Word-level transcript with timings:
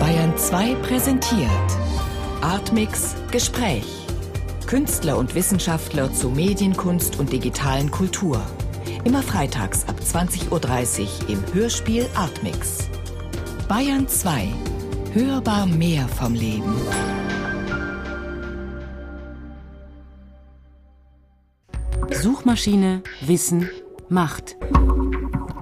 Bayern 0.00 0.38
2 0.38 0.74
präsentiert 0.76 1.50
Artmix 2.40 3.14
Gespräch. 3.30 3.84
Künstler 4.66 5.18
und 5.18 5.34
Wissenschaftler 5.34 6.10
zu 6.14 6.30
Medienkunst 6.30 7.18
und 7.18 7.30
digitalen 7.30 7.90
Kultur. 7.90 8.40
Immer 9.04 9.22
freitags 9.22 9.86
ab 9.86 9.96
20.30 10.00 10.50
Uhr 10.50 11.28
im 11.28 11.42
Hörspiel 11.52 12.06
Artmix. 12.14 12.88
Bayern 13.68 14.08
2. 14.08 14.48
Hörbar 15.12 15.66
mehr 15.66 16.08
vom 16.08 16.32
Leben. 16.32 16.74
Suchmaschine, 22.10 23.02
Wissen, 23.20 23.68
Macht. 24.08 24.56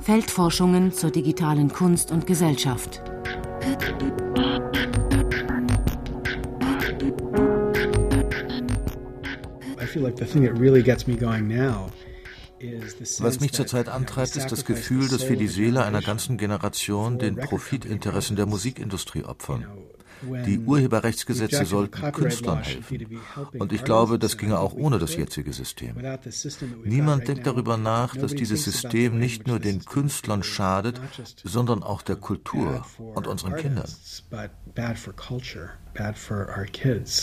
Feldforschungen 0.02 0.92
zur 0.92 1.10
digitalen 1.10 1.72
Kunst 1.72 2.12
und 2.12 2.28
Gesellschaft. 2.28 3.02
Was 13.18 13.40
mich 13.40 13.52
zurzeit 13.52 13.88
antreibt, 13.88 14.36
ist 14.36 14.50
das 14.50 14.64
Gefühl, 14.64 15.08
dass 15.08 15.28
wir 15.28 15.36
die 15.36 15.48
Seele 15.48 15.84
einer 15.84 16.02
ganzen 16.02 16.36
Generation 16.36 17.18
den 17.18 17.36
Profitinteressen 17.36 18.36
der 18.36 18.46
Musikindustrie 18.46 19.24
opfern. 19.24 19.66
Die 20.22 20.58
Urheberrechtsgesetze 20.58 21.64
sollten 21.64 22.12
Künstlern 22.12 22.62
helfen. 22.62 23.20
Und 23.58 23.72
ich 23.72 23.84
glaube, 23.84 24.18
das 24.18 24.36
ginge 24.36 24.58
auch 24.58 24.74
ohne 24.74 24.98
das 24.98 25.16
jetzige 25.16 25.52
System. 25.52 25.96
Niemand 26.84 27.28
denkt 27.28 27.46
darüber 27.46 27.76
nach, 27.76 28.16
dass 28.16 28.34
dieses 28.34 28.64
System 28.64 29.18
nicht 29.18 29.46
nur 29.46 29.58
den 29.58 29.84
Künstlern 29.84 30.42
schadet, 30.42 31.00
sondern 31.44 31.82
auch 31.82 32.02
der 32.02 32.16
Kultur 32.16 32.84
und 32.98 33.26
unseren 33.26 33.56
Kindern. 33.56 33.86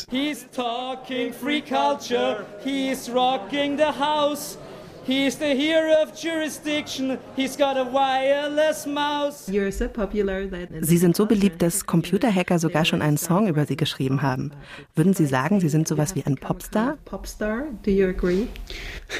He's 0.09 0.47
talking 0.51 1.31
free 1.31 1.61
culture, 1.61 2.45
he's 2.63 3.09
rocking 3.09 3.77
the 3.77 3.83
house. 3.83 4.57
He's 5.05 5.37
the 5.37 5.53
hero 5.53 6.01
of 6.01 6.13
jurisdiction. 6.15 7.17
He's 7.35 7.57
got 7.57 7.77
a 7.77 7.83
wireless 7.83 8.85
mouse. 8.85 9.45
Sie 9.45 10.97
sind 10.97 11.15
so 11.17 11.25
beliebt, 11.25 11.61
dass 11.61 11.85
Computerhacker 11.85 12.57
sogar 12.57 12.85
schon 12.85 13.01
einen 13.01 13.17
Song 13.17 13.47
über 13.47 13.65
Sie 13.65 13.75
geschrieben 13.75 14.21
haben. 14.21 14.51
Würden 14.95 15.13
Sie 15.13 15.25
sagen, 15.25 15.59
Sie 15.59 15.67
sind 15.67 15.89
sowas 15.89 16.15
wie 16.15 16.23
ein 16.25 16.35
Popstar? 16.35 16.97
Popstar? 17.03 17.65
Do 17.83 17.91
you 17.91 18.07
agree? 18.07 18.47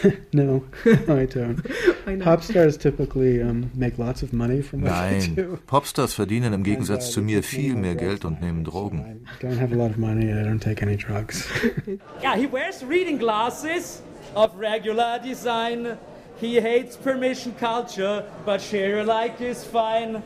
no, 0.31 0.63
I 0.85 1.27
don't. 1.27 1.61
Popstars 2.23 2.77
typically 2.77 3.41
um, 3.41 3.69
make 3.73 3.97
lots 3.97 4.23
of 4.23 4.31
money 4.31 4.61
from 4.61 4.83
what 4.83 4.91
Nein, 4.91 5.59
Popstars 5.67 6.13
verdienen 6.13 6.53
im 6.53 6.63
Gegensatz 6.63 7.11
zu 7.11 7.21
mir 7.21 7.43
viel 7.43 7.75
mehr 7.75 7.95
Geld 7.95 8.23
und 8.23 8.41
nehmen 8.41 8.63
Drogen. 8.63 9.25
I 9.41 9.45
don't 9.45 9.59
have 9.59 9.73
a 9.73 9.77
lot 9.77 9.91
of 9.91 9.97
money. 9.97 10.31
I 10.31 10.43
don't 10.43 10.61
take 10.61 10.81
any 10.81 10.95
drugs. 10.95 11.47
Yeah, 12.21 12.35
he 12.35 12.47
wears 12.47 12.83
reading 12.83 13.17
glasses 13.19 14.01
of 14.35 14.55
regular 14.57 15.19
design. 15.19 15.97
He 16.39 16.59
hates 16.59 16.97
permission 16.97 17.53
culture, 17.59 18.25
but 18.45 18.61
share 18.61 18.99
alike 18.99 19.39
is 19.41 19.63
fine. 19.63 20.23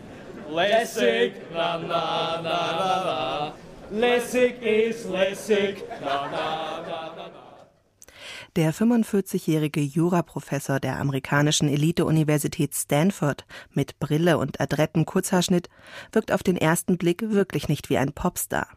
Lessig, 0.49 1.33
na 1.53 1.77
na 1.77 2.41
na 2.41 2.59
na 2.79 3.03
na. 3.05 3.51
Lessig 3.91 4.61
is 4.61 5.05
Lessig, 5.05 5.83
na 6.01 6.27
na 6.31 6.81
na 6.81 7.15
na 7.15 7.27
na. 7.27 7.47
Der 8.55 8.73
45-jährige 8.73 9.81
Juraprofessor 9.81 10.79
der 10.79 10.99
amerikanischen 10.99 11.69
Elite-Universität 11.69 12.73
Stanford 12.73 13.45
mit 13.73 13.99
Brille 13.99 14.39
und 14.39 14.59
adrettem 14.59 15.05
Kurzhaarschnitt 15.05 15.69
wirkt 16.11 16.31
auf 16.31 16.41
den 16.41 16.57
ersten 16.57 16.97
Blick 16.97 17.21
wirklich 17.21 17.67
nicht 17.67 17.91
wie 17.91 17.99
ein 17.99 18.13
Popstar. 18.13 18.67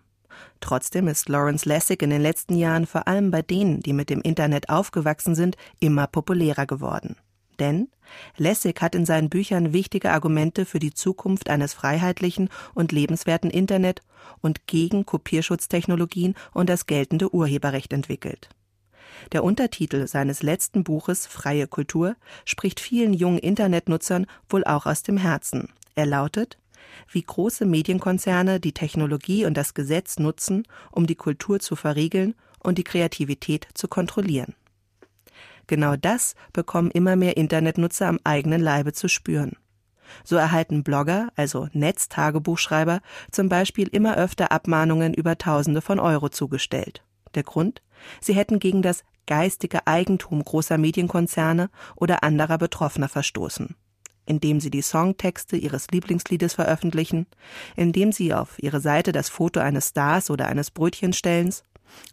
Trotzdem 0.61 1.09
ist 1.09 1.29
Lawrence 1.29 1.69
Lessig 1.69 2.03
in 2.03 2.11
den 2.11 2.23
letzten 2.23 2.57
Jahren 2.57 2.87
vor 2.87 3.09
allem 3.09 3.31
bei 3.31 3.43
denen, 3.43 3.81
die 3.81 3.93
mit 3.93 4.11
dem 4.11 4.21
Internet 4.21 4.69
aufgewachsen 4.69 5.35
sind, 5.35 5.57
immer 5.79 6.07
populärer 6.07 6.67
geworden. 6.67 7.17
Denn 7.59 7.89
Lessig 8.37 8.81
hat 8.81 8.95
in 8.95 9.07
seinen 9.07 9.29
Büchern 9.29 9.73
wichtige 9.73 10.11
Argumente 10.11 10.65
für 10.65 10.79
die 10.79 10.95
Zukunft 10.95 11.49
eines 11.49 11.75
freiheitlichen 11.75 12.49
und 12.75 12.91
lebenswerten 12.91 13.51
Internet 13.51 14.01
und 14.41 14.67
gegen 14.67 15.07
Kopierschutztechnologien 15.07 16.35
und 16.53 16.69
das 16.69 16.87
geltende 16.87 17.33
Urheberrecht 17.33 17.93
entwickelt. 17.93 18.49
Der 19.33 19.45
Untertitel 19.45 20.07
seines 20.07 20.43
letzten 20.43 20.83
Buches 20.83 21.27
Freie 21.27 21.67
Kultur 21.67 22.17
spricht 22.45 22.81
vielen 22.81 23.13
jungen 23.13 23.39
Internetnutzern 23.39 24.27
wohl 24.49 24.65
auch 24.65 24.87
aus 24.87 25.03
dem 25.03 25.19
Herzen. 25.19 25.69
Er 25.95 26.07
lautet 26.07 26.59
wie 27.11 27.23
große 27.23 27.67
Medienkonzerne 27.67 28.61
die 28.61 28.73
Technologie 28.73 29.45
und 29.45 29.55
das 29.55 29.75
Gesetz 29.75 30.19
nutzen, 30.19 30.67
um 30.91 31.07
die 31.07 31.15
Kultur 31.15 31.61
zu 31.61 31.77
verriegeln 31.77 32.35
und 32.59 32.79
die 32.79 32.85
Kreativität 32.85 33.69
zu 33.75 33.89
kontrollieren. 33.89 34.55
Genau 35.67 35.97
das 35.97 36.35
bekommen 36.53 36.91
immer 36.91 37.17
mehr 37.17 37.37
Internetnutzer 37.37 38.09
am 38.09 38.19
eigenen 38.25 38.61
Leibe 38.61 38.93
zu 38.93 39.09
spüren. 39.09 39.53
So 40.25 40.37
erhalten 40.37 40.83
Blogger, 40.83 41.29
also 41.37 41.69
Netztagebuchschreiber, 41.73 43.01
zum 43.31 43.49
Beispiel 43.49 43.89
immer 43.89 44.17
öfter 44.17 44.51
Abmahnungen 44.51 45.15
über 45.15 45.39
Tausende 45.39 45.81
von 45.81 46.01
Euro 46.01 46.29
zugestellt. 46.29 47.05
Der 47.35 47.45
Grund? 47.45 47.83
Sie 48.21 48.33
hätten 48.33 48.59
gegen 48.59 48.83
das 48.83 49.05
geistige 49.27 49.87
Eigentum 49.87 50.43
großer 50.43 50.79
Medienkonzerne 50.79 51.71
oder 51.95 52.25
anderer 52.25 52.59
Betroffener 52.59 53.09
verstoßen. 53.09 53.77
Indem 54.31 54.61
sie 54.61 54.71
die 54.71 54.81
Songtexte 54.81 55.57
ihres 55.57 55.89
Lieblingsliedes 55.91 56.55
veröffentlichen, 56.55 57.27
indem 57.75 58.13
sie 58.13 58.33
auf 58.33 58.63
ihre 58.63 58.81
Seite 58.81 59.11
das 59.11 59.29
Foto 59.29 59.59
eines 59.59 59.89
Stars 59.89 60.31
oder 60.31 60.47
eines 60.47 60.71
Brötchenstellens, 60.71 61.65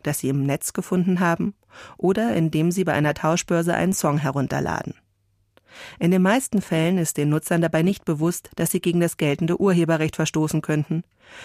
das 0.01 0.17
sie 0.17 0.29
im 0.29 0.41
Netz 0.41 0.73
gefunden 0.73 1.19
haben, 1.19 1.53
oder 1.95 2.35
indem 2.35 2.71
sie 2.71 2.85
bei 2.85 2.93
einer 2.93 3.13
Tauschbörse 3.13 3.75
einen 3.75 3.93
Song 3.93 4.17
herunterladen. 4.17 4.95
In 5.99 6.09
den 6.09 6.23
meisten 6.23 6.59
Fällen 6.63 6.97
ist 6.97 7.17
den 7.17 7.29
Nutzern 7.29 7.61
dabei 7.61 7.83
nicht 7.83 8.03
bewusst, 8.03 8.49
dass 8.55 8.71
sie 8.71 8.81
gegen 8.81 8.99
das 8.99 9.17
geltende 9.17 9.61
Urheberrecht 9.61 10.15
verstoßen 10.15 10.63
könnten. 10.63 11.03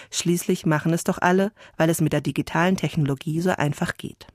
Schließlich 0.09 0.65
machen 0.65 0.91
es 0.91 1.03
doch 1.03 1.19
alle, 1.21 1.51
weil 1.77 1.91
es 1.91 2.01
mit 2.01 2.13
der 2.13 2.21
digitalen 2.21 2.77
Technologie 2.77 3.41
so 3.41 3.51
einfach 3.51 3.95
geht. 3.95 4.25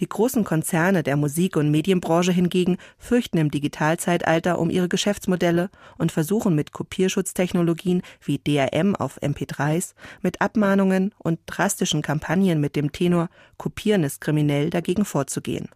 Die 0.00 0.08
großen 0.08 0.44
Konzerne 0.44 1.02
der 1.02 1.16
Musik- 1.16 1.56
und 1.56 1.70
Medienbranche 1.70 2.32
hingegen 2.32 2.78
fürchten 2.98 3.38
im 3.38 3.50
Digitalzeitalter 3.50 4.58
um 4.58 4.70
ihre 4.70 4.88
Geschäftsmodelle 4.88 5.70
und 5.96 6.12
versuchen 6.12 6.54
mit 6.54 6.72
Kopierschutztechnologien 6.72 8.02
wie 8.22 8.38
DRM 8.38 8.96
auf 8.96 9.20
MP3s, 9.20 9.94
mit 10.22 10.40
Abmahnungen 10.40 11.14
und 11.18 11.40
drastischen 11.46 12.02
Kampagnen 12.02 12.60
mit 12.60 12.76
dem 12.76 12.92
Tenor 12.92 13.28
Kopieren 13.56 14.04
ist 14.04 14.20
kriminell 14.20 14.70
dagegen 14.70 15.04
vorzugehen. 15.04 15.68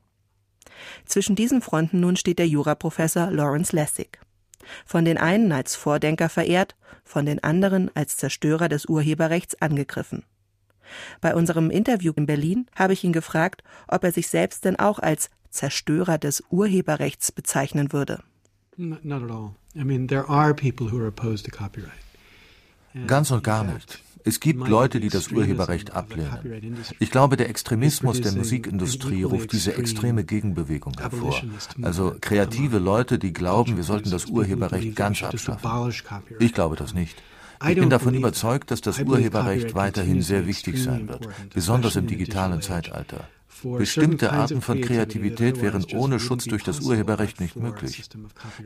Zwischen 1.04 1.36
diesen 1.36 1.62
Fronten 1.62 2.00
nun 2.00 2.16
steht 2.16 2.38
der 2.38 2.48
Juraprofessor 2.48 3.30
Lawrence 3.30 3.74
Lessig. 3.74 4.18
Von 4.86 5.04
den 5.04 5.18
einen 5.18 5.52
als 5.52 5.74
Vordenker 5.74 6.28
verehrt, 6.28 6.76
von 7.04 7.26
den 7.26 7.42
anderen 7.42 7.90
als 7.94 8.16
Zerstörer 8.16 8.68
des 8.68 8.86
Urheberrechts 8.86 9.60
angegriffen. 9.60 10.24
Bei 11.20 11.34
unserem 11.34 11.70
Interview 11.70 12.12
in 12.16 12.26
Berlin 12.26 12.66
habe 12.74 12.92
ich 12.92 13.04
ihn 13.04 13.12
gefragt, 13.12 13.62
ob 13.88 14.04
er 14.04 14.12
sich 14.12 14.28
selbst 14.28 14.64
denn 14.64 14.78
auch 14.78 14.98
als 14.98 15.30
Zerstörer 15.50 16.18
des 16.18 16.42
Urheberrechts 16.50 17.32
bezeichnen 17.32 17.92
würde. 17.92 18.22
Not 18.76 19.22
at 19.22 19.30
all. 19.30 19.50
I 19.74 19.84
mean, 19.84 20.08
there 20.08 20.28
are 20.28 20.54
people 20.54 20.90
who 20.90 20.98
are 20.98 21.08
opposed 21.08 21.44
to 21.44 21.50
copyright. 21.50 21.92
Ganz 23.06 23.30
und 23.30 23.42
gar 23.42 23.64
nicht. 23.64 24.02
Es 24.24 24.38
gibt 24.38 24.68
Leute, 24.68 25.00
die 25.00 25.08
das 25.08 25.28
Urheberrecht 25.28 25.92
ablehnen. 25.92 26.76
Ich 27.00 27.10
glaube, 27.10 27.36
der 27.36 27.48
Extremismus 27.48 28.20
der 28.20 28.32
Musikindustrie 28.32 29.24
ruft 29.24 29.52
diese 29.52 29.76
extreme 29.76 30.24
Gegenbewegung 30.24 30.94
hervor. 30.98 31.42
Also 31.82 32.14
kreative 32.20 32.78
Leute, 32.78 33.18
die 33.18 33.32
glauben, 33.32 33.76
wir 33.76 33.84
sollten 33.84 34.10
das 34.10 34.26
Urheberrecht 34.26 34.94
ganz 34.94 35.22
abschaffen. 35.22 35.92
Ich 36.38 36.52
glaube 36.52 36.76
das 36.76 36.94
nicht. 36.94 37.20
Ich 37.68 37.74
bin 37.76 37.90
davon 37.90 38.14
überzeugt, 38.14 38.70
dass 38.70 38.80
das 38.80 39.00
Urheberrecht 39.00 39.74
weiterhin 39.74 40.22
sehr 40.22 40.46
wichtig 40.46 40.82
sein 40.82 41.08
wird, 41.08 41.28
besonders 41.54 41.96
im 41.96 42.06
digitalen 42.06 42.62
Zeitalter. 42.62 43.28
Bestimmte 43.62 44.32
Arten 44.32 44.60
von 44.60 44.80
Kreativität 44.80 45.62
wären 45.62 45.84
ohne 45.94 46.18
Schutz 46.18 46.44
durch 46.44 46.64
das 46.64 46.80
Urheberrecht 46.80 47.40
nicht 47.40 47.56
möglich. 47.56 48.02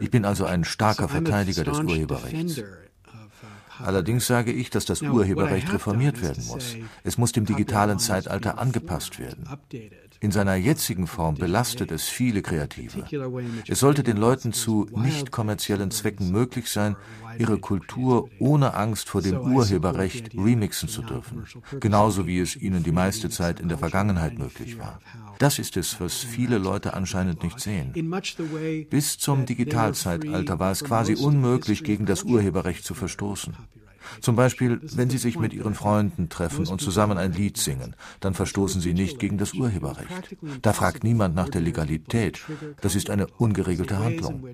Ich 0.00 0.10
bin 0.10 0.24
also 0.24 0.44
ein 0.44 0.64
starker 0.64 1.08
Verteidiger 1.08 1.64
des 1.64 1.80
Urheberrechts. 1.80 2.62
Allerdings 3.82 4.26
sage 4.26 4.52
ich, 4.52 4.70
dass 4.70 4.84
das 4.84 5.02
Urheberrecht 5.02 5.72
reformiert 5.72 6.22
werden 6.22 6.44
muss. 6.46 6.76
Es 7.04 7.18
muss 7.18 7.32
dem 7.32 7.46
digitalen 7.46 7.98
Zeitalter 7.98 8.58
angepasst 8.58 9.18
werden. 9.18 9.48
In 10.20 10.30
seiner 10.30 10.54
jetzigen 10.54 11.06
Form 11.06 11.34
belastet 11.34 11.90
es 11.90 12.04
viele 12.04 12.42
Kreative. 12.42 13.04
Es 13.66 13.80
sollte 13.80 14.02
den 14.02 14.16
Leuten 14.16 14.52
zu 14.52 14.88
nicht 14.94 15.30
kommerziellen 15.30 15.90
Zwecken 15.90 16.30
möglich 16.30 16.70
sein, 16.70 16.96
ihre 17.38 17.58
Kultur 17.58 18.30
ohne 18.38 18.74
Angst 18.74 19.10
vor 19.10 19.20
dem 19.20 19.38
Urheberrecht 19.38 20.34
remixen 20.34 20.88
zu 20.88 21.02
dürfen, 21.02 21.44
genauso 21.80 22.26
wie 22.26 22.40
es 22.40 22.56
ihnen 22.56 22.82
die 22.82 22.92
meiste 22.92 23.28
Zeit 23.28 23.60
in 23.60 23.68
der 23.68 23.78
Vergangenheit 23.78 24.38
möglich 24.38 24.78
war. 24.78 25.00
Das 25.38 25.58
ist 25.58 25.76
es, 25.76 26.00
was 26.00 26.14
viele 26.14 26.56
Leute 26.56 26.94
anscheinend 26.94 27.42
nicht 27.42 27.60
sehen. 27.60 27.92
Bis 28.88 29.18
zum 29.18 29.44
Digitalzeitalter 29.44 30.58
war 30.58 30.72
es 30.72 30.82
quasi 30.82 31.14
unmöglich, 31.14 31.84
gegen 31.84 32.06
das 32.06 32.22
Urheberrecht 32.22 32.84
zu 32.84 32.94
verstoßen. 32.94 33.54
Zum 34.20 34.36
Beispiel, 34.36 34.80
wenn 34.82 35.10
Sie 35.10 35.18
sich 35.18 35.38
mit 35.38 35.52
Ihren 35.52 35.74
Freunden 35.74 36.28
treffen 36.28 36.66
und 36.66 36.80
zusammen 36.80 37.18
ein 37.18 37.32
Lied 37.32 37.56
singen, 37.56 37.94
dann 38.20 38.34
verstoßen 38.34 38.80
Sie 38.80 38.94
nicht 38.94 39.18
gegen 39.18 39.38
das 39.38 39.54
Urheberrecht. 39.54 40.36
Da 40.62 40.72
fragt 40.72 41.04
niemand 41.04 41.34
nach 41.34 41.48
der 41.48 41.60
Legalität. 41.60 42.40
Das 42.80 42.94
ist 42.94 43.10
eine 43.10 43.26
ungeregelte 43.26 43.98
Handlung. 43.98 44.46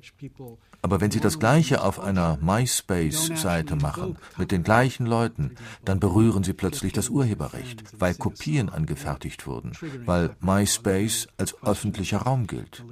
Aber 0.82 1.00
wenn 1.00 1.12
Sie 1.12 1.20
das 1.20 1.38
Gleiche 1.38 1.82
auf 1.84 2.00
einer 2.00 2.38
MySpace-Seite 2.42 3.76
machen, 3.76 4.16
mit 4.36 4.50
den 4.50 4.64
gleichen 4.64 5.06
Leuten, 5.06 5.54
dann 5.84 6.00
berühren 6.00 6.42
Sie 6.42 6.52
plötzlich 6.52 6.92
das 6.92 7.08
Urheberrecht, 7.08 7.84
weil 7.98 8.14
Kopien 8.14 8.68
angefertigt 8.68 9.46
wurden, 9.46 9.72
weil 10.04 10.36
MySpace 10.40 11.28
als 11.36 11.54
öffentlicher 11.62 12.18
Raum 12.18 12.48
gilt. 12.48 12.84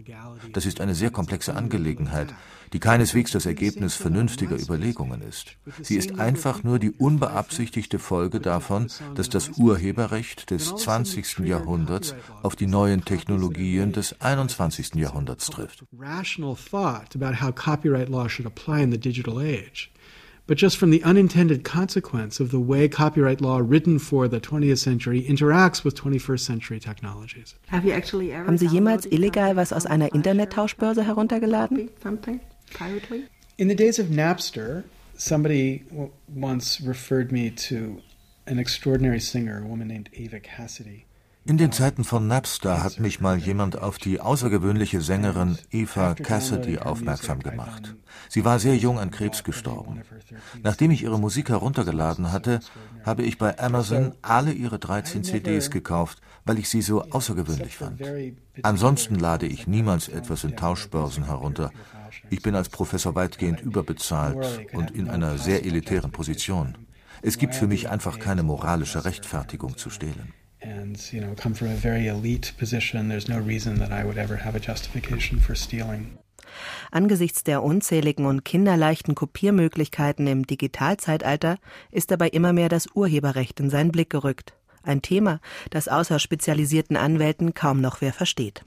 Das 0.53 0.67
ist 0.67 0.81
eine 0.81 0.95
sehr 0.95 1.11
komplexe 1.11 1.57
Angelegenheit, 1.57 2.33
die 2.73 2.79
keineswegs 2.79 3.33
das 3.33 3.47
Ergebnis 3.47 3.95
vernünftiger 3.95 4.57
Überlegungen 4.57 5.23
ist. 5.23 5.57
Sie 5.83 5.97
ist 5.97 6.19
einfach 6.21 6.63
nur 6.63 6.79
die 6.79 6.93
unbeabsichtigte 6.93 7.99
Folge 7.99 8.41
davon, 8.41 8.87
dass 9.15 9.29
das 9.29 9.51
Urheberrecht 9.59 10.51
des 10.51 10.75
20. 10.77 11.41
Jahrhunderts 11.41 12.15
auf 12.43 12.57
die 12.57 12.67
neuen 12.67 13.05
Technologien 13.05 13.93
des 13.93 14.21
21. 14.21 14.95
Jahrhunderts 14.95 15.47
trifft. 15.47 15.85
But 20.51 20.59
just 20.59 20.79
from 20.79 20.91
the 20.91 21.01
unintended 21.05 21.63
consequence 21.63 22.41
of 22.41 22.51
the 22.51 22.59
way 22.59 22.89
copyright 22.89 23.41
law 23.41 23.59
written 23.59 24.01
for 24.01 24.27
the 24.27 24.41
20th 24.41 24.79
century 24.79 25.23
interacts 25.23 25.85
with 25.85 25.95
21st 25.95 26.41
century 26.41 26.81
technologies. 26.81 27.55
Haben 27.69 28.59
Sie 28.59 28.67
jemals 28.67 29.07
illegal 29.07 29.55
was 29.55 29.73
aus 29.73 29.87
einer 29.87 30.09
Internettauschbörse 30.09 31.05
heruntergeladen? 31.05 31.89
In 33.59 33.69
the 33.69 33.77
days 33.77 34.01
of 34.01 34.07
Napster, 34.09 34.83
somebody 35.17 35.85
once 36.27 36.81
referred 36.81 37.31
me 37.31 37.51
to 37.51 38.03
an 38.49 38.59
extraordinary 38.59 39.21
singer, 39.21 39.63
a 39.63 39.67
woman 39.69 39.87
named 39.87 40.11
Ava 40.15 40.41
Cassidy. 40.41 41.07
In 41.51 41.59
den 41.59 41.73
Zeiten 41.73 42.05
von 42.05 42.29
Napster 42.29 42.85
hat 42.85 43.01
mich 43.01 43.21
mal 43.21 43.37
jemand 43.37 43.77
auf 43.77 43.99
die 43.99 44.21
außergewöhnliche 44.21 45.01
Sängerin 45.01 45.59
Eva 45.73 46.15
Cassidy 46.15 46.79
aufmerksam 46.79 47.41
gemacht. 47.41 47.97
Sie 48.29 48.45
war 48.45 48.61
sehr 48.61 48.77
jung 48.77 49.01
an 49.01 49.11
Krebs 49.11 49.43
gestorben. 49.43 50.03
Nachdem 50.63 50.93
ich 50.93 51.03
ihre 51.03 51.19
Musik 51.19 51.49
heruntergeladen 51.49 52.31
hatte, 52.31 52.61
habe 53.05 53.25
ich 53.25 53.37
bei 53.37 53.59
Amazon 53.59 54.13
alle 54.23 54.53
ihre 54.53 54.79
13 54.79 55.25
CDs 55.25 55.73
gekauft, 55.73 56.21
weil 56.45 56.61
ich 56.61 56.69
sie 56.69 56.83
so 56.83 57.03
außergewöhnlich 57.11 57.77
fand. 57.77 58.01
Ansonsten 58.63 59.17
lade 59.17 59.47
ich 59.47 59.67
niemals 59.67 60.07
etwas 60.07 60.45
in 60.45 60.55
Tauschbörsen 60.55 61.25
herunter. 61.25 61.73
Ich 62.31 62.43
bin 62.43 62.55
als 62.55 62.69
Professor 62.69 63.17
weitgehend 63.17 63.61
überbezahlt 63.61 64.69
und 64.73 64.93
in 64.93 65.11
einer 65.11 65.37
sehr 65.37 65.67
elitären 65.67 66.13
Position. 66.13 66.79
Es 67.23 67.39
gibt 67.39 67.57
für 67.57 67.67
mich 67.67 67.91
einfach 67.91 68.21
keine 68.21 68.45
moralische 68.45 69.05
Rechtfertigung 69.05 69.77
zu 69.77 69.91
stehlen. 69.91 70.33
And 70.63 71.13
you 71.13 71.21
know 71.21 71.35
come 71.35 71.55
from 71.55 71.69
a 71.69 71.77
very 71.77 72.07
elite 72.07 72.53
position 72.59 73.09
there's 73.09 73.29
no 73.29 73.39
reason 73.39 73.79
that 73.79 73.91
I 73.91 74.05
would 74.05 74.19
ever 74.19 74.45
have 74.45 74.57
a 74.57 74.61
justification 74.61 75.41
for 75.41 75.55
stealing. 75.55 76.19
Angesichts 76.91 77.45
der 77.45 77.63
unzähligen 77.63 78.27
und 78.27 78.45
kinderleichten 78.45 79.15
Kopiermöglichkeiten 79.15 80.27
im 80.27 80.47
Digitalzeitalter 80.47 81.59
ist 81.91 82.11
dabei 82.11 82.29
immer 82.29 82.53
mehr 82.53 82.69
das 82.69 82.89
Urheberrecht 82.95 83.61
in 83.61 83.71
seinen 83.71 83.93
Blick 83.93 84.11
gerückt. 84.11 84.55
Ein 84.83 85.03
Thema, 85.03 85.41
das 85.71 85.89
außer 85.89 86.19
spezialisierten 86.19 86.97
Anwälten 86.97 87.55
kaum 87.55 87.81
noch 87.81 88.01
wer 88.01 88.13
versteht. 88.13 88.65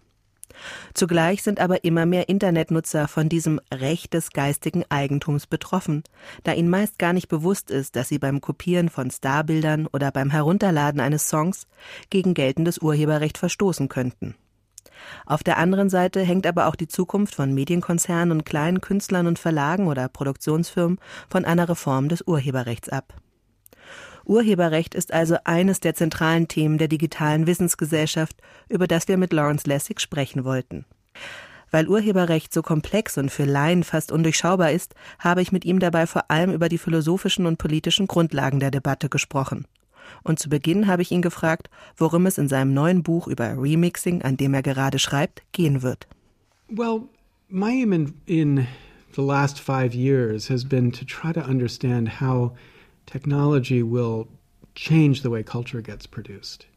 Zugleich 0.93 1.43
sind 1.43 1.59
aber 1.59 1.83
immer 1.83 2.05
mehr 2.05 2.29
Internetnutzer 2.29 3.07
von 3.07 3.29
diesem 3.29 3.59
Recht 3.73 4.13
des 4.13 4.31
geistigen 4.31 4.83
Eigentums 4.89 5.47
betroffen, 5.47 6.03
da 6.43 6.53
ihnen 6.53 6.69
meist 6.69 6.99
gar 6.99 7.13
nicht 7.13 7.27
bewusst 7.27 7.71
ist, 7.71 7.95
dass 7.95 8.09
sie 8.09 8.19
beim 8.19 8.41
Kopieren 8.41 8.89
von 8.89 9.11
Starbildern 9.11 9.87
oder 9.87 10.11
beim 10.11 10.29
Herunterladen 10.29 10.99
eines 10.99 11.29
Songs 11.29 11.67
gegen 12.09 12.33
geltendes 12.33 12.79
Urheberrecht 12.79 13.37
verstoßen 13.37 13.89
könnten. 13.89 14.35
Auf 15.25 15.43
der 15.43 15.57
anderen 15.57 15.89
Seite 15.89 16.21
hängt 16.21 16.47
aber 16.47 16.67
auch 16.67 16.75
die 16.75 16.87
Zukunft 16.87 17.35
von 17.35 17.53
Medienkonzernen 17.53 18.31
und 18.31 18.45
kleinen 18.45 18.81
Künstlern 18.81 19.27
und 19.27 19.39
Verlagen 19.39 19.87
oder 19.87 20.07
Produktionsfirmen 20.07 20.99
von 21.29 21.45
einer 21.45 21.67
Reform 21.67 22.09
des 22.09 22.21
Urheberrechts 22.21 22.89
ab. 22.89 23.13
Urheberrecht 24.25 24.95
ist 24.95 25.13
also 25.13 25.37
eines 25.43 25.79
der 25.79 25.95
zentralen 25.95 26.47
Themen 26.47 26.77
der 26.77 26.87
digitalen 26.87 27.47
Wissensgesellschaft, 27.47 28.37
über 28.69 28.87
das 28.87 29.07
wir 29.07 29.17
mit 29.17 29.33
Lawrence 29.33 29.67
Lessig 29.67 29.99
sprechen 29.99 30.45
wollten. 30.45 30.85
Weil 31.71 31.87
Urheberrecht 31.87 32.53
so 32.53 32.61
komplex 32.61 33.17
und 33.17 33.31
für 33.31 33.45
Laien 33.45 33.83
fast 33.83 34.11
undurchschaubar 34.11 34.71
ist, 34.71 34.93
habe 35.19 35.41
ich 35.41 35.51
mit 35.51 35.65
ihm 35.65 35.79
dabei 35.79 36.05
vor 36.05 36.29
allem 36.29 36.51
über 36.53 36.69
die 36.69 36.77
philosophischen 36.77 37.45
und 37.47 37.57
politischen 37.57 38.07
Grundlagen 38.07 38.59
der 38.59 38.71
Debatte 38.71 39.09
gesprochen. 39.09 39.65
Und 40.23 40.39
zu 40.39 40.49
Beginn 40.49 40.87
habe 40.87 41.01
ich 41.01 41.11
ihn 41.11 41.21
gefragt, 41.21 41.69
worum 41.97 42.25
es 42.25 42.37
in 42.37 42.47
seinem 42.47 42.73
neuen 42.73 43.03
Buch 43.03 43.27
über 43.27 43.57
Remixing, 43.57 44.21
an 44.21 44.37
dem 44.37 44.53
er 44.53 44.61
gerade 44.61 44.99
schreibt, 44.99 45.41
gehen 45.51 45.81
wird. 45.81 46.07
Well, 46.69 47.03
my 47.49 47.81
aim 47.81 47.91
in, 47.91 48.13
in 48.25 48.67
the 49.15 49.21
last 49.21 49.59
five 49.59 49.95
years 49.95 50.49
has 50.49 50.63
been 50.63 50.91
to 50.91 51.05
try 51.05 51.33
to 51.33 51.41
understand 51.41 52.21
how 52.21 52.51
technology 53.05 53.83
will 53.83 54.27
change 54.75 55.21
the 55.21 55.29
way 55.29 55.43
culture 55.43 55.81
gets 55.81 56.07
produced. 56.07 56.67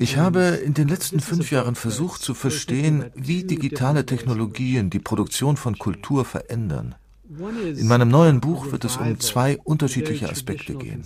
Ich 0.00 0.16
habe 0.16 0.60
in 0.64 0.74
den 0.74 0.86
letzten 0.86 1.18
fünf 1.18 1.50
Jahren 1.50 1.74
versucht 1.74 2.22
zu 2.22 2.34
verstehen, 2.34 3.06
wie 3.16 3.42
digitale 3.42 4.06
Technologien 4.06 4.90
die 4.90 5.00
Produktion 5.00 5.56
von 5.56 5.76
Kultur 5.76 6.24
verändern. 6.24 6.94
In 7.28 7.88
meinem 7.88 8.08
neuen 8.08 8.40
Buch 8.40 8.70
wird 8.70 8.84
es 8.84 8.96
um 8.96 9.20
zwei 9.20 9.58
unterschiedliche 9.58 10.30
Aspekte 10.30 10.76
gehen. 10.76 11.04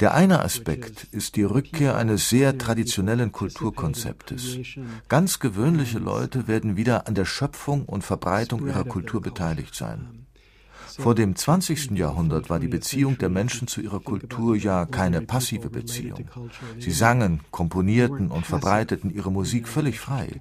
Der 0.00 0.14
eine 0.14 0.40
Aspekt 0.40 1.04
ist 1.12 1.36
die 1.36 1.44
Rückkehr 1.44 1.96
eines 1.96 2.30
sehr 2.30 2.58
traditionellen 2.58 3.30
Kulturkonzeptes. 3.30 4.58
Ganz 5.08 5.38
gewöhnliche 5.38 5.98
Leute 5.98 6.48
werden 6.48 6.76
wieder 6.76 7.06
an 7.06 7.14
der 7.14 7.26
Schöpfung 7.26 7.84
und 7.84 8.02
Verbreitung 8.02 8.66
ihrer 8.66 8.84
Kultur 8.84 9.20
beteiligt 9.20 9.74
sein. 9.74 10.21
Vor 10.98 11.14
dem 11.14 11.36
20. 11.36 11.92
Jahrhundert 11.92 12.50
war 12.50 12.60
die 12.60 12.68
Beziehung 12.68 13.18
der 13.18 13.28
Menschen 13.28 13.68
zu 13.68 13.80
ihrer 13.80 14.00
Kultur 14.00 14.56
ja 14.56 14.86
keine 14.86 15.22
passive 15.22 15.70
Beziehung. 15.70 16.28
Sie 16.78 16.90
sangen, 16.90 17.40
komponierten 17.50 18.30
und 18.30 18.46
verbreiteten 18.46 19.10
ihre 19.10 19.30
Musik 19.30 19.68
völlig 19.68 20.00
frei. 20.00 20.40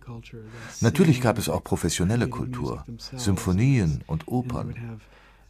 Natürlich 0.81 1.21
gab 1.21 1.37
es 1.37 1.49
auch 1.49 1.63
professionelle 1.63 2.27
Kultur, 2.27 2.85
Symphonien 3.15 4.03
und 4.07 4.27
Opern. 4.27 4.99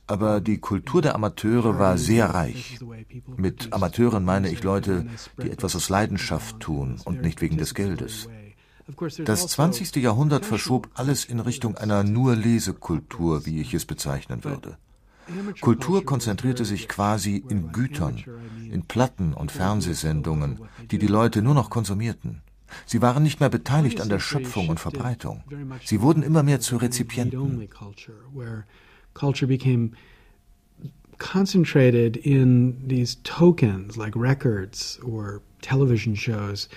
Aber 0.08 0.42
die 0.42 0.58
Kultur 0.58 1.02
der 1.02 1.16
Amateure 1.16 1.80
war 1.80 1.98
sehr 1.98 2.34
reich. 2.34 2.80
Mit 3.38 3.72
Amateuren 3.72 4.26
meine 4.26 4.50
ich 4.50 4.64
Leute, 4.64 5.06
die 5.42 5.50
etwas 5.50 5.76
aus 5.76 5.90
Leidenschaft 5.90 6.60
tun 6.60 7.00
und 7.06 7.22
nicht 7.22 7.42
wegen 7.42 7.58
des 7.58 7.74
Geldes. 7.76 8.28
Das 9.24 9.48
20. 9.48 9.96
Jahrhundert 9.98 10.46
verschob 10.46 10.90
alles 10.96 11.24
in 11.26 11.40
Richtung 11.40 11.78
einer 11.78 12.04
nur 12.04 12.36
Lesekultur, 12.36 13.46
wie 13.46 13.62
ich 13.62 13.74
es 13.74 13.86
bezeichnen 13.86 14.44
würde. 14.44 14.78
Kultur 15.62 16.06
konzentrierte 16.06 16.66
sich 16.66 16.88
quasi 16.88 17.44
in 17.50 17.72
Gütern, 17.72 18.24
in 18.72 18.84
Platten 18.84 19.34
und 19.34 19.52
Fernsehsendungen, 19.52 20.60
die 20.90 20.98
die 20.98 21.08
Leute 21.08 21.42
nur 21.42 21.54
noch 21.54 21.70
konsumierten. 21.70 22.42
Sie 22.86 23.02
waren 23.02 23.24
nicht 23.24 23.40
mehr 23.40 23.50
beteiligt 23.50 24.02
an 24.02 24.10
der 24.10 24.20
Schöpfung 24.20 24.70
und 24.70 24.80
Verbreitung. 24.80 25.44
Sie 25.84 26.02
wurden 26.02 26.24
immer 26.24 26.44
mehr 26.44 26.60
zu 26.60 26.78
Rezipienten. 26.78 27.68
Concentrated 31.18 32.18
in 32.18 32.88
these 32.88 33.16
tokens 33.24 33.96
like 33.96 34.16
records 34.16 35.00
or 35.04 35.44
television 35.62 36.16
shows, 36.16 36.68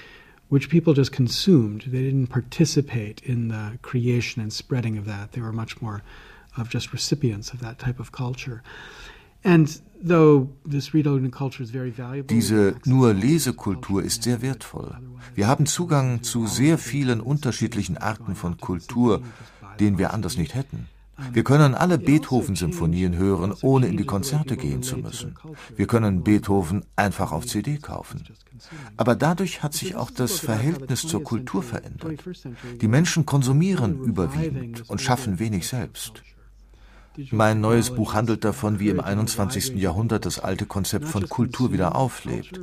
which 0.51 0.69
people 0.69 0.93
just 0.93 1.13
consumed. 1.13 1.91
They 1.91 2.03
didn't 2.03 2.29
participate 2.29 3.23
in 3.25 3.49
the 3.49 3.79
creation 3.81 4.43
and 4.43 4.53
spreading 4.53 4.99
of 4.99 5.07
that. 5.07 5.33
They 5.33 5.41
were 5.41 5.51
much 5.51 5.81
more 5.81 6.03
of 6.57 6.73
just 6.73 6.93
recipients 6.93 7.53
of 7.53 7.61
that 7.61 7.79
type 7.79 8.01
of 8.01 8.13
culture. 8.13 8.63
And 9.43 9.69
diese 12.31 12.75
nur 12.85 13.15
Lesekultur 13.15 14.03
ist 14.03 14.23
sehr 14.23 14.43
wertvoll. 14.43 14.99
Wir 15.35 15.49
haben 15.49 15.67
Zugang 15.67 16.23
zu 16.23 16.47
sehr 16.47 16.77
vielen 16.79 17.21
unterschiedlichen 17.21 17.97
Arten 17.97 18.35
von 18.35 18.59
Kultur, 18.59 19.23
den 19.81 19.97
wir 19.99 20.13
anders 20.13 20.37
nicht 20.37 20.55
hätten. 20.55 20.89
Wir 21.33 21.45
können 21.45 21.75
alle 21.75 21.95
also 21.95 22.07
Beethoven-Symphonien 22.07 23.17
hören, 23.17 23.55
ohne 23.63 23.87
in 23.87 23.97
die 23.97 24.05
Konzerte 24.05 24.57
gehen 24.57 24.83
zu 24.83 24.99
müssen. 24.99 25.37
Wir 25.77 25.87
können 25.87 26.25
Beethoven 26.25 26.85
einfach 26.97 27.31
auf 27.33 27.47
CD 27.47 27.79
kaufen. 27.79 28.25
Aber 28.97 29.15
dadurch 29.15 29.63
hat 29.63 29.75
sich 29.75 29.95
auch 29.95 30.11
das 30.11 30.41
Verhältnis 30.41 31.03
zur 31.03 31.23
Kultur 31.23 31.63
verändert. 31.63 32.25
Die 32.81 32.89
Menschen 32.89 33.27
konsumieren 33.27 34.03
überwiegend 34.03 34.89
und 34.91 35.01
schaffen 35.01 35.39
wenig 35.39 35.69
selbst. 35.69 36.23
Mein 37.31 37.61
neues 37.61 37.91
Buch 37.91 38.15
handelt 38.15 38.45
davon, 38.45 38.81
wie 38.81 38.89
im 38.89 39.01
21. 39.01 39.77
Jahrhundert 39.77 40.27
das 40.27 40.41
alte 40.41 40.67
Konzept 40.67 41.07
von 41.07 41.29
Kultur 41.29 41.73
wieder 41.73 41.95
auflebt. 41.95 42.61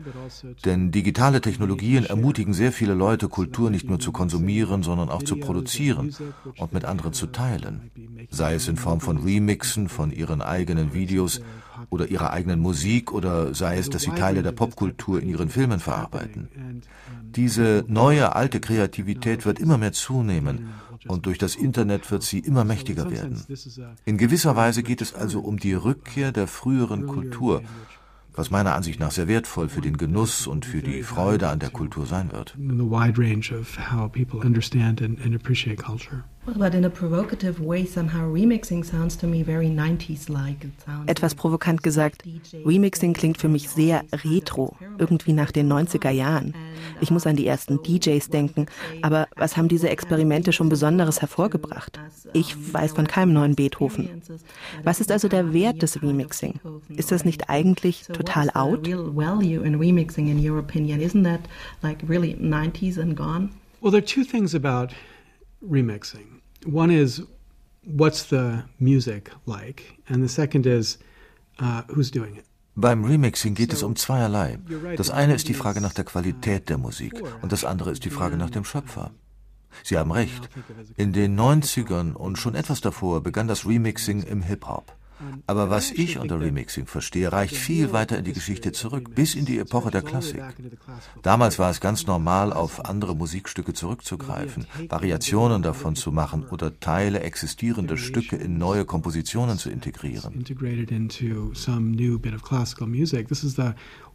Denn 0.65 0.91
digitale 0.91 1.41
Technologien 1.41 2.05
ermutigen 2.05 2.53
sehr 2.53 2.71
viele 2.71 2.93
Leute, 2.93 3.29
Kultur 3.29 3.69
nicht 3.69 3.89
nur 3.89 3.99
zu 3.99 4.11
konsumieren, 4.11 4.83
sondern 4.83 5.09
auch 5.09 5.23
zu 5.23 5.37
produzieren 5.37 6.13
und 6.57 6.73
mit 6.73 6.85
anderen 6.85 7.13
zu 7.13 7.27
teilen. 7.27 7.91
Sei 8.29 8.55
es 8.55 8.67
in 8.67 8.75
Form 8.75 8.99
von 8.99 9.17
Remixen 9.17 9.87
von 9.87 10.11
ihren 10.11 10.41
eigenen 10.41 10.93
Videos 10.93 11.41
oder 11.89 12.07
ihrer 12.07 12.31
eigenen 12.31 12.59
Musik 12.59 13.11
oder 13.11 13.53
sei 13.53 13.77
es, 13.77 13.89
dass 13.89 14.03
sie 14.03 14.11
Teile 14.11 14.43
der 14.43 14.51
Popkultur 14.51 15.21
in 15.21 15.29
ihren 15.29 15.49
Filmen 15.49 15.79
verarbeiten. 15.79 16.49
Diese 17.23 17.85
neue 17.87 18.35
alte 18.35 18.59
Kreativität 18.59 19.45
wird 19.45 19.59
immer 19.59 19.77
mehr 19.77 19.93
zunehmen 19.93 20.73
und 21.07 21.25
durch 21.25 21.37
das 21.37 21.55
Internet 21.55 22.11
wird 22.11 22.23
sie 22.23 22.39
immer 22.39 22.63
mächtiger 22.63 23.09
werden. 23.11 23.41
In 24.05 24.17
gewisser 24.17 24.55
Weise 24.55 24.83
geht 24.83 25.01
es 25.01 25.13
also 25.13 25.39
um 25.39 25.57
die 25.57 25.73
Rückkehr 25.73 26.31
der 26.31 26.47
früheren 26.47 27.07
Kultur, 27.07 27.63
was 28.33 28.51
meiner 28.51 28.75
Ansicht 28.75 28.99
nach 28.99 29.11
sehr 29.11 29.27
wertvoll 29.27 29.67
für 29.69 29.81
den 29.81 29.97
Genuss 29.97 30.47
und 30.47 30.65
für 30.65 30.81
die 30.81 31.03
Freude 31.03 31.49
an 31.49 31.59
der 31.59 31.69
Kultur 31.69 32.05
sein 32.05 32.31
wird. 32.31 32.55
Etwas 41.05 41.35
provokant 41.35 41.83
gesagt, 41.83 42.23
Remixing 42.65 43.13
klingt 43.13 43.37
für 43.37 43.47
mich 43.47 43.69
sehr 43.69 44.03
retro, 44.11 44.75
irgendwie 44.97 45.33
nach 45.33 45.51
den 45.51 45.71
90er 45.71 46.09
Jahren. 46.09 46.55
Ich 46.99 47.11
muss 47.11 47.27
an 47.27 47.35
die 47.35 47.45
ersten 47.45 47.83
DJs 47.83 48.27
denken, 48.29 48.65
aber 49.03 49.27
was 49.35 49.55
haben 49.55 49.67
diese 49.67 49.89
Experimente 49.89 50.51
schon 50.51 50.67
Besonderes 50.67 51.21
hervorgebracht? 51.21 51.99
Ich 52.33 52.55
weiß 52.73 52.93
von 52.93 53.05
keinem 53.05 53.33
neuen 53.33 53.53
Beethoven. 53.53 54.09
Was 54.83 54.99
ist 54.99 55.11
also 55.11 55.27
der 55.27 55.53
Wert 55.53 55.83
des 55.83 56.01
Remixing? 56.01 56.59
Ist 56.89 57.11
das 57.11 57.23
nicht 57.23 57.51
eigentlich 57.51 58.07
total 58.07 58.49
out? 58.55 58.87
Well, 63.81 63.91
there 63.91 64.01
are 64.01 64.05
two 64.05 64.23
things 64.23 64.53
about 64.53 64.93
remixing. 65.61 66.41
One 66.65 66.91
is 66.91 67.21
what's 67.83 68.23
the 68.23 68.63
music 68.79 69.31
like, 69.45 69.97
and 70.07 70.23
the 70.23 70.29
second 70.29 70.65
is 70.65 70.97
uh, 71.59 71.83
who's 71.87 72.11
doing 72.11 72.35
it. 72.35 72.45
Beim 72.75 73.03
Remixing 73.03 73.53
geht 73.53 73.73
es 73.73 73.83
um 73.83 73.95
zweierlei. 73.95 74.57
Das 74.95 75.09
eine 75.09 75.35
ist 75.35 75.49
die 75.49 75.53
Frage 75.53 75.81
nach 75.81 75.93
der 75.93 76.05
Qualität 76.05 76.69
der 76.69 76.77
Musik 76.77 77.21
und 77.41 77.51
das 77.51 77.65
andere 77.65 77.91
ist 77.91 78.05
die 78.05 78.09
Frage 78.09 78.37
nach 78.37 78.49
dem 78.49 78.63
Schöpfer. 78.63 79.11
Sie 79.83 79.97
haben 79.97 80.11
recht. 80.11 80.49
In 80.95 81.11
den 81.11 81.37
90ern 81.37 82.13
und 82.13 82.37
schon 82.37 82.55
etwas 82.55 82.81
davor 82.81 83.21
begann 83.21 83.47
das 83.47 83.65
Remixing 83.65 84.23
im 84.23 84.41
Hip-Hop. 84.41 84.95
Aber 85.47 85.69
was 85.69 85.91
ich 85.91 86.17
unter 86.17 86.39
Remixing 86.39 86.85
verstehe, 86.85 87.31
reicht 87.31 87.55
viel 87.55 87.93
weiter 87.93 88.17
in 88.17 88.25
die 88.25 88.33
Geschichte 88.33 88.71
zurück, 88.71 89.15
bis 89.15 89.35
in 89.35 89.45
die 89.45 89.59
Epoche 89.59 89.91
der 89.91 90.01
Klassik. 90.01 90.41
Damals 91.21 91.59
war 91.59 91.69
es 91.69 91.79
ganz 91.79 92.07
normal, 92.07 92.53
auf 92.53 92.85
andere 92.85 93.15
Musikstücke 93.15 93.73
zurückzugreifen, 93.73 94.65
Variationen 94.89 95.61
davon 95.61 95.95
zu 95.95 96.11
machen 96.11 96.45
oder 96.49 96.79
Teile 96.79 97.21
existierender 97.21 97.97
Stücke 97.97 98.35
in 98.35 98.57
neue 98.57 98.85
Kompositionen 98.85 99.57
zu 99.57 99.69
integrieren 99.69 100.43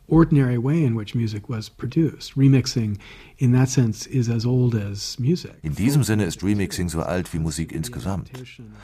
ordinary 0.08 0.56
way 0.56 0.84
in 0.84 0.96
which 0.96 1.14
music 1.14 1.48
was 1.48 1.68
produced. 1.68 2.36
Remixing 2.36 2.98
in 3.38 3.52
that 3.52 3.68
sense 3.68 4.06
is 4.06 4.28
as 4.28 4.46
old 4.46 4.75
as 4.75 5.18
music. 5.18 5.52
In 5.62 5.75
diesem 5.75 6.02
Sinne 6.02 6.25
ist 6.25 6.42
Remixing 6.42 6.88
so 6.88 7.02
alt 7.02 7.32
wie 7.32 7.38
Musik 7.38 7.72
insgesamt. 7.72 8.30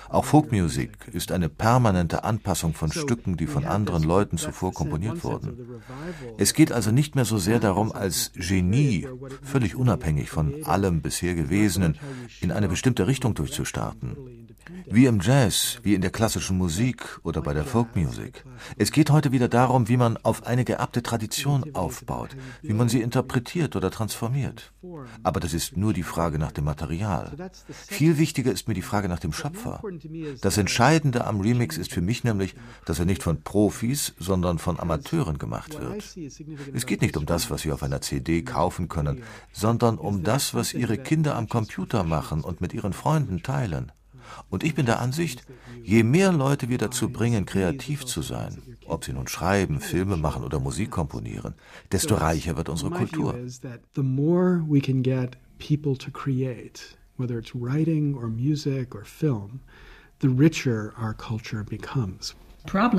Auch 0.09 0.25
Folkmusik 0.25 1.09
ist 1.13 1.33
eine 1.33 1.49
permanente 1.49 2.25
Anpassung 2.25 2.75
von 2.75 2.93
Stücken, 2.93 3.37
die 3.37 3.47
von 3.47 3.65
anderen 3.65 4.03
Leuten 4.03 4.37
zuvor 4.37 4.73
komponiert 4.73 5.25
wurden. 5.25 5.81
Es 6.39 6.55
geht 6.55 6.73
also 6.73 6.91
nicht 6.91 7.15
mehr 7.15 7.25
so 7.25 7.39
sehr 7.39 7.61
darum, 7.61 7.93
als 7.93 8.33
Genie, 8.35 9.07
völlig 9.43 9.75
unabhängig 9.75 10.31
von 10.31 10.65
allem 10.65 11.01
bisher 11.01 11.35
Gewesenen, 11.35 11.97
in 12.41 12.53
eine 12.53 12.69
bestimmte 12.69 13.07
Richtung 13.07 13.35
durchzustarten. 13.35 14.42
Wie 14.87 15.07
im 15.07 15.21
Jazz, 15.21 15.79
wie 15.83 15.95
in 15.95 16.01
der 16.01 16.11
klassischen 16.11 16.59
Musik 16.59 17.21
oder 17.23 17.43
bei 17.43 17.55
der 17.55 17.65
Folkmusik. 17.65 18.45
Es 18.77 18.93
geht 18.93 19.11
heute 19.11 19.33
wieder 19.33 19.49
darum, 19.49 19.89
wie 19.89 19.97
man 19.97 20.17
auf 20.19 20.47
eine 20.47 20.65
geerbte 20.65 21.03
Tradition 21.03 21.75
aufbaut, 21.75 22.37
wie 22.63 22.73
man 22.73 22.89
sie 22.89 23.01
interpretiert 23.01 23.77
oder 23.77 23.91
transformiert. 23.91 24.73
Aber 25.23 25.41
das 25.41 25.55
ist 25.55 25.77
nur 25.77 25.93
die 25.93 26.03
Frage 26.03 26.39
nach 26.39 26.53
dem 26.53 26.65
Material. 26.65 27.51
Viel 27.71 28.19
wichtiger 28.19 28.53
ist 28.53 28.69
mir 28.69 28.75
die 28.75 28.83
Frage 28.83 29.09
nach 29.09 29.21
dem 29.21 29.33
Schöpfer. 29.33 29.83
Das 30.41 30.59
Entscheidende 30.59 31.25
am 31.27 31.41
Remix 31.41 31.79
ist 31.79 31.93
für 31.93 32.03
mich 32.03 32.25
nämlich, 32.25 32.55
dass 32.85 32.99
er 32.99 33.05
nicht 33.05 33.23
von 33.23 33.43
Profis, 33.43 34.15
sondern 34.19 34.59
von 34.59 34.79
Amateuren 34.79 35.39
gemacht 35.39 35.79
wird. 35.79 36.17
Es 36.75 36.87
geht 36.87 37.03
nicht 37.03 37.17
um 37.17 37.27
das, 37.27 37.51
was 37.51 37.63
Sie 37.63 37.73
auf 37.73 37.83
einer 37.83 38.01
CD 38.01 38.43
kaufen 38.43 38.89
können, 38.89 39.23
sondern 39.53 39.99
um 39.99 40.23
das, 40.23 40.55
was 40.55 40.75
Ihre 40.75 40.99
Kinder 40.99 41.37
am 41.37 41.49
Computer 41.49 42.05
machen 42.05 42.43
und 42.43 42.61
mit 42.61 42.73
ihren 42.75 42.93
Freunden 42.93 43.43
teilen. 43.43 43.93
Und 44.51 44.65
ich 44.65 44.75
bin 44.75 44.87
der 44.87 45.01
Ansicht, 45.01 45.45
je 45.83 46.03
mehr 46.03 46.33
Leute 46.33 46.69
wir 46.69 46.79
dazu 46.79 47.09
bringen, 47.11 47.47
kreativ 47.47 48.05
zu 48.05 48.23
sein, 48.23 48.63
ob 48.87 49.05
sie 49.05 49.13
nun 49.13 49.29
schreiben, 49.29 49.81
Filme 49.81 50.17
machen 50.17 50.45
oder 50.45 50.61
Musik 50.61 50.91
komponieren, 50.91 51.55
desto 51.91 52.15
reicher 52.15 52.57
wird 52.57 52.69
unsere 52.69 52.91
Kultur. 52.91 53.35
whether 57.17 57.39
it's 57.39 57.55
writing 57.55 58.15
or 58.15 58.27
music 58.29 58.95
or 58.95 59.05
film, 59.05 59.61
the 60.21 60.29
richer 60.29 60.93
our 60.99 61.15
culture 61.15 61.63
becomes. 61.63 62.35
Wenn 62.65 62.93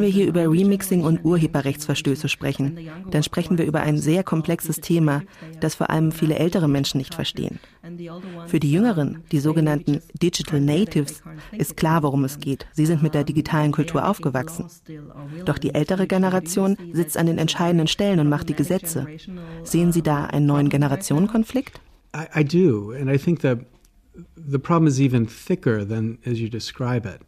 wir 0.00 0.08
hier 0.08 0.26
über 0.28 0.50
Remixing 0.50 1.02
und 1.02 1.24
Urheberrechtsverstöße 1.24 2.28
sprechen, 2.28 2.78
dann 3.10 3.22
sprechen 3.24 3.58
wir 3.58 3.64
über 3.64 3.80
ein 3.80 3.98
sehr 3.98 4.22
komplexes 4.22 4.80
Thema, 4.80 5.22
das 5.60 5.74
vor 5.74 5.90
allem 5.90 6.12
viele 6.12 6.36
ältere 6.36 6.68
Menschen 6.68 6.98
nicht 6.98 7.14
verstehen. 7.14 7.58
Für 8.46 8.60
die 8.60 8.70
Jüngeren, 8.70 9.24
die 9.32 9.40
sogenannten 9.40 10.00
Digital 10.22 10.60
Natives, 10.60 11.22
ist 11.58 11.76
klar, 11.76 12.04
worum 12.04 12.22
es 12.24 12.38
geht. 12.38 12.66
Sie 12.72 12.86
sind 12.86 13.02
mit 13.02 13.14
der 13.14 13.24
digitalen 13.24 13.72
Kultur 13.72 14.08
aufgewachsen. 14.08 14.66
Doch 15.44 15.58
die 15.58 15.74
ältere 15.74 16.06
Generation 16.06 16.76
sitzt 16.92 17.16
an 17.16 17.26
den 17.26 17.38
entscheidenden 17.38 17.88
Stellen 17.88 18.20
und 18.20 18.28
macht 18.28 18.48
die 18.48 18.54
Gesetze. 18.54 19.08
Sehen 19.64 19.90
Sie 19.90 20.02
da 20.02 20.26
einen 20.26 20.46
neuen 20.46 20.68
Generationenkonflikt? 20.68 21.80
I, 22.14 22.40
I 22.40 22.44
do, 22.44 22.92
and 22.92 23.10
I 23.10 23.16
think 23.16 23.40
that 23.40 23.71
the 24.36 24.58
problem 24.58 24.86
is 24.86 25.00
even 25.00 25.26
thicker 25.26 25.84
than 25.84 26.18
as 26.26 26.40
you 26.40 26.48
describe 26.48 27.06
it. 27.06 27.22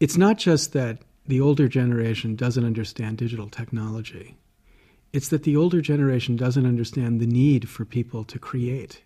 It's 0.00 0.16
not 0.16 0.38
just 0.38 0.72
that 0.72 0.98
the 1.26 1.40
older 1.40 1.68
generation 1.68 2.36
doesn't 2.36 2.64
understand 2.64 3.18
digital 3.18 3.48
technology. 3.48 4.36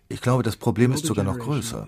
Ich 0.07 0.21
glaube, 0.21 0.41
das 0.41 0.55
Problem 0.55 0.93
ist 0.93 1.05
sogar 1.05 1.25
noch 1.25 1.37
größer. 1.37 1.85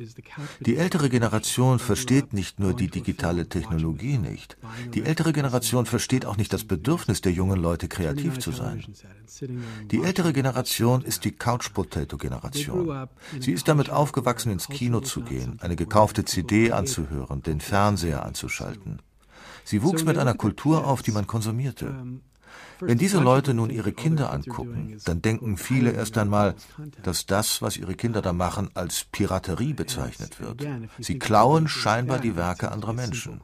Die 0.59 0.75
ältere 0.75 1.09
Generation 1.09 1.79
versteht 1.79 2.33
nicht 2.33 2.59
nur 2.59 2.73
die 2.73 2.89
digitale 2.89 3.47
Technologie 3.47 4.17
nicht. 4.17 4.57
Die 4.93 5.03
ältere 5.03 5.31
Generation 5.31 5.85
versteht 5.85 6.25
auch 6.25 6.35
nicht 6.35 6.51
das 6.51 6.65
Bedürfnis 6.65 7.21
der 7.21 7.31
jungen 7.31 7.61
Leute, 7.61 7.87
kreativ 7.87 8.39
zu 8.39 8.51
sein. 8.51 8.83
Die 9.89 10.03
ältere 10.03 10.33
Generation 10.33 11.01
ist 11.01 11.23
die 11.23 11.31
Couch-Potato-Generation. 11.31 13.07
Sie 13.39 13.53
ist 13.53 13.69
damit 13.69 13.89
aufgewachsen, 13.89 14.51
ins 14.51 14.67
Kino 14.67 14.99
zu 14.99 15.21
gehen, 15.21 15.59
eine 15.61 15.77
gekaufte 15.77 16.25
CD 16.25 16.73
anzuhören, 16.73 17.41
den 17.41 17.61
Fernseher 17.61 18.25
anzuschalten. 18.25 18.99
Sie 19.63 19.81
wuchs 19.81 20.03
mit 20.03 20.17
einer 20.17 20.33
Kultur 20.33 20.85
auf, 20.85 21.03
die 21.03 21.11
man 21.11 21.25
konsumierte. 21.25 21.95
Wenn 22.79 22.97
diese 22.97 23.19
Leute 23.19 23.53
nun 23.53 23.69
ihre 23.69 23.91
Kinder 23.91 24.31
angucken, 24.31 24.97
dann 25.05 25.21
denken 25.21 25.57
viele 25.57 25.91
erst 25.91 26.17
einmal, 26.17 26.55
dass 27.03 27.25
das, 27.25 27.61
was 27.61 27.77
ihre 27.77 27.95
Kinder 27.95 28.21
da 28.21 28.33
machen, 28.33 28.69
als 28.73 29.05
Piraterie 29.11 29.73
bezeichnet 29.73 30.39
wird. 30.39 30.65
Sie 30.99 31.19
klauen 31.19 31.67
scheinbar 31.67 32.19
die 32.19 32.35
Werke 32.35 32.71
anderer 32.71 32.93
Menschen. 32.93 33.41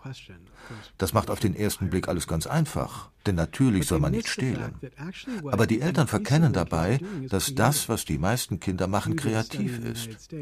Das 0.98 1.13
macht 1.13 1.30
auf 1.30 1.39
den 1.39 1.56
ersten 1.56 1.89
Blick 1.89 2.08
alles 2.08 2.27
ganz 2.27 2.48
einfach, 2.48 3.10
denn 3.25 3.36
natürlich 3.36 3.88
soll 3.88 4.00
man 4.00 4.12
nicht 4.12 4.27
stehlen. 4.27 4.74
Aber 5.51 5.68
die 5.68 5.82
Eltern 5.82 6.08
verkennen 6.08 6.54
dabei, 6.54 7.00
dass 7.30 7.56
das, 7.56 7.89
was 7.89 8.06
die 8.06 8.18
meisten 8.18 8.60
Kinder 8.60 8.88
machen, 8.88 9.15
kreativ 9.15 9.80
ist. 9.84 10.34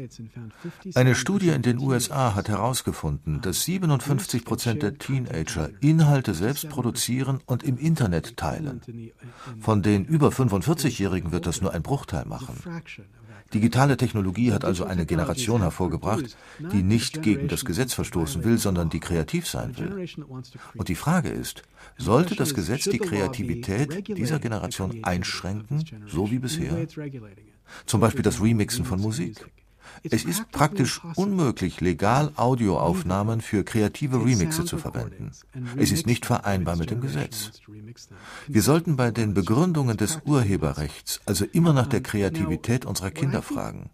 Eine 0.94 1.14
Studie 1.14 1.50
in 1.50 1.62
den 1.62 1.78
USA 1.78 2.34
hat 2.34 2.48
herausgefunden, 2.48 3.40
dass 3.40 3.64
57 3.64 4.44
Prozent 4.44 4.82
der 4.82 4.98
Teenager 4.98 5.70
Inhalte 5.80 6.34
selbst 6.34 6.68
produzieren 6.68 7.40
und 7.46 7.62
im 7.62 7.78
Internet 7.78 8.36
teilen. 8.36 8.80
Von 9.60 9.82
den 9.82 10.04
über 10.04 10.28
45-Jährigen 10.28 11.32
wird 11.32 11.46
das 11.46 11.60
nur 11.60 11.72
ein 11.72 11.82
Bruchteil 11.82 12.24
machen. 12.26 12.56
Digitale 13.52 13.96
Technologie 13.96 14.52
hat 14.52 14.64
also 14.64 14.84
eine 14.84 15.06
Generation 15.06 15.60
hervorgebracht, 15.60 16.36
die 16.72 16.82
nicht 16.82 17.22
gegen 17.22 17.46
das 17.46 17.64
Gesetz 17.64 17.92
verstoßen 17.94 18.42
will, 18.42 18.58
sondern 18.58 18.90
die 18.90 19.00
kreativ 19.00 19.46
sein 19.46 19.76
will. 19.78 20.06
Und 20.74 20.88
die 20.88 20.94
Frage 20.94 21.28
ist, 21.28 21.62
sollte 21.96 22.34
das 22.34 22.54
Gesetz 22.54 22.84
die 22.84 22.98
Kreativität 22.98 24.08
dieser 24.08 24.38
Generation 24.38 25.04
einschränken, 25.04 25.84
so 26.06 26.30
wie 26.30 26.38
bisher? 26.38 26.86
Zum 27.86 28.00
Beispiel 28.00 28.22
das 28.22 28.42
Remixen 28.42 28.84
von 28.84 29.00
Musik. 29.00 29.46
Es 30.02 30.24
ist 30.24 30.50
praktisch 30.50 31.00
unmöglich, 31.14 31.80
legal 31.80 32.32
Audioaufnahmen 32.36 33.40
für 33.40 33.64
kreative 33.64 34.24
Remixe 34.24 34.64
zu 34.64 34.78
verwenden. 34.78 35.30
Es 35.76 35.92
ist 35.92 36.06
nicht 36.06 36.26
vereinbar 36.26 36.76
mit 36.76 36.90
dem 36.90 37.00
Gesetz. 37.00 37.60
Wir 38.46 38.62
sollten 38.62 38.96
bei 38.96 39.10
den 39.10 39.34
Begründungen 39.34 39.96
des 39.96 40.20
Urheberrechts 40.24 41.20
also 41.26 41.44
immer 41.52 41.72
nach 41.72 41.86
der 41.86 42.02
Kreativität 42.02 42.84
unserer 42.84 43.10
Kinder 43.10 43.42
fragen. 43.42 43.90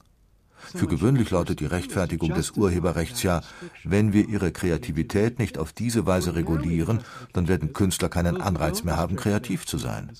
Für 0.74 0.86
gewöhnlich 0.86 1.30
lautet 1.30 1.60
die 1.60 1.66
Rechtfertigung 1.66 2.34
des 2.34 2.52
Urheberrechts 2.52 3.22
ja, 3.22 3.42
wenn 3.84 4.12
wir 4.12 4.28
ihre 4.28 4.52
Kreativität 4.52 5.38
nicht 5.38 5.58
auf 5.58 5.72
diese 5.72 6.06
Weise 6.06 6.34
regulieren, 6.34 7.00
dann 7.32 7.48
werden 7.48 7.72
Künstler 7.72 8.08
keinen 8.08 8.40
Anreiz 8.40 8.84
mehr 8.84 8.96
haben, 8.96 9.16
kreativ 9.16 9.66
zu 9.66 9.78
sein. 9.78 10.10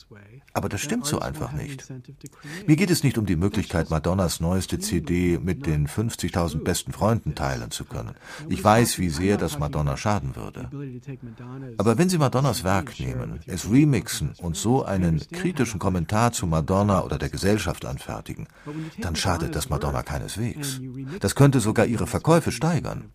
Aber 0.52 0.68
das 0.68 0.80
stimmt 0.80 1.06
so 1.06 1.20
einfach 1.20 1.52
nicht. 1.52 1.85
Mir 2.66 2.75
geht 2.75 2.90
es 2.90 3.04
nicht 3.04 3.18
um 3.18 3.26
die 3.26 3.37
Möglichkeit, 3.37 3.90
Madonnas 3.90 4.40
neueste 4.40 4.80
CD 4.80 5.38
mit 5.38 5.64
den 5.64 5.87
50.000 5.87 6.64
besten 6.64 6.92
Freunden 6.92 7.37
teilen 7.37 7.70
zu 7.70 7.85
können. 7.85 8.14
Ich 8.49 8.62
weiß, 8.62 8.99
wie 8.99 9.11
sehr 9.11 9.37
das 9.37 9.61
Madonna 9.61 9.97
schaden 9.97 10.35
würde. 10.35 10.68
Aber 11.78 11.99
wenn 11.99 12.09
Sie 12.09 12.18
Madonnas 12.18 12.64
Werk 12.64 12.99
nehmen, 12.99 13.40
es 13.47 13.70
remixen 13.70 14.32
und 14.38 14.56
so 14.56 14.85
einen 14.85 15.20
kritischen 15.30 15.78
Kommentar 15.78 16.32
zu 16.32 16.47
Madonna 16.49 17.04
oder 17.04 17.18
der 17.18 17.28
Gesellschaft 17.28 17.85
anfertigen, 17.85 18.49
dann 18.99 19.14
schadet 19.14 19.54
das 19.54 19.68
Madonna 19.68 20.02
keineswegs. 20.31 20.81
Das 21.21 21.35
könnte 21.35 21.61
sogar 21.61 21.87
ihre 21.87 22.07
Verkäufe 22.07 22.53
steigern. 22.53 23.11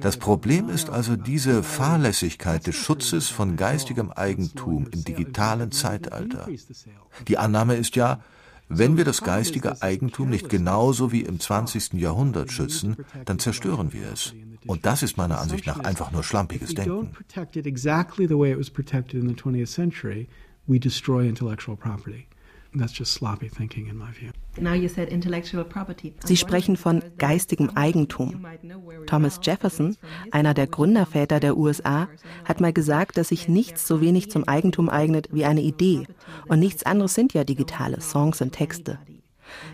Das 0.00 0.16
Problem 0.16 0.68
ist 0.68 0.90
also 0.90 1.16
diese 1.16 1.62
Fahrlässigkeit 1.62 2.66
des 2.66 2.76
Schutzes 2.76 3.28
von 3.28 3.56
geistigem 3.56 4.10
Eigentum 4.10 4.88
im 4.90 5.04
digitalen 5.04 5.72
Zeitalter. 5.72 6.48
Die 7.28 7.38
Annahme 7.38 7.76
ist 7.76 7.96
ja, 7.96 8.20
wenn 8.68 8.96
wir 8.96 9.04
das 9.04 9.22
geistige 9.22 9.82
Eigentum 9.82 10.30
nicht 10.30 10.48
genauso 10.48 11.12
wie 11.12 11.22
im 11.22 11.38
20. 11.38 11.94
Jahrhundert 11.94 12.50
schützen, 12.50 12.96
dann 13.26 13.38
zerstören 13.38 13.92
wir 13.92 14.10
es. 14.12 14.34
Und 14.66 14.86
das 14.86 15.02
ist 15.02 15.16
meiner 15.16 15.40
Ansicht 15.40 15.66
nach 15.66 15.80
einfach 15.80 16.12
nur 16.12 16.22
schlampiges 16.22 16.74
Denken. 16.74 17.10
We 20.68 20.78
destroy 20.78 21.26
intellectual 21.26 21.76
property. 21.76 22.28
That's 22.74 22.98
just 22.98 23.12
sloppy 23.12 23.48
thinking 23.50 23.86
in 23.86 23.98
my 23.98 24.12
view. 24.12 24.30
Sie 26.24 26.36
sprechen 26.36 26.76
von 26.76 27.02
geistigem 27.18 27.70
Eigentum. 27.74 28.46
Thomas 29.06 29.40
Jefferson, 29.42 29.96
einer 30.30 30.54
der 30.54 30.66
Gründerväter 30.66 31.40
der 31.40 31.56
USA, 31.56 32.08
hat 32.44 32.60
mal 32.60 32.72
gesagt, 32.72 33.16
dass 33.16 33.28
sich 33.28 33.48
nichts 33.48 33.86
so 33.86 34.00
wenig 34.00 34.30
zum 34.30 34.46
Eigentum 34.48 34.88
eignet 34.88 35.28
wie 35.32 35.44
eine 35.44 35.62
Idee. 35.62 36.06
Und 36.48 36.60
nichts 36.60 36.84
anderes 36.84 37.14
sind 37.14 37.34
ja 37.34 37.44
digitale 37.44 38.00
Songs 38.00 38.40
und 38.40 38.52
Texte. 38.52 38.98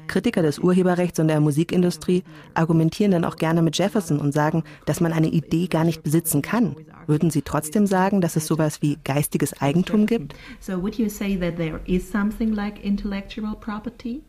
Kritiker 0.07 0.43
des 0.43 0.59
Urheberrechts 0.59 1.19
und 1.19 1.29
der 1.29 1.41
Musikindustrie 1.41 2.25
argumentieren 2.55 3.13
dann 3.13 3.25
auch 3.25 3.37
gerne 3.37 3.63
mit 3.63 3.77
Jefferson 3.79 4.19
und 4.19 4.33
sagen, 4.33 4.65
dass 4.87 5.01
man 5.01 5.13
eine 5.13 5.29
Idee 5.29 5.67
gar 5.67 5.85
nicht 5.85 6.03
besitzen 6.03 6.43
kann. 6.43 6.77
Würden 7.07 7.31
Sie 7.31 7.43
trotzdem 7.43 7.87
sagen, 7.87 8.21
dass 8.21 8.37
es 8.37 8.47
sowas 8.47 8.83
wie 8.83 8.99
geistiges 9.05 9.61
Eigentum 9.61 10.07
gibt? 10.07 10.35
So 10.61 10.83
would 10.83 10.97
you 10.97 11.09
say 11.09 11.37
that 11.37 11.57
there 11.57 11.81
is 11.87 12.11
something 12.11 12.53
like 12.53 12.85
intellectual 12.85 13.55
property? 13.55 14.23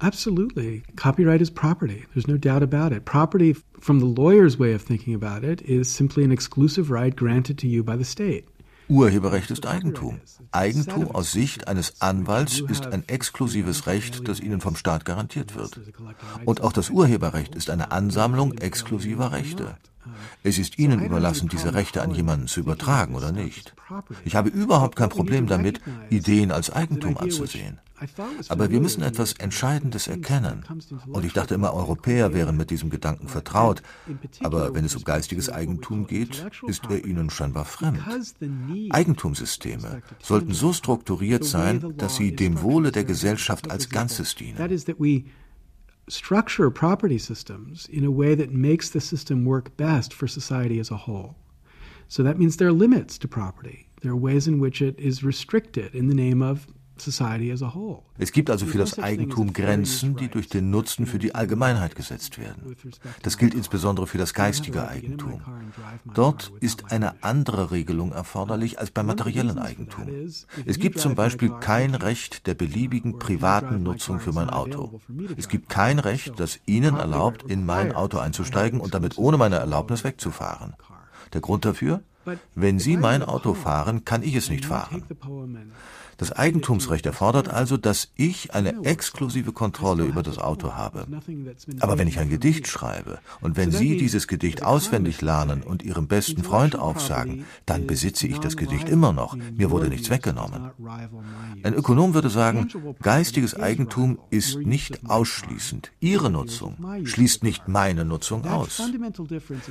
Absolutely. 0.00 0.82
Copyright 0.94 1.40
is 1.40 1.50
property. 1.50 2.04
There's 2.14 2.28
no 2.28 2.36
doubt 2.36 2.62
about 2.62 2.92
it. 2.92 3.04
Property, 3.04 3.56
from 3.80 3.98
the 3.98 4.06
lawyer's 4.06 4.58
way 4.58 4.72
of 4.72 4.82
thinking 4.82 5.14
about 5.14 5.42
it, 5.42 5.60
is 5.62 5.90
simply 5.90 6.22
an 6.22 6.30
exclusive 6.30 6.90
right 6.90 7.14
granted 7.14 7.58
to 7.58 7.66
you 7.66 7.82
by 7.82 7.96
the 7.96 8.04
state. 8.04 8.46
Urheberrecht 8.88 9.50
ist 9.50 9.66
Eigentum. 9.66 10.20
Eigentum 10.50 11.10
aus 11.10 11.32
Sicht 11.32 11.68
eines 11.68 12.00
Anwalts 12.00 12.60
ist 12.60 12.86
ein 12.86 13.06
exklusives 13.06 13.86
Recht, 13.86 14.26
das 14.26 14.40
Ihnen 14.40 14.60
vom 14.60 14.76
Staat 14.76 15.04
garantiert 15.04 15.54
wird. 15.54 15.80
Und 16.44 16.62
auch 16.62 16.72
das 16.72 16.90
Urheberrecht 16.90 17.54
ist 17.54 17.70
eine 17.70 17.90
Ansammlung 17.92 18.56
exklusiver 18.58 19.32
Rechte. 19.32 19.76
Es 20.42 20.58
ist 20.58 20.78
Ihnen 20.78 21.04
überlassen, 21.04 21.48
diese 21.48 21.74
Rechte 21.74 22.00
an 22.00 22.14
jemanden 22.14 22.46
zu 22.46 22.60
übertragen 22.60 23.14
oder 23.14 23.30
nicht. 23.30 23.74
Ich 24.24 24.36
habe 24.36 24.48
überhaupt 24.48 24.96
kein 24.96 25.10
Problem 25.10 25.46
damit, 25.46 25.80
Ideen 26.08 26.50
als 26.50 26.70
Eigentum 26.70 27.18
anzusehen. 27.18 27.78
Aber 28.48 28.70
wir 28.70 28.80
müssen 28.80 29.02
etwas 29.02 29.34
Entscheidendes 29.34 30.08
erkennen. 30.08 30.64
Und 31.08 31.24
ich 31.24 31.32
dachte 31.32 31.54
immer, 31.54 31.74
Europäer 31.74 32.34
wären 32.34 32.56
mit 32.56 32.70
diesem 32.70 32.90
Gedanken 32.90 33.28
vertraut. 33.28 33.82
Aber 34.42 34.74
wenn 34.74 34.84
es 34.84 34.96
um 34.96 35.04
geistiges 35.04 35.50
Eigentum 35.50 36.06
geht, 36.06 36.44
ist 36.66 36.84
er 36.88 37.04
ihnen 37.04 37.30
scheinbar 37.30 37.64
fremd. 37.64 38.00
Eigentumssysteme 38.90 40.02
sollten 40.22 40.52
so 40.52 40.72
strukturiert 40.72 41.44
sein, 41.44 41.94
dass 41.96 42.16
sie 42.16 42.34
dem 42.34 42.62
Wohle 42.62 42.92
der 42.92 43.04
Gesellschaft 43.04 43.70
als 43.70 43.88
Ganzes 43.88 44.34
dienen. 44.34 44.58
structure 46.10 46.70
property 46.70 47.18
systems 47.18 47.86
in 47.86 48.04
a 48.04 48.10
way 48.10 48.34
that 48.34 48.50
makes 48.50 48.88
the 48.90 49.00
system 49.00 49.44
work 49.44 49.76
best 49.76 50.14
for 50.14 50.26
society 50.26 50.80
as 50.80 50.90
a 50.90 50.96
whole. 50.96 51.36
So 52.08 52.22
that 52.22 52.38
means 52.38 52.56
there 52.56 52.68
are 52.68 52.72
limits 52.72 53.18
to 53.18 53.28
property. 53.28 53.86
There 54.00 54.12
are 54.12 54.16
ways 54.16 54.48
in 54.48 54.60
which 54.60 54.80
it 54.80 54.98
is 54.98 55.22
restricted 55.22 55.94
in 55.94 56.08
the 56.08 56.14
name 56.14 56.40
of 56.40 56.66
Es 58.18 58.32
gibt 58.32 58.50
also 58.50 58.66
für 58.66 58.78
das 58.78 58.98
Eigentum 58.98 59.52
Grenzen, 59.52 60.16
die 60.16 60.28
durch 60.28 60.48
den 60.48 60.70
Nutzen 60.70 61.06
für 61.06 61.18
die 61.18 61.34
Allgemeinheit 61.34 61.94
gesetzt 61.96 62.38
werden. 62.38 62.76
Das 63.22 63.38
gilt 63.38 63.54
insbesondere 63.54 64.06
für 64.06 64.18
das 64.18 64.34
geistige 64.34 64.88
Eigentum. 64.88 65.42
Dort 66.14 66.52
ist 66.60 66.92
eine 66.92 67.22
andere 67.22 67.70
Regelung 67.70 68.12
erforderlich 68.12 68.78
als 68.78 68.90
beim 68.90 69.06
materiellen 69.06 69.58
Eigentum. 69.58 70.08
Es 70.66 70.78
gibt 70.78 70.98
zum 70.98 71.14
Beispiel 71.14 71.50
kein 71.60 71.94
Recht 71.94 72.46
der 72.46 72.54
beliebigen 72.54 73.18
privaten 73.18 73.82
Nutzung 73.82 74.20
für 74.20 74.32
mein 74.32 74.50
Auto. 74.50 75.00
Es 75.36 75.48
gibt 75.48 75.68
kein 75.68 75.98
Recht, 75.98 76.38
das 76.38 76.60
Ihnen 76.66 76.96
erlaubt, 76.96 77.42
in 77.44 77.64
mein 77.64 77.92
Auto 77.92 78.18
einzusteigen 78.18 78.80
und 78.80 78.94
damit 78.94 79.18
ohne 79.18 79.36
meine 79.36 79.56
Erlaubnis 79.56 80.04
wegzufahren. 80.04 80.74
Der 81.32 81.40
Grund 81.40 81.64
dafür? 81.64 82.02
Wenn 82.54 82.78
Sie 82.78 82.96
mein 82.96 83.22
Auto 83.22 83.54
fahren, 83.54 84.04
kann 84.04 84.22
ich 84.22 84.34
es 84.34 84.50
nicht 84.50 84.66
fahren. 84.66 85.04
Das 86.18 86.32
Eigentumsrecht 86.32 87.06
erfordert 87.06 87.48
also, 87.48 87.76
dass 87.76 88.08
ich 88.16 88.52
eine 88.52 88.84
exklusive 88.84 89.52
Kontrolle 89.52 90.04
über 90.04 90.24
das 90.24 90.38
Auto 90.38 90.72
habe. 90.74 91.06
Aber 91.78 91.96
wenn 91.96 92.08
ich 92.08 92.18
ein 92.18 92.28
Gedicht 92.28 92.66
schreibe 92.66 93.20
und 93.40 93.56
wenn 93.56 93.70
Sie 93.70 93.96
dieses 93.96 94.26
Gedicht 94.26 94.64
auswendig 94.64 95.22
lernen 95.22 95.62
und 95.62 95.84
Ihrem 95.84 96.08
besten 96.08 96.42
Freund 96.42 96.76
aufsagen, 96.76 97.44
dann 97.66 97.86
besitze 97.86 98.26
ich 98.26 98.38
das 98.40 98.56
Gedicht 98.56 98.88
immer 98.88 99.12
noch. 99.12 99.36
Mir 99.56 99.70
wurde 99.70 99.88
nichts 99.88 100.10
weggenommen. 100.10 100.70
Ein 101.62 101.74
Ökonom 101.74 102.14
würde 102.14 102.30
sagen, 102.30 102.68
geistiges 103.00 103.54
Eigentum 103.54 104.18
ist 104.30 104.58
nicht 104.58 105.08
ausschließend. 105.08 105.92
Ihre 106.00 106.30
Nutzung 106.30 106.76
schließt 107.04 107.44
nicht 107.44 107.68
meine 107.68 108.04
Nutzung 108.04 108.44
aus. 108.44 108.82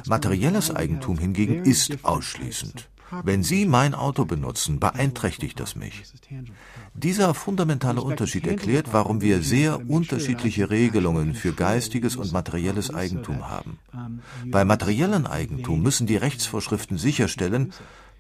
Materielles 0.07 0.73
Eigentum 0.73 1.17
hingegen 1.17 1.65
ist 1.65 2.05
ausschließend. 2.05 2.87
Wenn 3.23 3.43
Sie 3.43 3.65
mein 3.65 3.93
Auto 3.93 4.25
benutzen, 4.25 4.79
beeinträchtigt 4.79 5.59
das 5.59 5.75
mich. 5.75 6.03
Dieser 6.93 7.33
fundamentale 7.33 8.01
Unterschied 8.01 8.47
erklärt, 8.47 8.91
warum 8.91 9.21
wir 9.21 9.41
sehr 9.41 9.89
unterschiedliche 9.89 10.69
Regelungen 10.69 11.33
für 11.33 11.53
geistiges 11.53 12.15
und 12.15 12.31
materielles 12.31 12.93
Eigentum 12.93 13.49
haben. 13.49 13.79
Bei 14.45 14.65
materiellen 14.65 15.27
Eigentum 15.27 15.81
müssen 15.81 16.07
die 16.07 16.17
Rechtsvorschriften 16.17 16.97
sicherstellen, 16.97 17.73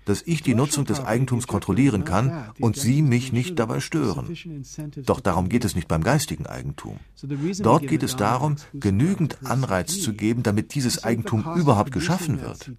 dass 0.07 0.23
ich 0.25 0.41
die 0.41 0.55
Nutzung 0.55 0.85
des 0.85 1.01
Eigentums 1.01 1.47
kontrollieren 1.47 2.05
kann 2.05 2.51
und 2.59 2.77
Sie 2.77 3.01
mich 3.01 3.33
nicht 3.33 3.59
dabei 3.59 3.81
stören. 3.81 4.37
Doch 5.05 5.19
darum 5.19 5.49
geht 5.49 5.65
es 5.65 5.75
nicht 5.75 5.89
beim 5.89 6.01
geistigen 6.03 6.45
Eigentum. 6.45 6.99
Dort 7.59 7.87
geht 7.87 8.03
es 8.03 8.15
darum, 8.15 8.55
genügend 8.73 9.45
Anreiz 9.45 9.99
zu 9.99 10.13
geben, 10.13 10.43
damit 10.43 10.73
dieses 10.75 11.03
Eigentum 11.03 11.45
überhaupt 11.55 11.91
geschaffen 11.91 12.41
wird. 12.41 12.71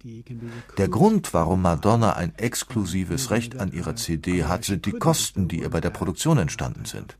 Der 0.77 0.87
Grund, 0.87 1.33
warum 1.33 1.61
Madonna 1.61 2.13
ein 2.13 2.33
exklusives 2.35 3.29
Recht 3.29 3.59
an 3.59 3.71
ihrer 3.71 3.95
CD 3.95 4.45
hat, 4.45 4.65
sind 4.65 4.87
die 4.87 4.91
Kosten, 4.91 5.47
die 5.47 5.61
ihr 5.61 5.69
bei 5.69 5.81
der 5.81 5.91
Produktion 5.91 6.39
entstanden 6.39 6.85
sind. 6.85 7.15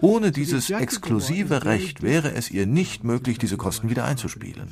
Ohne 0.00 0.30
dieses 0.30 0.70
exklusive 0.70 1.64
Recht 1.64 2.02
wäre 2.02 2.32
es 2.32 2.50
ihr 2.50 2.66
nicht 2.66 3.02
möglich, 3.02 3.38
diese 3.38 3.56
Kosten 3.56 3.90
wieder 3.90 4.04
einzuspielen. 4.04 4.68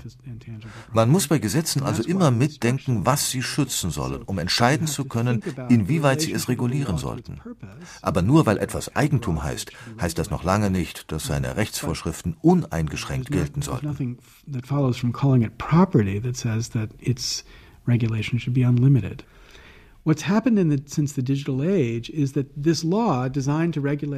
Man 0.93 1.11
muss 1.11 1.27
bei 1.27 1.39
Gesetzen 1.39 1.83
also 1.83 2.05
immer 2.05 2.31
mitdenken, 2.31 3.05
was 3.07 3.31
sie 3.31 3.43
schützen 3.43 3.91
sollen, 3.91 4.23
um 4.23 4.39
entscheidend 4.39 4.68
entscheiden 4.73 4.87
zu 4.87 5.05
können, 5.05 5.43
inwieweit 5.69 6.21
sie 6.21 6.33
es 6.33 6.49
regulieren 6.49 6.99
sollten. 6.99 7.41
Aber 8.03 8.23
nur 8.23 8.47
weil 8.47 8.59
etwas 8.59 8.95
Eigentum 8.95 9.43
heißt, 9.43 9.73
heißt 10.01 10.19
das 10.19 10.31
noch 10.31 10.45
lange 10.45 10.71
nicht, 10.71 11.11
dass 11.13 11.25
seine 11.25 11.57
Rechtsvorschriften 11.57 12.37
uneingeschränkt 12.41 13.31
gelten 13.31 13.63
sollten. 13.63 14.19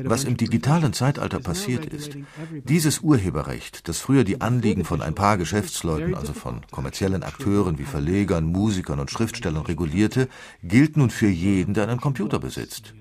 Was 0.05 0.25
im 0.25 0.37
digitalen 0.37 0.93
Zeitalter 0.93 1.41
passiert 1.41 1.85
ist, 1.87 2.17
dieses 2.65 3.01
Urheberrecht, 3.01 3.89
das 3.89 3.99
früher 3.99 4.25
die 4.25 4.41
Anliegen 4.41 4.85
von 4.85 5.03
ein 5.03 5.15
paar 5.15 5.37
Geschäftsleuten, 5.37 6.15
also 6.15 6.33
von 6.33 6.61
kommerziellen 6.71 7.23
Akteuren 7.23 7.79
wie 7.79 7.85
Verlegern, 7.85 8.47
Musikern 8.47 9.01
und 9.01 9.11
Schriftstellern 9.11 9.65
regulierte, 9.65 10.29
gilt 10.63 10.97
nun 10.97 11.11
für 11.11 11.29
jeden, 11.29 11.75
der 11.75 11.89
einen 11.89 12.01
Computer 12.01 12.39
besitzt. 12.39 12.95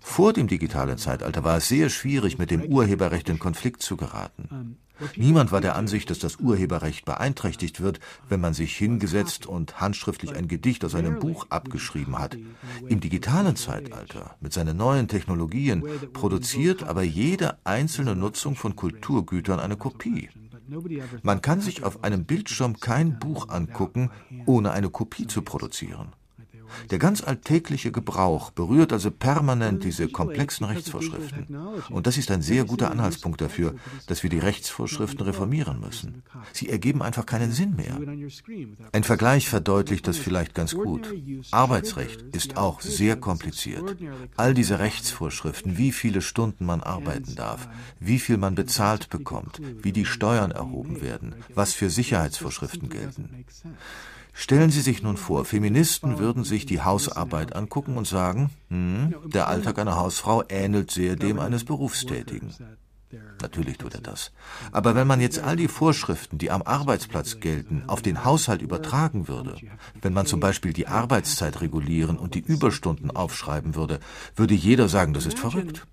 Vor 0.00 0.32
dem 0.32 0.48
digitalen 0.48 0.98
Zeitalter 0.98 1.44
war 1.44 1.58
es 1.58 1.68
sehr 1.68 1.88
schwierig, 1.90 2.38
mit 2.38 2.50
dem 2.50 2.62
Urheberrecht 2.62 3.28
in 3.28 3.38
Konflikt 3.38 3.82
zu 3.82 3.96
geraten. 3.96 4.76
Niemand 5.16 5.52
war 5.52 5.60
der 5.60 5.76
Ansicht, 5.76 6.10
dass 6.10 6.18
das 6.18 6.36
Urheberrecht 6.36 7.04
beeinträchtigt 7.04 7.80
wird, 7.80 8.00
wenn 8.28 8.40
man 8.40 8.54
sich 8.54 8.76
hingesetzt 8.76 9.46
und 9.46 9.80
handschriftlich 9.80 10.34
ein 10.34 10.48
Gedicht 10.48 10.84
aus 10.84 10.94
einem 10.94 11.18
Buch 11.18 11.46
abgeschrieben 11.50 12.18
hat. 12.18 12.36
Im 12.88 13.00
digitalen 13.00 13.56
Zeitalter, 13.56 14.36
mit 14.40 14.52
seinen 14.52 14.76
neuen 14.76 15.08
Technologien, 15.08 15.84
produziert 16.12 16.82
aber 16.84 17.02
jede 17.02 17.58
einzelne 17.64 18.16
Nutzung 18.16 18.56
von 18.56 18.76
Kulturgütern 18.76 19.60
eine 19.60 19.76
Kopie. 19.76 20.30
Man 21.22 21.42
kann 21.42 21.60
sich 21.60 21.84
auf 21.84 22.02
einem 22.02 22.24
Bildschirm 22.24 22.80
kein 22.80 23.18
Buch 23.18 23.48
angucken, 23.48 24.10
ohne 24.46 24.72
eine 24.72 24.90
Kopie 24.90 25.26
zu 25.26 25.42
produzieren. 25.42 26.12
Der 26.90 26.98
ganz 26.98 27.22
alltägliche 27.22 27.92
Gebrauch 27.92 28.50
berührt 28.50 28.92
also 28.92 29.10
permanent 29.10 29.84
diese 29.84 30.08
komplexen 30.08 30.66
Rechtsvorschriften. 30.66 31.46
Und 31.90 32.06
das 32.06 32.16
ist 32.16 32.30
ein 32.30 32.42
sehr 32.42 32.64
guter 32.64 32.90
Anhaltspunkt 32.90 33.40
dafür, 33.40 33.74
dass 34.06 34.22
wir 34.22 34.30
die 34.30 34.38
Rechtsvorschriften 34.38 35.22
reformieren 35.22 35.80
müssen. 35.80 36.22
Sie 36.52 36.68
ergeben 36.68 37.02
einfach 37.02 37.26
keinen 37.26 37.52
Sinn 37.52 37.76
mehr. 37.76 37.98
Ein 38.92 39.04
Vergleich 39.04 39.48
verdeutlicht 39.48 40.06
das 40.06 40.16
vielleicht 40.16 40.54
ganz 40.54 40.74
gut. 40.74 41.12
Arbeitsrecht 41.50 42.22
ist 42.34 42.56
auch 42.56 42.80
sehr 42.80 43.16
kompliziert. 43.16 43.96
All 44.36 44.54
diese 44.54 44.78
Rechtsvorschriften, 44.78 45.78
wie 45.78 45.92
viele 45.92 46.22
Stunden 46.22 46.66
man 46.66 46.82
arbeiten 46.82 47.34
darf, 47.34 47.68
wie 48.00 48.18
viel 48.18 48.36
man 48.36 48.54
bezahlt 48.54 49.10
bekommt, 49.10 49.60
wie 49.82 49.92
die 49.92 50.04
Steuern 50.04 50.50
erhoben 50.50 51.00
werden, 51.00 51.34
was 51.54 51.72
für 51.72 51.90
Sicherheitsvorschriften 51.90 52.88
gelten. 52.88 53.44
Stellen 54.38 54.70
Sie 54.70 54.82
sich 54.82 55.02
nun 55.02 55.16
vor, 55.16 55.46
Feministen 55.46 56.18
würden 56.18 56.44
sich 56.44 56.66
die 56.66 56.82
Hausarbeit 56.82 57.56
angucken 57.56 57.96
und 57.96 58.06
sagen, 58.06 58.50
hm, 58.68 59.14
der 59.24 59.48
Alltag 59.48 59.78
einer 59.78 59.96
Hausfrau 59.96 60.44
ähnelt 60.50 60.90
sehr 60.90 61.16
dem 61.16 61.38
eines 61.38 61.64
Berufstätigen. 61.64 62.52
Natürlich 63.40 63.78
tut 63.78 63.94
er 63.94 64.02
das. 64.02 64.32
Aber 64.72 64.94
wenn 64.94 65.06
man 65.06 65.22
jetzt 65.22 65.38
all 65.38 65.56
die 65.56 65.68
Vorschriften, 65.68 66.36
die 66.36 66.50
am 66.50 66.60
Arbeitsplatz 66.60 67.40
gelten, 67.40 67.84
auf 67.86 68.02
den 68.02 68.26
Haushalt 68.26 68.60
übertragen 68.60 69.26
würde, 69.26 69.56
wenn 70.02 70.12
man 70.12 70.26
zum 70.26 70.38
Beispiel 70.38 70.74
die 70.74 70.86
Arbeitszeit 70.86 71.62
regulieren 71.62 72.18
und 72.18 72.34
die 72.34 72.40
Überstunden 72.40 73.10
aufschreiben 73.10 73.74
würde, 73.74 74.00
würde 74.34 74.54
jeder 74.54 74.90
sagen, 74.90 75.14
das 75.14 75.24
ist 75.24 75.38
verrückt. 75.38 75.86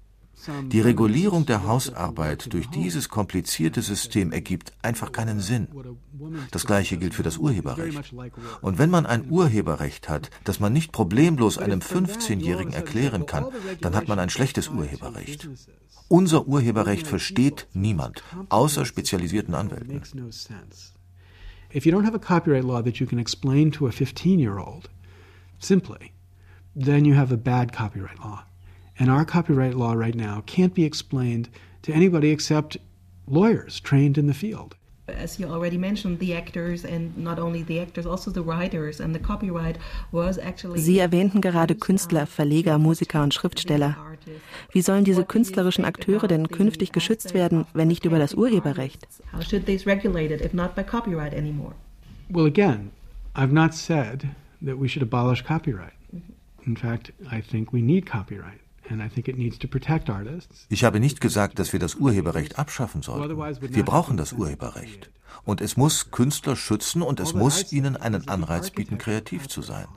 Die 0.72 0.82
Regulierung 0.82 1.46
der 1.46 1.66
Hausarbeit 1.66 2.52
durch 2.54 2.70
dieses 2.70 3.08
komplizierte 3.08 3.82
System 3.82 4.32
ergibt 4.32 4.74
einfach 4.82 5.12
keinen 5.12 5.40
Sinn. 5.40 5.68
Das 6.52 6.66
gleiche 6.66 6.98
gilt 6.98 7.14
für 7.14 7.24
das 7.24 7.38
Urheberrecht. 7.38 8.14
Und 8.62 8.78
wenn 8.78 8.90
man 8.90 9.06
ein 9.06 9.30
Urheberrecht 9.30 10.10
hat, 10.10 10.30
das 10.44 10.60
man 10.60 10.74
nicht 10.74 10.92
problemlos 10.92 11.58
einem 11.58 11.80
15-Jährigen 11.80 12.74
erklären 12.74 13.26
kann, 13.26 13.46
dann 13.80 13.96
hat 13.96 14.08
man 14.08 14.20
ein 14.20 14.30
schlechtes 14.30 14.68
Urheberrecht. 14.68 15.48
Unser 16.10 16.48
Urheberrecht 16.48 17.08
versteht 17.08 17.68
niemand, 17.74 18.24
außer 18.50 18.86
spezialisierten 18.86 19.56
Anwälten. 19.56 20.02
If 21.74 21.86
you 21.86 21.92
don't 21.92 22.06
have 22.06 22.16
a 22.16 22.20
copyright 22.20 22.64
law 22.64 22.84
that 22.84 22.98
you 22.98 23.08
can 23.08 23.18
explain 23.18 23.72
to 23.72 23.88
a 23.88 23.90
15-year-old 23.90 24.90
simply, 25.58 26.12
then 26.76 27.06
you 27.06 27.16
have 27.16 27.34
a 27.34 27.38
bad 27.38 27.72
copyright 27.72 28.20
law. 28.20 28.44
And 29.00 29.10
our 29.10 29.26
copyright 29.26 29.76
law 29.76 29.94
right 29.94 30.16
now 30.16 30.44
can't 30.46 30.74
be 30.74 30.86
explained 30.86 31.50
to 31.82 31.92
anybody 31.92 32.30
except 32.32 32.78
lawyers 33.28 33.80
trained 33.80 34.18
in 34.18 34.28
the 34.28 34.34
field. 34.34 34.76
As 35.08 35.38
you 35.38 35.48
already 35.48 35.78
mentioned, 35.78 36.20
the 36.20 36.34
actors 36.34 36.86
and 36.86 37.18
not 37.18 37.38
only 37.38 37.62
the 37.62 37.82
actors, 37.82 38.06
also 38.06 38.32
the 38.32 38.42
writers 38.42 39.02
and 39.02 39.14
the 39.14 39.20
copyright 39.20 39.78
was 40.14 40.38
actually. 40.38 40.80
Sie 40.80 41.00
erwähnten 41.00 41.42
gerade 41.42 41.76
Künstler, 41.76 42.26
Verleger, 42.26 42.78
Musiker 42.78 43.22
und 43.22 43.34
Schriftsteller. 43.34 43.98
Wie 44.72 44.82
sollen 44.82 45.04
diese 45.04 45.26
künstlerischen 45.26 45.84
Akteure 45.84 46.30
denn 46.30 46.48
künftig 46.48 46.94
geschützt 46.94 47.34
werden, 47.34 47.66
wenn 47.74 47.90
nicht 47.90 48.06
über 48.06 48.18
das 48.18 48.34
Urheberrecht? 48.34 49.06
How 49.34 49.44
should 49.44 49.66
they 49.66 49.78
be 49.78 49.86
regulated 49.86 50.40
if 50.40 50.54
not 50.54 50.74
by 50.74 50.84
copyright 50.84 51.34
anymore? 51.34 51.74
Well, 52.30 52.46
again, 52.46 52.92
I've 53.36 53.52
not 53.52 53.74
said 53.74 54.30
that 54.66 54.80
we 54.80 54.88
should 54.88 55.04
abolish 55.04 55.44
copyright. 55.44 55.94
In 56.66 56.78
fact, 56.78 57.12
I 57.30 57.42
think 57.42 57.74
we 57.74 57.82
need 57.82 58.06
copyright. 58.06 58.63
Ich 60.70 60.84
habe 60.84 61.00
nicht 61.00 61.22
gesagt, 61.22 61.60
dass 61.60 61.74
wir 61.74 61.80
das 61.80 61.96
Urheberrecht 61.96 62.60
abschaffen 62.60 63.02
sollten. 63.02 63.38
Wir 63.74 63.84
brauchen 63.84 64.18
das 64.18 64.34
Urheberrecht. 64.34 65.12
Und 65.46 65.62
es 65.62 65.78
muss 65.78 66.12
Künstler 66.12 66.56
schützen 66.56 67.02
und 67.02 67.20
es 67.20 67.34
muss 67.34 67.72
ihnen 67.72 67.98
einen 67.98 68.28
Anreiz 68.28 68.72
bieten, 68.72 68.98
kreativ 68.98 69.48
zu 69.48 69.62
sein. 69.62 69.88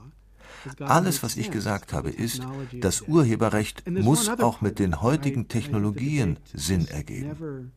Alles, 0.80 1.22
was 1.22 1.36
ich 1.36 1.50
gesagt 1.50 1.92
habe, 1.92 2.10
ist, 2.10 2.42
das 2.80 3.02
Urheberrecht 3.02 3.88
muss 3.88 4.28
auch 4.28 4.60
mit 4.60 4.78
den 4.78 5.00
heutigen 5.00 5.48
Technologien 5.48 6.38
Sinn 6.52 6.88
ergeben. 6.88 7.72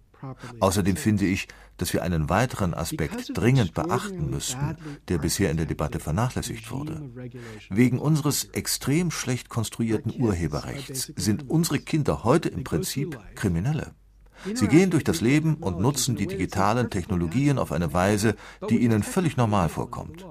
Außerdem 0.60 0.95
finde 0.95 1.25
ich, 1.25 1.47
dass 1.77 1.93
wir 1.93 2.03
einen 2.03 2.29
weiteren 2.29 2.73
Aspekt 2.73 3.38
dringend 3.38 3.73
beachten 3.73 4.29
müssten, 4.29 4.77
der 5.08 5.17
bisher 5.17 5.51
in 5.51 5.58
der 5.58 5.65
Debatte 5.65 5.99
vernachlässigt 5.99 6.71
wurde. 6.71 7.10
Wegen 7.69 7.99
unseres 7.99 8.45
extrem 8.45 9.12
schlecht 9.12 9.49
konstruierten 9.49 10.13
Urheberrechts 10.19 11.13
sind 11.15 11.49
unsere 11.49 11.79
Kinder 11.79 12.23
heute 12.23 12.49
im 12.49 12.63
Prinzip 12.63 13.19
Kriminelle. 13.36 13.93
Sie 14.53 14.67
gehen 14.67 14.89
durch 14.89 15.03
das 15.03 15.21
Leben 15.21 15.55
und 15.55 15.79
nutzen 15.79 16.15
die 16.15 16.27
digitalen 16.27 16.89
Technologien 16.89 17.58
auf 17.58 17.71
eine 17.71 17.93
Weise, 17.93 18.36
die 18.69 18.79
ihnen 18.79 19.03
völlig 19.03 19.38
normal 19.38 19.69
vorkommt. 19.69 20.25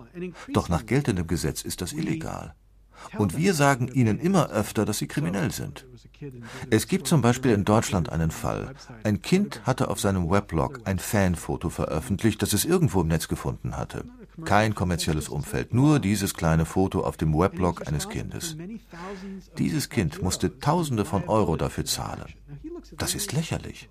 Doch 0.53 0.69
nach 0.69 0.87
geltendem 0.87 1.27
Gesetz 1.27 1.63
ist 1.63 1.83
das 1.83 1.93
illegal. 1.93 2.55
Und 3.17 3.37
wir 3.37 3.55
sagen 3.55 3.89
ihnen 3.89 4.19
immer 4.19 4.51
öfter, 4.51 4.85
dass 4.85 4.99
sie 4.99 5.07
kriminell 5.07 5.51
sind. 5.51 5.87
Es 6.71 6.89
gibt 6.89 7.07
zum 7.07 7.23
Beispiel 7.23 7.53
in 7.53 7.65
Deutschland 7.65 8.11
einen 8.11 8.31
Fall. 8.31 8.75
Ein 9.05 9.23
Kind 9.23 9.63
hatte 9.65 9.89
auf 9.89 10.01
seinem 10.01 10.31
Weblog 10.31 10.81
ein 10.85 10.99
Fanfoto 10.99 11.71
veröffentlicht, 11.71 12.43
das 12.43 12.53
es 12.53 12.65
irgendwo 12.65 13.03
im 13.03 13.09
Netz 13.09 13.29
gefunden 13.29 13.77
hatte. 13.77 14.05
Kein 14.45 14.75
kommerzielles 14.75 15.29
Umfeld, 15.29 15.75
nur 15.75 15.99
dieses 15.99 16.35
kleine 16.35 16.65
Foto 16.65 17.03
auf 17.05 17.17
dem 17.17 17.35
Weblog 17.35 17.87
eines 17.89 18.09
Kindes. 18.09 18.57
Dieses 19.59 19.89
Kind 19.89 20.23
musste 20.23 20.59
Tausende 20.59 21.05
von 21.05 21.25
Euro 21.29 21.57
dafür 21.57 21.85
zahlen. 21.85 22.27
Das 22.97 23.15
ist 23.15 23.33
lächerlich. 23.33 23.89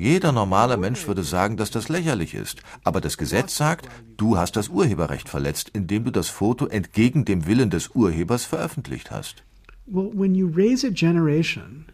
Jeder 0.00 0.30
normale 0.30 0.76
Mensch 0.76 1.08
würde 1.08 1.24
sagen, 1.24 1.56
dass 1.56 1.72
das 1.72 1.88
lächerlich 1.88 2.32
ist. 2.32 2.62
Aber 2.84 3.00
das 3.00 3.18
Gesetz 3.18 3.56
sagt, 3.56 3.88
du 4.16 4.38
hast 4.38 4.54
das 4.54 4.68
Urheberrecht 4.68 5.28
verletzt, 5.28 5.70
indem 5.74 6.04
du 6.04 6.12
das 6.12 6.28
Foto 6.28 6.66
entgegen 6.66 7.24
dem 7.24 7.46
Willen 7.46 7.68
des 7.68 7.88
Urhebers 7.88 8.44
veröffentlicht 8.44 9.10
hast. 9.10 9.42
Well, 9.86 10.12
when 10.14 10.36
you 10.36 10.46
raise 10.46 10.86
a 10.86 10.90
generation 10.90 11.86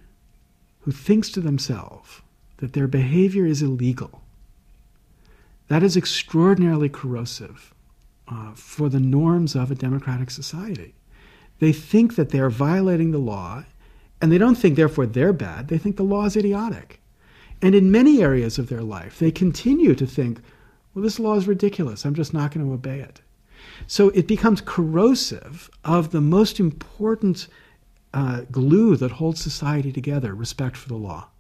who 0.85 0.93
thinks 0.93 1.33
to 1.33 1.41
themselves 1.41 2.23
that 2.59 2.75
their 2.75 2.89
behavior 2.89 3.47
is 3.47 3.63
illegal, 3.63 4.21
that 5.69 5.83
is 5.83 5.97
extraordinarily 5.97 6.91
corrosive 6.91 7.73
uh, 8.29 8.53
for 8.55 8.91
the 8.91 9.01
norms 9.01 9.57
of 9.57 9.71
a 9.71 9.75
democratic 9.75 10.31
society. 10.31 10.93
They 11.59 11.73
think 11.73 12.17
that 12.17 12.29
they're 12.29 12.51
violating 12.51 13.13
the 13.13 13.19
law, 13.19 13.65
and 14.21 14.31
they 14.31 14.39
don't 14.39 14.59
think, 14.59 14.77
therefore, 14.77 15.07
they're 15.07 15.33
bad. 15.33 15.69
They 15.69 15.79
think 15.79 15.97
the 15.97 16.03
law 16.03 16.27
is 16.27 16.37
idiotic. 16.37 17.01
And 17.65 17.75
in 17.75 17.91
many 17.91 18.23
areas 18.23 18.59
of 18.59 18.69
their 18.69 18.83
life, 18.83 19.19
they 19.19 19.31
continue 19.33 19.95
to 19.95 20.07
think, 20.07 20.43
well, 20.93 21.03
this 21.03 21.19
law 21.19 21.35
is 21.37 21.49
ridiculous. 21.49 22.05
I'm 22.05 22.15
just 22.15 22.35
not 22.35 22.53
going 22.53 22.67
to 22.67 22.75
obey 22.75 23.01
it. 23.01 23.23
So 23.87 24.11
it 24.11 24.27
becomes 24.27 24.61
corrosive 24.61 25.71
of 25.83 26.11
the 26.11 26.21
most 26.21 26.61
important 26.61 27.49
uh, 28.13 28.43
glue 28.53 28.97
that 28.97 29.13
holds 29.13 29.41
society 29.41 29.93
together 29.93 30.35
respect 30.35 30.77
for 30.77 30.89
the 30.89 30.99
law. 30.99 31.31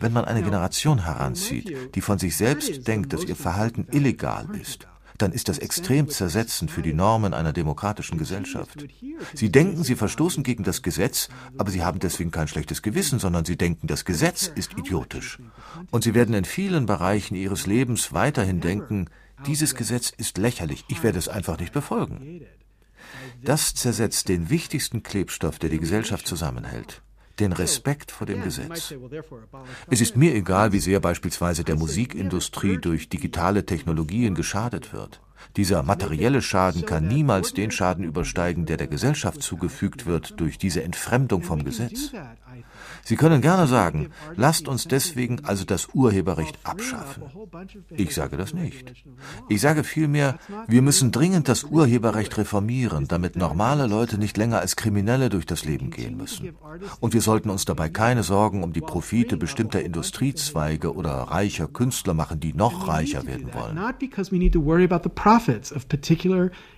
Wenn 0.00 0.12
man 0.12 0.26
eine 0.26 0.42
Generation 0.42 0.98
heranzieht, 0.98 1.94
die 1.94 2.00
von 2.02 2.18
sich 2.18 2.36
selbst 2.36 2.86
denkt, 2.86 3.14
dass 3.14 3.24
ihr 3.24 3.36
Verhalten 3.36 3.86
illegal 3.90 4.48
ist, 4.60 4.86
dann 5.22 5.32
ist 5.32 5.48
das 5.48 5.58
extrem 5.58 6.08
zersetzend 6.08 6.70
für 6.70 6.82
die 6.82 6.92
Normen 6.92 7.34
einer 7.34 7.52
demokratischen 7.52 8.18
Gesellschaft. 8.18 8.86
Sie 9.34 9.50
denken, 9.50 9.84
sie 9.84 9.96
verstoßen 9.96 10.42
gegen 10.42 10.64
das 10.64 10.82
Gesetz, 10.82 11.28
aber 11.58 11.70
sie 11.70 11.82
haben 11.84 11.98
deswegen 11.98 12.30
kein 12.30 12.48
schlechtes 12.48 12.82
Gewissen, 12.82 13.18
sondern 13.18 13.44
sie 13.44 13.56
denken, 13.56 13.86
das 13.86 14.04
Gesetz 14.04 14.46
ist 14.46 14.78
idiotisch. 14.78 15.38
Und 15.90 16.04
sie 16.04 16.14
werden 16.14 16.34
in 16.34 16.44
vielen 16.44 16.86
Bereichen 16.86 17.34
ihres 17.34 17.66
Lebens 17.66 18.12
weiterhin 18.12 18.60
denken, 18.60 19.06
dieses 19.46 19.74
Gesetz 19.74 20.10
ist 20.16 20.38
lächerlich, 20.38 20.84
ich 20.88 21.02
werde 21.02 21.18
es 21.18 21.28
einfach 21.28 21.58
nicht 21.58 21.72
befolgen. 21.72 22.42
Das 23.42 23.74
zersetzt 23.74 24.28
den 24.28 24.50
wichtigsten 24.50 25.02
Klebstoff, 25.02 25.58
der 25.58 25.70
die 25.70 25.80
Gesellschaft 25.80 26.26
zusammenhält 26.26 27.02
den 27.40 27.52
Respekt 27.52 28.12
vor 28.12 28.26
dem 28.26 28.42
Gesetz. 28.42 28.94
Es 29.90 30.00
ist 30.00 30.16
mir 30.16 30.34
egal, 30.34 30.72
wie 30.72 30.78
sehr 30.78 31.00
beispielsweise 31.00 31.64
der 31.64 31.76
Musikindustrie 31.76 32.78
durch 32.78 33.08
digitale 33.08 33.66
Technologien 33.66 34.34
geschadet 34.34 34.92
wird. 34.92 35.20
Dieser 35.56 35.82
materielle 35.82 36.42
Schaden 36.42 36.86
kann 36.86 37.08
niemals 37.08 37.52
den 37.54 37.70
Schaden 37.70 38.04
übersteigen, 38.04 38.66
der 38.66 38.76
der 38.76 38.86
Gesellschaft 38.86 39.42
zugefügt 39.42 40.06
wird 40.06 40.38
durch 40.40 40.58
diese 40.58 40.82
Entfremdung 40.82 41.42
vom 41.42 41.64
Gesetz. 41.64 42.12
Sie 43.04 43.16
können 43.16 43.40
gerne 43.40 43.66
sagen, 43.66 44.10
lasst 44.36 44.68
uns 44.68 44.86
deswegen 44.86 45.44
also 45.44 45.64
das 45.64 45.88
Urheberrecht 45.94 46.58
abschaffen. 46.64 47.24
Ich 47.90 48.14
sage 48.14 48.36
das 48.36 48.54
nicht. 48.54 48.92
Ich 49.48 49.60
sage 49.60 49.84
vielmehr, 49.84 50.38
wir 50.68 50.82
müssen 50.82 51.12
dringend 51.12 51.48
das 51.48 51.64
Urheberrecht 51.64 52.36
reformieren, 52.36 53.08
damit 53.08 53.36
normale 53.36 53.86
Leute 53.86 54.18
nicht 54.18 54.36
länger 54.36 54.60
als 54.60 54.76
Kriminelle 54.76 55.28
durch 55.28 55.46
das 55.46 55.64
Leben 55.64 55.90
gehen 55.90 56.16
müssen. 56.16 56.50
Und 57.00 57.14
wir 57.14 57.20
sollten 57.20 57.50
uns 57.50 57.64
dabei 57.64 57.88
keine 57.88 58.22
Sorgen 58.22 58.62
um 58.62 58.72
die 58.72 58.80
Profite 58.80 59.36
bestimmter 59.36 59.82
Industriezweige 59.82 60.94
oder 60.94 61.12
reicher 61.12 61.68
Künstler 61.68 62.14
machen, 62.14 62.40
die 62.40 62.52
noch 62.52 62.88
reicher 62.88 63.26
werden 63.26 63.52
wollen. 63.54 63.78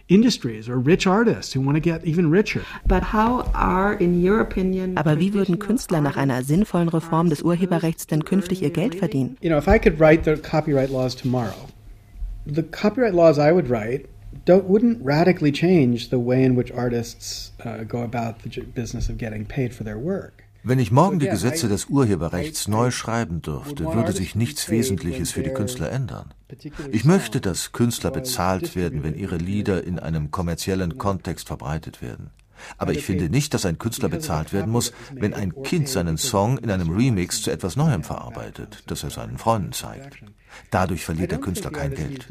Industries 0.09 0.69
or 0.69 0.79
rich 0.79 1.07
artists 1.07 1.55
who 1.55 1.61
want 1.61 1.77
to 1.77 1.81
get 1.81 2.05
even 2.05 2.31
richer. 2.31 2.63
But 2.87 3.03
how 3.03 3.51
are, 3.55 3.95
in 3.95 4.21
your 4.23 4.41
opinion, 4.41 4.99
Aber 4.99 5.19
wie 5.19 5.33
würden 5.33 5.59
Künstler 5.59 6.01
nach 6.01 6.17
einer 6.17 6.43
sinnvollen 6.43 6.89
Reform 6.89 7.31
des 7.31 7.43
Urheberrechts 7.43 8.07
denn 8.07 8.25
künftig 8.25 8.63
ihr 8.63 8.71
Geld 8.71 8.95
verdienen? 8.95 9.37
You 9.41 9.51
know, 9.51 9.59
if 9.59 9.69
I 9.69 9.79
could 9.79 9.99
write 9.99 10.25
the 10.25 10.37
copyright 10.37 10.91
laws 10.91 11.15
tomorrow, 11.15 11.69
the 12.47 12.63
copyright 12.63 13.15
laws 13.15 13.39
I 13.39 13.53
would 13.53 13.71
write 13.71 14.09
don't 14.45 14.65
wouldn't 14.65 15.05
radically 15.05 15.53
change 15.53 16.09
the 16.11 16.19
way 16.19 16.43
in 16.43 16.57
which 16.57 16.73
artists 16.73 17.53
uh, 17.65 17.85
go 17.85 18.03
about 18.03 18.43
the 18.43 18.63
business 18.75 19.09
of 19.09 19.19
getting 19.19 19.45
paid 19.45 19.75
for 19.75 19.85
their 19.85 19.99
work. 19.99 20.45
Wenn 20.65 20.79
ich 20.79 20.93
morgen 20.93 21.19
die 21.19 21.29
Gesetze 21.29 21.69
des 21.69 21.87
Urheberrechts 21.87 22.69
neu 22.69 22.93
schreiben 22.93 23.43
dürfte, 23.43 23.85
würde 23.85 24.13
sich 24.13 24.37
nichts 24.37 24.71
Wesentliches 24.71 25.33
für 25.33 25.43
die 25.43 25.53
Künstler 25.53 25.91
ändern. 25.91 26.33
Ich 26.93 27.05
möchte, 27.05 27.41
dass 27.41 27.73
Künstler 27.73 28.13
bezahlt 28.13 28.77
werden, 28.77 29.03
wenn 29.03 29.17
ihre 29.17 29.39
Lieder 29.39 29.83
in 29.83 29.99
einem 29.99 30.31
kommerziellen 30.31 30.99
Kontext 30.99 31.49
verbreitet 31.49 32.01
werden. 32.01 32.31
Aber 32.79 32.93
ich 32.93 33.05
finde 33.05 33.29
nicht, 33.29 33.55
dass 33.55 33.67
ein 33.67 33.79
Künstler 33.79 34.09
bezahlt 34.09 34.53
werden 34.53 34.71
muss, 34.71 34.93
wenn 35.15 35.35
ein 35.35 35.63
Kind 35.63 35.89
seinen 35.89 36.19
Song 36.19 36.59
in 36.59 36.71
einem 36.71 36.91
Remix 36.91 37.43
zu 37.43 37.51
etwas 37.51 37.77
Neuem 37.77 38.03
verarbeitet, 38.03 38.85
das 38.87 39.03
er 39.03 39.11
seinen 39.11 39.39
Freunden 39.39 39.73
zeigt. 39.73 40.23
Dadurch 40.71 41.05
verliert 41.05 41.33
der 41.33 41.39
Künstler 41.39 41.71
kein 41.71 41.95
Geld. 41.95 42.27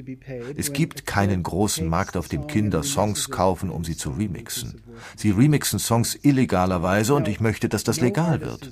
Es 0.55 0.73
gibt 0.73 1.05
keinen 1.05 1.43
großen 1.43 1.87
Markt, 1.87 2.17
auf 2.17 2.27
dem 2.27 2.47
Kinder 2.47 2.83
Songs 2.83 3.29
kaufen, 3.29 3.69
um 3.69 3.83
sie 3.83 3.97
zu 3.97 4.11
remixen. 4.11 4.81
Sie 5.15 5.31
remixen 5.31 5.79
Songs 5.79 6.17
illegalerweise 6.21 7.13
und 7.13 7.27
ich 7.27 7.39
möchte, 7.39 7.69
dass 7.69 7.83
das 7.83 8.01
legal 8.01 8.41
wird. 8.41 8.71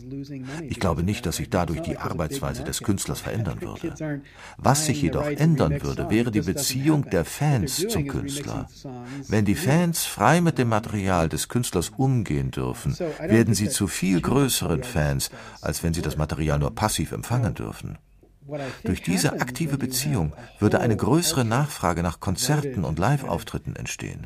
Ich 0.68 0.80
glaube 0.80 1.04
nicht, 1.04 1.26
dass 1.26 1.38
sich 1.38 1.50
dadurch 1.50 1.82
die 1.82 1.98
Arbeitsweise 1.98 2.64
des 2.64 2.82
Künstlers 2.82 3.22
verändern 3.22 3.62
würde. 3.62 4.22
Was 4.58 4.86
sich 4.86 5.02
jedoch 5.02 5.28
ändern 5.28 5.82
würde, 5.82 6.10
wäre 6.10 6.32
die 6.32 6.42
Beziehung 6.42 7.10
der 7.10 7.26
Fans 7.26 7.88
zum 7.88 8.08
Künstler. 8.08 8.68
Wenn 9.28 9.46
die 9.46 9.56
Fans 9.56 10.06
frei 10.06 10.42
mit 10.42 10.58
dem 10.58 10.70
Material 10.70 11.30
des 11.30 11.48
Künstlers 11.50 11.90
umgehen 11.98 12.52
dürfen, 12.52 12.98
werden 12.98 13.54
sie 13.54 13.70
zu 13.70 13.88
viel 13.88 14.22
größeren 14.22 14.84
Fans, 14.84 15.30
als 15.62 15.84
wenn 15.84 15.94
sie 15.94 16.02
das 16.02 16.16
Material 16.16 16.60
nur 16.60 16.74
passiv 16.74 17.12
empfangen 17.12 17.54
dürfen. 17.54 17.98
Durch 18.84 19.02
diese 19.02 19.34
aktive 19.40 19.78
Beziehung 19.78 20.34
würde 20.60 20.80
eine 20.80 20.96
größere 20.96 21.46
Nachfrage 21.46 22.04
nach 22.04 22.20
Konzerten 22.20 22.84
und 22.84 23.00
Live-Auftritten 23.00 23.76
entstehen. 23.76 24.26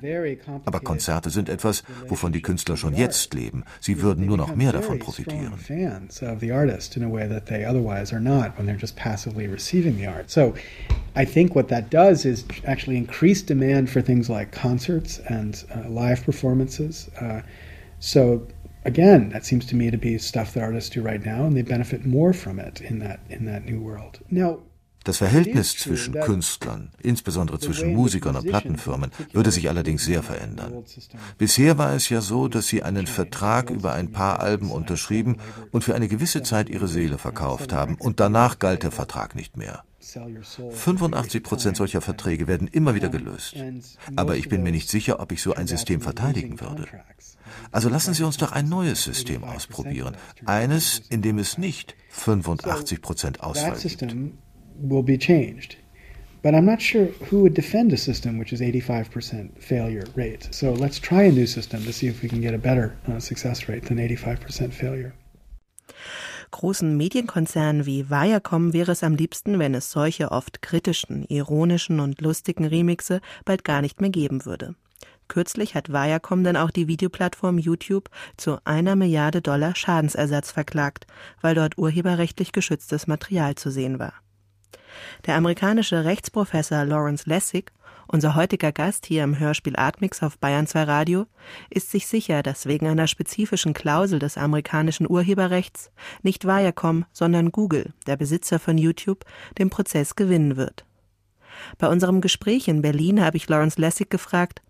Aber 0.65 0.79
Konzerte 0.79 1.29
sind 1.29 1.49
etwas, 1.49 1.83
wovon 2.07 2.31
die 2.31 2.41
Künstler 2.41 2.77
schon 2.77 2.93
jetzt 2.95 3.33
leben. 3.33 3.63
Sie 3.79 4.01
würden 4.01 4.25
nur 4.25 4.38
noch 4.38 4.55
mehr 4.55 4.71
davon 4.71 4.99
profitieren. 4.99 5.53
I 11.15 11.25
think 11.25 11.53
what 11.53 11.67
that 11.67 11.91
does 11.91 12.25
is 12.25 12.43
actually 12.65 12.97
increase 12.97 13.43
demand 13.43 13.88
for 13.88 14.01
things 14.01 14.29
like 14.29 14.51
concerts 14.51 15.19
and 15.27 15.63
uh, 15.69 15.88
live 15.88 16.23
performances. 16.25 17.12
Uh, 17.21 17.41
so 17.99 18.47
again, 18.85 19.29
that 19.31 19.45
seems 19.45 19.65
to 19.67 19.75
me 19.75 19.91
to 19.91 19.97
be 19.97 20.17
stuff 20.17 20.53
that 20.53 20.63
artists 20.63 20.89
do 20.89 21.01
right 21.01 21.23
now, 21.25 21.45
and 21.45 21.55
they 21.55 21.63
benefit 21.63 22.05
more 22.05 22.33
from 22.33 22.59
it 22.59 22.81
in 22.81 22.99
that 22.99 23.19
in 23.29 23.45
that 23.45 23.65
new 23.65 23.81
world. 23.81 24.19
Now. 24.29 24.59
Das 25.05 25.17
Verhältnis 25.17 25.75
zwischen 25.77 26.13
Künstlern, 26.13 26.91
insbesondere 27.01 27.59
zwischen 27.59 27.93
Musikern 27.93 28.37
und 28.37 28.47
Plattenfirmen, 28.47 29.11
würde 29.33 29.51
sich 29.51 29.67
allerdings 29.67 30.05
sehr 30.05 30.23
verändern. 30.23 30.85
Bisher 31.37 31.77
war 31.77 31.93
es 31.93 32.07
ja 32.07 32.21
so, 32.21 32.47
dass 32.47 32.67
sie 32.67 32.83
einen 32.83 33.05
Vertrag 33.05 33.69
über 33.69 33.91
ein 33.91 34.13
paar 34.13 34.39
Alben 34.39 34.71
unterschrieben 34.71 35.39
und 35.71 35.83
für 35.83 35.93
eine 35.93 36.07
gewisse 36.07 36.41
Zeit 36.41 36.69
ihre 36.69 36.87
Seele 36.87 37.17
verkauft 37.17 37.73
haben, 37.73 37.95
und 37.95 38.21
danach 38.21 38.59
galt 38.59 38.83
der 38.83 38.91
Vertrag 38.91 39.35
nicht 39.35 39.57
mehr. 39.57 39.83
85 40.03 41.43
Prozent 41.43 41.77
solcher 41.77 42.01
Verträge 42.01 42.47
werden 42.47 42.67
immer 42.67 42.95
wieder 42.95 43.09
gelöst. 43.09 43.55
Aber 44.15 44.35
ich 44.35 44.49
bin 44.49 44.63
mir 44.63 44.71
nicht 44.71 44.89
sicher, 44.89 45.19
ob 45.19 45.31
ich 45.31 45.41
so 45.41 45.53
ein 45.53 45.67
System 45.67 46.01
verteidigen 46.01 46.59
würde. 46.59 46.87
Also 47.71 47.89
lassen 47.89 48.13
Sie 48.13 48.23
uns 48.23 48.37
doch 48.37 48.51
ein 48.51 48.69
neues 48.69 49.03
System 49.03 49.43
ausprobieren. 49.43 50.15
Eines, 50.45 51.01
in 51.09 51.21
dem 51.21 51.37
es 51.39 51.57
nicht 51.57 51.95
85 52.09 53.01
Prozent 53.01 53.41
Ausfall 53.41 53.77
gibt. 53.77 54.17
But 56.43 56.55
I'm 56.55 56.65
not 56.65 56.81
sure 56.81 57.05
who 57.29 57.39
would 57.43 57.53
defend 57.53 57.93
a 57.93 57.97
system 57.97 58.37
which 58.37 58.51
is 58.51 58.59
85% 58.59 59.57
failure 59.59 60.03
rate. 60.13 60.53
So 60.53 60.73
let's 60.73 60.99
try 60.99 61.23
a 61.23 61.31
new 61.31 61.47
system 61.47 61.85
to 61.85 61.93
see 61.93 62.07
if 62.07 62.21
we 62.21 62.27
can 62.27 62.41
get 62.41 62.53
a 62.53 62.57
better 62.57 62.97
uh, 63.07 63.21
success 63.21 63.69
rate 63.69 63.85
than 63.85 63.97
85% 63.97 64.73
failure. 64.73 65.13
Großen 66.53 66.95
Medienkonzernen 66.95 67.87
wie 67.87 68.11
Viacom 68.11 68.73
wäre 68.73 68.91
es 68.91 69.03
am 69.03 69.15
liebsten, 69.15 69.57
wenn 69.57 69.73
es 69.73 69.89
solche 69.89 70.31
oft 70.31 70.61
kritischen, 70.61 71.23
ironischen 71.23 71.99
und 71.99 72.21
lustigen 72.21 72.65
Remixe 72.65 73.21
bald 73.43 73.63
gar 73.63 73.81
nicht 73.81 74.01
mehr 74.01 74.11
geben 74.11 74.45
würde. 74.45 74.75
Kürzlich 75.27 75.73
hat 75.73 75.91
Viacom 75.91 76.43
dann 76.43 76.55
auch 76.55 76.69
die 76.69 76.87
Videoplattform 76.87 77.57
YouTube 77.57 78.07
zu 78.37 78.59
einer 78.65 78.95
Milliarde 78.95 79.41
Dollar 79.41 79.75
Schadensersatz 79.75 80.51
verklagt, 80.51 81.07
weil 81.41 81.55
dort 81.55 81.79
urheberrechtlich 81.79 82.51
geschütztes 82.51 83.07
Material 83.07 83.55
zu 83.55 83.71
sehen 83.71 83.97
war. 83.97 84.13
Der 85.25 85.35
amerikanische 85.35 86.05
Rechtsprofessor 86.05 86.85
Lawrence 86.85 87.27
Lessig, 87.27 87.71
unser 88.13 88.36
heutiger 88.36 88.71
Gast 88.71 89.08
hier 89.08 89.23
im 89.23 89.39
Hörspiel 89.39 89.76
Artmix 89.76 90.21
auf 90.21 90.38
Bayern 90.38 90.67
2 90.67 90.84
Radio, 90.84 91.26
ist 91.71 91.89
sich 91.89 92.06
sicher, 92.06 92.43
dass 92.43 92.67
wegen 92.67 92.86
einer 92.86 93.08
spezifischen 93.08 93.73
Klausel 93.73 94.19
des 94.19 94.38
amerikanischen 94.38 95.10
Urheberrechts 95.10 95.89
nicht 96.21 96.45
Viacom, 96.45 97.06
sondern 97.12 97.52
Google, 97.52 97.91
der 98.06 98.15
Besitzer 98.15 98.60
von 98.60 98.78
YouTube, 98.78 99.26
den 99.58 99.71
Prozess 99.71 100.15
gewinnen 100.15 100.58
wird. 100.58 100.86
Bei 101.80 101.88
unserem 101.88 102.21
Gespräch 102.21 102.67
in 102.67 102.84
Berlin 102.84 103.19
habe 103.19 103.38
ich 103.38 103.49
Lawrence 103.49 103.82
Lessig 103.82 104.12
gefragt, 104.12 104.62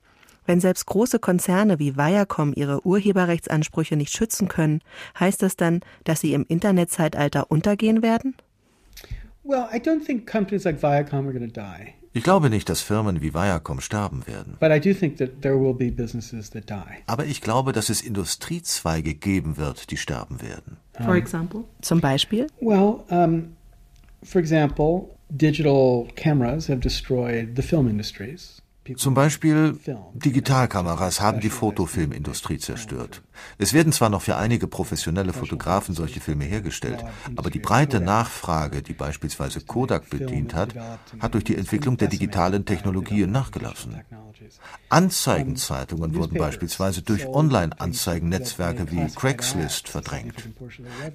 wenn 0.46 0.62
selbst 0.62 0.86
große 0.86 1.20
Konzerne 1.20 1.80
wie 1.80 1.98
Viacom 1.98 2.54
ihre 2.56 2.86
Urheberrechtsansprüche 2.86 3.98
nicht 3.98 4.16
schützen 4.16 4.48
können, 4.48 4.80
heißt 5.20 5.42
das 5.42 5.58
dann, 5.58 5.82
dass 6.06 6.22
sie 6.22 6.34
im 6.34 6.46
Internetzeitalter 6.48 7.52
untergehen 7.52 8.02
werden? 8.02 8.36
Well, 9.44 9.68
I 9.74 9.80
don't 9.80 10.06
think 10.06 10.30
companies 10.30 10.64
like 10.64 10.82
Viacom 10.82 11.28
are 11.28 11.34
going 11.34 11.54
to 11.54 11.62
die. 11.62 12.03
Ich 12.16 12.24
glaube 12.24 12.52
nicht, 12.52 12.70
dass 12.70 12.82
Firmen 12.82 13.22
wie 13.22 13.34
Viacom 13.34 13.82
sterben 13.82 14.28
werden. 14.28 14.56
Aber 17.08 17.26
ich 17.26 17.42
glaube, 17.42 17.72
dass 17.72 17.90
es 17.90 18.02
Industriezweige 18.02 19.16
geben 19.16 19.58
wird, 19.58 19.90
die 19.90 19.98
sterben 19.98 20.42
werden. 20.42 20.78
For 21.04 21.16
example? 21.16 21.64
Zum 21.82 22.02
Beispiel? 22.02 22.48
Well, 22.62 23.00
um, 23.10 23.56
for 24.22 24.40
example, 24.40 25.10
digital 25.30 26.08
cameras 26.16 26.70
have 26.70 26.80
destroyed 26.80 27.56
the 27.56 27.64
film 27.64 27.88
industries. 27.88 28.63
Zum 28.98 29.14
Beispiel 29.14 29.80
Digitalkameras 30.14 31.22
haben 31.22 31.40
die 31.40 31.50
Fotofilmindustrie 31.50 32.58
zerstört. 32.58 33.22
Es 33.58 33.74
werden 33.74 33.94
zwar 33.94 34.10
noch 34.10 34.22
für 34.22 34.36
einige 34.36 34.68
professionelle 34.68 35.34
Fotografen 35.34 35.96
solche 35.96 36.20
Filme 36.20 36.46
hergestellt, 36.46 37.04
aber 37.36 37.50
die 37.50 37.60
breite 37.60 38.00
Nachfrage, 38.00 38.82
die 38.82 38.94
beispielsweise 38.94 39.62
Kodak 39.62 40.10
bedient 40.10 40.54
hat, 40.54 40.76
hat 41.20 41.34
durch 41.34 41.46
die 41.46 41.56
Entwicklung 41.56 41.98
der 41.98 42.10
digitalen 42.10 42.66
Technologien 42.66 43.32
nachgelassen. 43.32 44.02
Anzeigenzeitungen 44.90 46.16
wurden 46.16 46.38
beispielsweise 46.38 47.02
durch 47.02 47.26
Online-Anzeigennetzwerke 47.28 48.92
wie 48.92 49.08
Craigslist 49.08 49.88
verdrängt. 49.88 50.50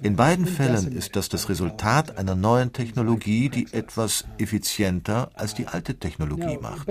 In 0.01 0.15
beiden 0.15 0.45
Fällen 0.45 0.91
ist 0.91 1.15
das 1.15 1.29
das 1.29 1.49
Resultat 1.49 2.17
einer 2.17 2.35
neuen 2.35 2.73
Technologie, 2.73 3.49
die 3.49 3.67
etwas 3.71 4.25
effizienter 4.37 5.31
als 5.35 5.53
die 5.53 5.67
alte 5.67 5.95
Technologie 5.95 6.57
macht. 6.61 6.87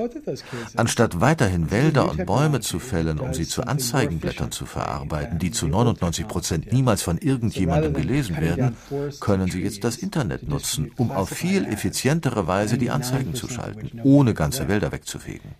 Anstatt 0.76 1.20
weiterhin 1.20 1.70
Wälder 1.70 2.10
und 2.10 2.26
Bäume 2.26 2.60
zu 2.60 2.78
fällen, 2.78 3.18
um 3.18 3.34
sie 3.34 3.46
zu 3.46 3.62
Anzeigenblättern 3.62 4.50
zu 4.50 4.66
verarbeiten, 4.66 5.38
die 5.38 5.50
zu 5.50 5.66
99 5.66 6.28
Prozent 6.28 6.72
niemals 6.72 7.02
von 7.02 7.18
irgendjemandem 7.18 7.94
gelesen 7.94 8.36
werden, 8.40 8.76
können 9.20 9.50
sie 9.50 9.62
jetzt 9.62 9.84
das 9.84 9.96
Internet 9.96 10.48
nutzen, 10.48 10.90
um 10.96 11.10
auf 11.10 11.30
viel 11.30 11.64
effizientere 11.66 12.46
Weise 12.46 12.78
die 12.78 12.90
Anzeigen 12.90 13.34
zu 13.34 13.48
schalten, 13.48 14.00
ohne 14.04 14.34
ganze 14.34 14.68
Wälder 14.68 14.92
wegzufegen. 14.92 15.50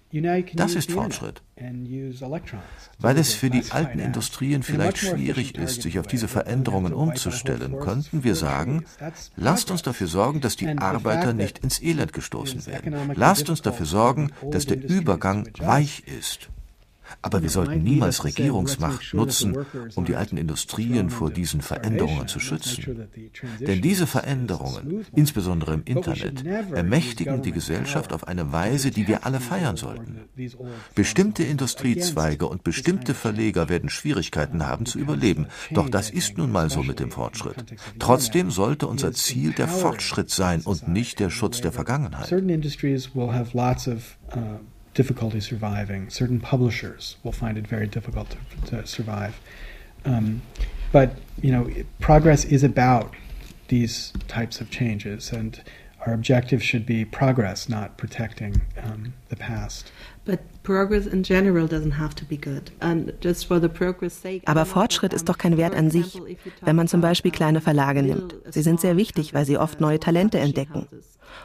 Das 0.55 0.75
ist 0.75 0.93
Fortschritt. 0.93 1.43
Weil 2.99 3.19
es 3.19 3.35
für 3.35 3.51
die 3.51 3.65
alten 3.71 3.99
Industrien 3.99 4.63
vielleicht 4.63 4.99
schwierig 4.99 5.57
ist, 5.57 5.83
sich 5.83 5.99
auf 5.99 6.07
diese 6.07 6.29
Veränderungen 6.29 6.93
umzustellen, 6.93 7.79
könnten 7.81 8.23
wir 8.25 8.35
sagen, 8.35 8.85
lasst 9.37 9.71
uns 9.71 9.83
dafür 9.83 10.07
sorgen, 10.07 10.41
dass 10.41 10.57
die 10.57 10.69
Arbeiter 10.69 11.33
nicht 11.33 11.59
ins 11.59 11.83
Elend 11.83 12.13
gestoßen 12.13 12.67
werden. 12.67 12.95
Lasst 13.15 13.51
uns 13.51 13.63
dafür 13.63 13.87
sorgen, 13.87 14.31
dass 14.51 14.67
der 14.67 14.77
Übergang 14.99 15.49
weich 15.59 16.03
ist. 16.07 16.51
Aber 17.23 17.43
wir 17.43 17.51
sollten 17.51 17.83
niemals 17.83 18.25
Regierungsmacht 18.25 19.15
nutzen, 19.15 19.57
um 19.95 20.05
die 20.05 20.17
alten 20.17 20.37
Industrien 20.37 21.11
vor 21.11 21.31
diesen 21.31 21.63
Veränderungen 21.63 22.29
zu 22.29 22.39
schützen. 22.39 23.09
Denn 23.61 23.83
diese 23.83 24.07
Veränderungen, 24.07 25.07
insbesondere 25.15 25.75
im 25.75 25.83
Internet, 25.85 26.45
ermächtigen 26.47 27.43
die 27.43 27.53
Gesellschaft 27.53 28.13
auf 28.13 28.29
eine 28.29 28.53
Weise, 28.53 28.91
die 28.91 29.09
wir 29.09 29.25
alle 29.25 29.41
feiern 29.41 29.77
sollten. 29.77 30.21
Bestimmte 30.95 31.45
Industriezweige 31.45 32.47
und 32.47 32.63
bestimmte 32.63 33.15
Verleger 33.15 33.69
werden 33.69 33.91
Schwierigkeiten 33.91 34.67
haben 34.67 34.87
zu 34.87 34.99
überleben, 34.99 35.47
doch 35.73 35.89
das 35.89 36.11
ist 36.11 36.39
nun 36.39 36.53
mal 36.53 36.71
so 36.71 36.83
mit 36.83 37.01
dem 37.01 37.11
Fortschritt. 37.11 37.65
Trotzdem 37.99 38.51
sollte 38.51 38.87
unser 38.87 39.13
Ziel 39.13 39.53
der 39.53 39.69
Fortschritt 39.69 40.31
sein 40.31 40.61
und 40.63 40.89
nicht 40.89 41.21
der 41.21 41.31
Schutz 41.31 41.61
der 41.61 41.73
Vergangenheit. 41.73 42.31
Difficulty 44.99 45.39
surviving. 45.39 46.11
Certain 46.11 46.41
publishers 46.41 47.17
will 47.23 47.37
find 47.43 47.57
it 47.57 47.69
very 47.69 47.87
difficult 47.87 48.29
to, 48.31 48.39
to 48.71 48.85
survive. 48.85 49.41
Um, 50.05 50.43
but 50.91 51.11
you 51.41 51.53
know, 51.53 51.71
progress 52.01 52.45
is 52.45 52.65
about 52.65 53.15
these 53.69 54.13
types 54.27 54.61
of 54.61 54.71
changes, 54.71 55.31
and 55.31 55.63
our 56.05 56.13
objective 56.13 56.65
should 56.65 56.85
be 56.85 57.05
progress, 57.05 57.69
not 57.69 57.97
protecting 57.97 58.63
um, 58.83 59.15
the 59.29 59.37
past. 59.37 59.93
But 60.25 60.41
progress 60.65 61.07
in 61.07 61.23
general 61.23 61.69
doesn't 61.69 61.93
have 61.93 62.15
to 62.17 62.25
be 62.25 62.37
good 62.37 62.73
and 62.81 63.13
just 63.21 63.47
for 63.47 63.59
the 63.59 63.69
progress 63.71 64.13
sake 64.13 64.43
aber 64.45 64.67
Fortschritt 64.67 65.15
ist 65.15 65.27
doch 65.27 65.39
kein 65.39 65.57
Wert 65.57 65.75
an 65.75 65.91
sich, 65.91 66.21
wenn 66.61 66.77
man 66.77 66.87
zum 66.89 67.01
Beispiel 67.01 67.31
kleine 67.31 67.63
Verlage 67.63 68.03
nimmt. 68.03 68.35
Sie 68.51 68.61
sind 68.61 68.79
sehr 68.79 68.99
wichtig, 68.99 69.33
weil 69.33 69.47
sie 69.47 69.57
oft 69.57 69.81
neue 69.81 69.99
Talente 69.99 70.39
entdecken. 70.39 70.87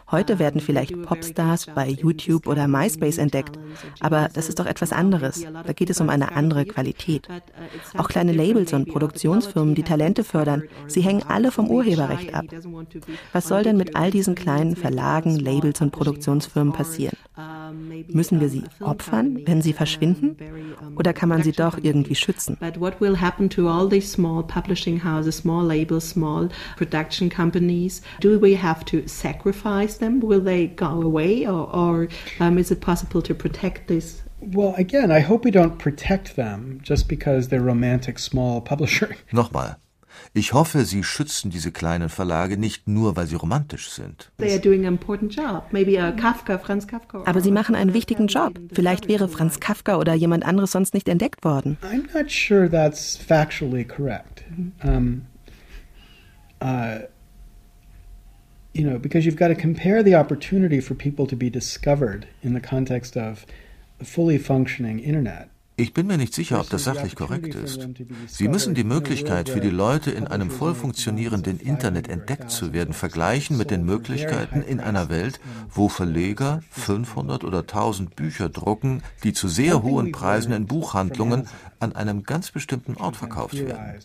Heute 0.10 0.40
werden 0.40 0.62
vielleicht 0.62 1.02
Popstars 1.04 1.68
bei 1.74 1.88
YouTube 1.90 2.48
oder 2.48 2.68
MySpace 2.68 3.18
entdeckt, 3.18 3.58
aber 4.00 4.30
das 4.34 4.50
ist 4.50 4.60
doch 4.60 4.66
etwas 4.66 4.94
anderes. 4.94 5.46
Da 5.66 5.74
geht 5.74 5.90
es 5.90 6.00
um 6.00 6.10
eine 6.10 6.36
andere 6.36 6.66
Qualität. 6.66 7.28
Auch 7.98 8.08
kleine 8.08 8.32
Labels 8.32 8.74
und 8.74 8.90
Produktionsfirmen, 8.90 9.76
die 9.76 9.84
Talente 9.84 10.24
fördern, 10.24 10.64
sie 10.88 11.02
hängen 11.02 11.24
alle 11.28 11.52
vom 11.52 11.70
Urheberrecht 11.70 12.34
ab. 12.34 12.46
Was 13.32 13.48
soll 13.48 13.64
denn 13.64 13.78
mit 13.78 13.96
all 13.96 14.12
diesen 14.12 14.36
kleinen 14.36 14.76
Verlagen, 14.76 15.38
Labels 15.38 15.82
und 15.82 15.92
Produktionsfirmen 15.92 16.74
passieren? 16.74 17.18
Müssen 18.10 18.40
wir 18.40 18.50
sie 18.50 18.64
opfern, 18.80 19.40
wenn 19.46 19.62
sie 19.62 19.74
verschwinden? 19.74 20.38
Oder 20.96 21.14
kann 21.14 21.30
man 21.30 21.42
sie 21.42 21.52
doch 21.52 21.80
irgendwie 21.82 22.16
schützen? 22.16 22.58
Do 28.22 28.42
we 28.42 28.56
have 28.56 28.86
to 28.86 29.02
sacrifice 29.08 29.73
them? 30.00 30.20
Will 30.22 30.42
they 30.42 30.68
go 30.68 31.02
away, 31.02 31.46
or, 31.46 31.70
or 31.74 32.08
um, 32.40 32.58
is 32.58 32.72
it 32.72 32.82
possible 32.82 33.22
to 33.22 33.34
protect 33.34 33.88
this? 33.88 34.22
Well, 34.42 34.74
again, 34.78 35.12
I 35.12 35.22
hope 35.22 35.46
we 35.46 35.52
don't 35.52 35.78
protect 35.78 36.36
them 36.36 36.80
just 36.84 37.08
because 37.08 37.48
they're 37.48 37.62
romantic 37.62 38.20
small 38.20 38.62
publishing. 38.72 39.16
Nochmal. 39.32 39.78
Ich 40.34 40.54
hoffe, 40.54 40.86
Sie 40.86 41.04
schützen 41.04 41.52
diese 41.52 41.72
kleinen 41.72 42.10
Verlage 42.10 42.58
nicht 42.58 42.88
nur, 42.88 43.16
weil 43.16 43.28
sie 43.28 43.36
romantisch 43.36 43.90
sind. 43.90 44.32
Aber 47.26 47.42
sie 47.42 47.52
machen 47.52 47.76
einen 47.76 47.94
wichtigen 47.94 48.28
Job. 48.28 48.60
Vielleicht 48.72 49.08
wäre 49.08 49.28
Franz 49.28 49.60
Kafka 49.60 49.98
oder 49.98 50.14
jemand 50.14 50.46
anderes 50.46 50.72
sonst 50.72 50.94
nicht 50.94 51.10
entdeckt 51.10 51.44
worden. 51.44 51.78
I'm 51.82 52.06
not 52.14 52.32
sure 52.32 52.70
that's 52.70 53.18
factually 53.18 53.86
correct. 53.86 54.44
Um, 54.84 55.24
uh, 56.62 57.00
you 58.74 58.84
know, 58.84 58.98
because 58.98 59.26
you've 59.26 59.36
got 59.36 59.50
to 59.50 59.56
compare 59.56 60.02
the 60.02 60.16
opportunity 60.16 60.80
for 60.80 60.96
people 60.96 61.28
to 61.28 61.36
be 61.36 61.50
discovered 61.50 62.28
in 62.42 62.54
the 62.54 62.60
context 62.60 63.16
of 63.16 63.46
a 64.00 64.06
fully 64.06 64.38
functioning 64.38 65.00
internet 65.00 65.50
ich 65.76 65.94
bin 65.94 66.08
mir 66.08 66.18
nicht 66.18 66.34
sicher, 66.34 66.60
ob 66.60 66.70
das 66.70 66.84
sachlich 66.84 67.16
korrekt 67.16 67.56
ist. 67.56 67.88
Sie 68.28 68.48
müssen 68.48 68.76
die 68.76 68.84
Möglichkeit 68.84 69.50
für 69.50 69.60
die 69.60 69.70
Leute 69.70 70.12
in 70.12 70.28
einem 70.28 70.52
voll 70.52 70.76
funktionierenden 70.76 71.60
Internet 71.60 72.08
entdeckt 72.10 72.52
zu 72.52 72.74
werden 72.74 72.94
vergleichen 72.94 73.58
mit 73.58 73.72
den 73.72 73.84
Möglichkeiten 73.84 74.62
in 74.62 74.80
einer 74.80 75.10
Welt, 75.10 75.40
wo 75.70 75.90
Verleger 75.90 76.62
500 76.70 77.44
oder 77.44 77.60
1000 77.60 78.16
Bücher 78.16 78.50
drucken, 78.50 79.02
die 79.24 79.34
zu 79.34 79.48
sehr 79.48 79.82
hohen 79.82 80.12
Preisen 80.12 80.54
in 80.54 80.68
Buchhandlungen 80.68 81.48
an 81.80 81.96
einem 81.96 82.24
ganz 82.24 82.52
bestimmten 82.52 82.96
Ort 82.96 83.18
verkauft 83.18 83.58
werden. 83.58 84.00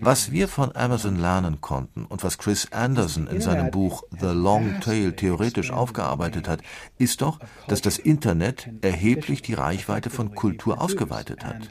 Was 0.00 0.32
wir 0.32 0.48
von 0.48 0.74
Amazon 0.74 1.16
lernen 1.16 1.60
konnten 1.60 2.06
und 2.06 2.24
was 2.24 2.38
Chris 2.38 2.72
Anderson 2.72 3.26
in 3.26 3.40
seinem 3.40 3.70
Buch 3.70 4.04
The 4.18 4.32
Long 4.32 4.80
Tail 4.80 5.12
theoretisch 5.12 5.70
aufgearbeitet 5.70 6.48
hat, 6.48 6.60
ist 6.96 7.20
doch, 7.20 7.38
dass 7.68 7.82
das 7.82 7.98
Internet 7.98 8.70
erheblich 8.80 9.42
die 9.42 9.54
Reichweite 9.54 10.10
von 10.10 10.34
Kultur 10.34 10.75
ausgeweitet 10.76 11.44
hat. 11.44 11.68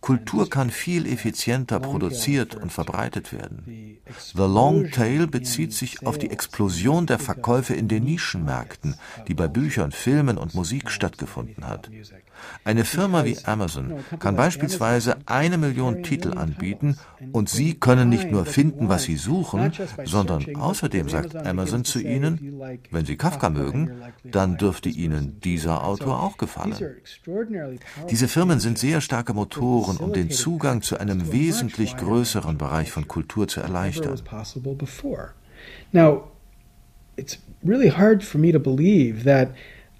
Kultur 0.00 0.48
kann 0.48 0.70
viel 0.70 1.06
effizienter 1.06 1.80
produziert 1.80 2.54
und 2.54 2.72
verbreitet 2.72 3.32
werden. 3.32 3.98
The 4.34 4.42
Long 4.42 4.90
Tail 4.90 5.26
bezieht 5.26 5.72
sich 5.72 6.06
auf 6.06 6.18
die 6.18 6.30
Explosion 6.30 7.06
der 7.06 7.18
Verkäufe 7.18 7.74
in 7.74 7.88
den 7.88 8.04
Nischenmärkten, 8.04 8.94
die 9.28 9.34
bei 9.34 9.48
Büchern, 9.48 9.92
Filmen 9.92 10.38
und 10.38 10.54
Musik 10.54 10.90
stattgefunden 10.90 11.66
hat. 11.66 11.90
Eine 12.64 12.84
Firma 12.84 13.24
wie 13.24 13.36
Amazon 13.44 13.94
kann 14.18 14.36
beispielsweise 14.36 15.16
eine 15.26 15.58
Million 15.58 16.02
Titel 16.02 16.36
anbieten 16.36 16.98
und 17.32 17.48
Sie 17.48 17.74
können 17.74 18.08
nicht 18.08 18.30
nur 18.30 18.46
finden, 18.46 18.88
was 18.88 19.04
Sie 19.04 19.16
suchen, 19.16 19.72
sondern 20.04 20.56
außerdem 20.56 21.08
sagt 21.08 21.34
Amazon 21.36 21.84
zu 21.84 22.00
Ihnen, 22.00 22.60
wenn 22.90 23.06
Sie 23.06 23.16
Kafka 23.16 23.50
mögen, 23.50 23.90
dann 24.24 24.56
dürfte 24.56 24.88
Ihnen 24.88 25.40
dieser 25.40 25.84
Autor 25.84 26.22
auch 26.22 26.36
gefallen. 26.36 26.76
Diese 28.10 28.28
Firmen 28.28 28.60
sind 28.60 28.78
sehr 28.78 29.00
starke 29.00 29.34
Motoren, 29.34 29.96
um 29.96 30.12
den 30.12 30.30
Zugang 30.30 30.82
zu 30.82 30.98
einem 30.98 31.32
wesentlich 31.32 31.96
größeren 31.96 32.58
Bereich 32.58 32.90
von 32.90 33.08
Kultur 33.08 33.48
zu 33.48 33.60
erleichtern. 33.60 34.20
Now, 35.92 36.32
it's 37.16 37.38
really 37.64 37.90
hard 37.90 38.22
for 38.22 38.40
me 38.40 38.52
to 38.52 38.58
believe 38.58 39.24
that 39.24 39.50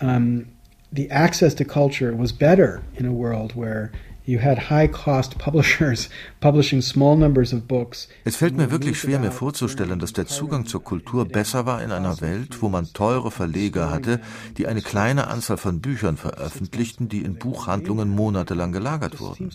um, 0.00 0.46
the 0.92 1.10
access 1.10 1.54
to 1.54 1.64
culture 1.64 2.14
was 2.14 2.32
better 2.32 2.82
in 2.94 3.06
a 3.06 3.12
world 3.12 3.54
where 3.54 3.90
You 4.24 4.40
had 4.40 4.70
high 4.70 4.88
cost 4.88 5.36
publishers 5.38 6.08
publishing 6.40 6.80
small 6.80 7.16
numbers 7.16 7.52
of 7.52 7.66
books. 7.66 8.08
Es 8.24 8.36
fällt 8.36 8.56
mir 8.56 8.70
wirklich 8.70 9.00
schwer, 9.00 9.18
mir 9.18 9.32
vorzustellen, 9.32 9.98
dass 9.98 10.12
der 10.12 10.26
Zugang 10.26 10.66
zur 10.66 10.84
Kultur 10.84 11.24
besser 11.24 11.66
war 11.66 11.82
in 11.82 11.90
einer 11.90 12.20
Welt, 12.20 12.62
wo 12.62 12.68
man 12.68 12.92
teure 12.92 13.32
Verleger 13.32 13.90
hatte, 13.90 14.20
die 14.58 14.68
eine 14.68 14.80
kleine 14.80 15.26
Anzahl 15.26 15.56
von 15.56 15.80
Büchern 15.80 16.16
veröffentlichten, 16.16 17.08
die 17.08 17.22
in 17.22 17.34
Buchhandlungen 17.34 18.10
monatelang 18.10 18.70
gelagert 18.70 19.18
wurden. 19.18 19.50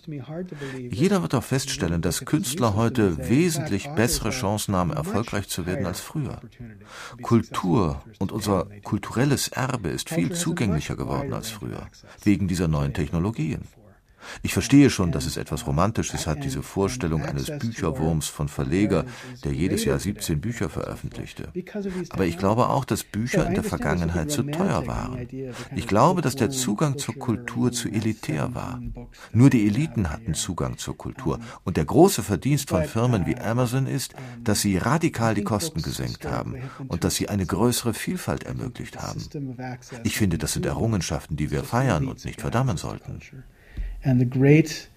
Jeder 0.91 1.21
wird 1.21 1.33
auch 1.33 1.43
feststellen, 1.43 2.01
dass 2.01 2.25
Künstler 2.25 2.75
heute 2.75 3.29
wesentlich 3.29 3.89
bessere 3.91 4.31
Chancen 4.31 4.75
haben, 4.75 4.91
erfolgreich 4.91 5.47
zu 5.47 5.65
werden 5.65 5.85
als 5.85 6.01
früher. 6.01 6.41
Kultur 7.21 8.03
und 8.19 8.33
unser 8.33 8.67
kulturelles 8.83 9.47
Erbe 9.47 9.89
ist 9.89 10.09
viel 10.09 10.33
zugänglicher 10.33 10.97
geworden 10.97 11.33
als 11.33 11.49
früher, 11.49 11.87
wegen 12.23 12.49
dieser 12.49 12.67
neuen 12.67 12.93
Technologien. 12.93 13.61
Ich 14.43 14.53
verstehe 14.53 14.89
schon, 14.89 15.11
dass 15.11 15.25
es 15.25 15.37
etwas 15.37 15.67
Romantisches 15.67 16.27
hat, 16.27 16.43
diese 16.43 16.63
Vorstellung 16.63 17.23
eines 17.23 17.47
Bücherwurms 17.59 18.27
von 18.27 18.47
Verleger, 18.47 19.05
der 19.43 19.53
jedes 19.53 19.85
Jahr 19.85 19.99
17 19.99 20.41
Bücher 20.41 20.69
veröffentlichte. 20.69 21.51
Aber 22.09 22.25
ich 22.25 22.37
glaube 22.37 22.69
auch, 22.69 22.85
dass 22.85 23.03
Bücher 23.03 23.47
in 23.47 23.53
der 23.53 23.63
Vergangenheit 23.63 24.31
zu 24.31 24.43
teuer 24.43 24.87
waren. 24.87 25.27
Ich 25.75 25.87
glaube, 25.87 26.21
dass 26.21 26.35
der 26.35 26.49
Zugang 26.49 26.97
zur 26.97 27.15
Kultur 27.15 27.71
zu 27.71 27.89
elitär 27.89 28.53
war. 28.53 28.81
Nur 29.31 29.49
die 29.49 29.67
Eliten 29.67 30.09
hatten 30.09 30.33
Zugang 30.33 30.77
zur 30.77 30.97
Kultur. 30.97 31.39
Und 31.63 31.77
der 31.77 31.85
große 31.85 32.23
Verdienst 32.23 32.69
von 32.69 32.83
Firmen 32.83 33.25
wie 33.25 33.37
Amazon 33.37 33.87
ist, 33.87 34.13
dass 34.43 34.61
sie 34.61 34.77
radikal 34.77 35.35
die 35.35 35.43
Kosten 35.43 35.81
gesenkt 35.81 36.25
haben 36.25 36.55
und 36.87 37.03
dass 37.03 37.15
sie 37.15 37.29
eine 37.29 37.45
größere 37.45 37.93
Vielfalt 37.93 38.43
ermöglicht 38.43 39.01
haben. 39.01 39.23
Ich 40.03 40.17
finde, 40.17 40.37
das 40.37 40.53
sind 40.53 40.65
Errungenschaften, 40.65 41.37
die 41.37 41.51
wir 41.51 41.63
feiern 41.63 42.07
und 42.07 42.23
nicht 42.25 42.41
verdammen 42.41 42.77
sollten. 42.77 43.19
And 44.03 44.21
the 44.21 44.25
great 44.25 44.87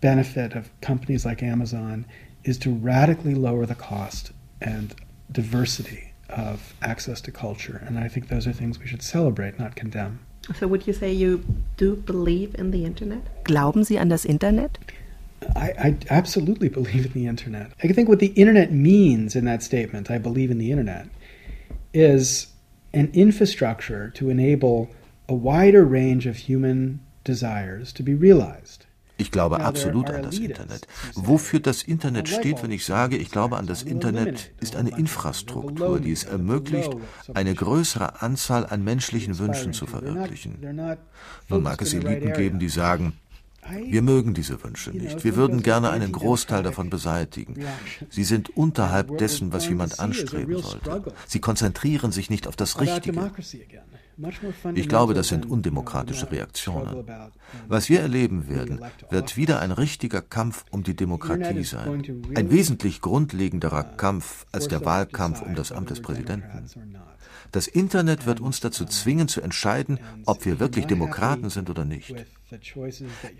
benefit 0.00 0.54
of 0.54 0.70
companies 0.80 1.24
like 1.24 1.42
Amazon 1.42 2.06
is 2.44 2.58
to 2.58 2.72
radically 2.72 3.34
lower 3.34 3.66
the 3.66 3.74
cost 3.74 4.32
and 4.60 4.94
diversity 5.32 6.12
of 6.28 6.74
access 6.82 7.20
to 7.22 7.32
culture. 7.32 7.82
And 7.86 7.98
I 7.98 8.08
think 8.08 8.28
those 8.28 8.46
are 8.46 8.52
things 8.52 8.78
we 8.78 8.86
should 8.86 9.02
celebrate, 9.02 9.58
not 9.58 9.76
condemn. 9.76 10.20
So 10.58 10.68
would 10.68 10.86
you 10.86 10.92
say 10.92 11.12
you 11.12 11.44
do 11.76 11.96
believe 11.96 12.54
in 12.54 12.70
the 12.70 12.84
internet? 12.84 13.44
Glauben 13.44 13.84
Sie 13.84 13.96
an 13.96 14.08
das 14.08 14.24
Internet? 14.24 14.78
I, 15.54 15.72
I, 15.78 15.96
absolutely 16.08 16.68
believe 16.68 17.06
in 17.06 17.12
the 17.12 17.26
internet. 17.26 17.72
I 17.82 17.88
think 17.88 18.08
what 18.08 18.20
the 18.20 18.28
internet 18.28 18.72
means 18.72 19.36
in 19.36 19.44
that 19.44 19.62
statement, 19.62 20.10
I 20.10 20.18
believe 20.18 20.50
in 20.50 20.58
the 20.58 20.70
internet, 20.70 21.08
is 21.92 22.48
an 22.94 23.10
infrastructure 23.12 24.10
to 24.10 24.30
enable 24.30 24.90
a 25.28 25.34
wider 25.34 25.84
range 25.84 26.26
of 26.26 26.36
human 26.36 27.00
Ich 29.18 29.30
glaube 29.30 29.60
absolut 29.60 30.10
an 30.10 30.22
das 30.22 30.38
Internet. 30.38 30.86
Wofür 31.14 31.60
das 31.60 31.82
Internet 31.82 32.28
steht, 32.28 32.62
wenn 32.62 32.70
ich 32.70 32.84
sage, 32.84 33.16
ich 33.16 33.30
glaube 33.30 33.56
an 33.56 33.66
das 33.66 33.82
Internet, 33.82 34.52
ist 34.60 34.76
eine 34.76 34.90
Infrastruktur, 34.90 36.00
die 36.00 36.12
es 36.12 36.24
ermöglicht, 36.24 36.90
eine 37.32 37.54
größere 37.54 38.20
Anzahl 38.20 38.66
an 38.66 38.84
menschlichen 38.84 39.38
Wünschen 39.38 39.72
zu 39.72 39.86
verwirklichen. 39.86 40.58
Nun 41.48 41.62
mag 41.62 41.80
es 41.80 41.94
Eliten 41.94 42.32
geben, 42.34 42.58
die 42.58 42.68
sagen, 42.68 43.14
wir 43.84 44.02
mögen 44.02 44.34
diese 44.34 44.62
Wünsche 44.62 44.90
nicht. 44.90 45.24
Wir 45.24 45.34
würden 45.34 45.62
gerne 45.62 45.90
einen 45.90 46.12
Großteil 46.12 46.62
davon 46.62 46.90
beseitigen. 46.90 47.56
Sie 48.10 48.24
sind 48.24 48.56
unterhalb 48.56 49.18
dessen, 49.18 49.52
was 49.52 49.66
jemand 49.66 49.98
anstreben 49.98 50.58
sollte. 50.58 51.12
Sie 51.26 51.40
konzentrieren 51.40 52.12
sich 52.12 52.30
nicht 52.30 52.46
auf 52.46 52.54
das 52.54 52.80
Richtige. 52.80 53.32
Ich 54.74 54.88
glaube, 54.88 55.14
das 55.14 55.28
sind 55.28 55.46
undemokratische 55.46 56.30
Reaktionen. 56.30 57.06
Was 57.68 57.88
wir 57.88 58.00
erleben 58.00 58.48
werden, 58.48 58.80
wird 59.10 59.36
wieder 59.36 59.60
ein 59.60 59.72
richtiger 59.72 60.22
Kampf 60.22 60.64
um 60.70 60.82
die 60.82 60.96
Demokratie 60.96 61.64
sein. 61.64 62.02
Ein 62.34 62.50
wesentlich 62.50 63.00
grundlegenderer 63.00 63.84
Kampf 63.84 64.46
als 64.52 64.68
der 64.68 64.84
Wahlkampf 64.84 65.42
um 65.42 65.54
das 65.54 65.72
Amt 65.72 65.90
des 65.90 66.00
Präsidenten. 66.00 66.66
Das 67.52 67.68
Internet 67.68 68.26
wird 68.26 68.40
uns 68.40 68.60
dazu 68.60 68.84
zwingen 68.84 69.28
zu 69.28 69.40
entscheiden, 69.40 69.98
ob 70.24 70.44
wir 70.44 70.58
wirklich 70.60 70.86
Demokraten 70.86 71.50
sind 71.50 71.70
oder 71.70 71.84
nicht. 71.84 72.14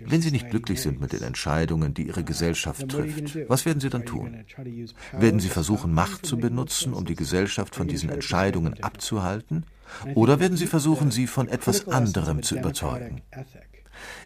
Wenn 0.05 0.21
Sie 0.21 0.31
nicht 0.31 0.49
glücklich 0.49 0.81
sind 0.81 0.99
mit 0.99 1.13
den 1.13 1.23
Entscheidungen, 1.23 1.93
die 1.93 2.07
Ihre 2.07 2.23
Gesellschaft 2.23 2.87
trifft, 2.89 3.37
was 3.47 3.65
werden 3.65 3.79
Sie 3.79 3.89
dann 3.89 4.05
tun? 4.05 4.45
Werden 5.11 5.39
Sie 5.39 5.49
versuchen, 5.49 5.93
Macht 5.93 6.25
zu 6.25 6.37
benutzen, 6.37 6.93
um 6.93 7.05
die 7.05 7.15
Gesellschaft 7.15 7.75
von 7.75 7.87
diesen 7.87 8.09
Entscheidungen 8.09 8.81
abzuhalten? 8.83 9.65
Oder 10.15 10.39
werden 10.39 10.57
Sie 10.57 10.67
versuchen, 10.67 11.11
sie 11.11 11.27
von 11.27 11.47
etwas 11.47 11.87
anderem 11.87 12.43
zu 12.43 12.57
überzeugen? 12.57 13.21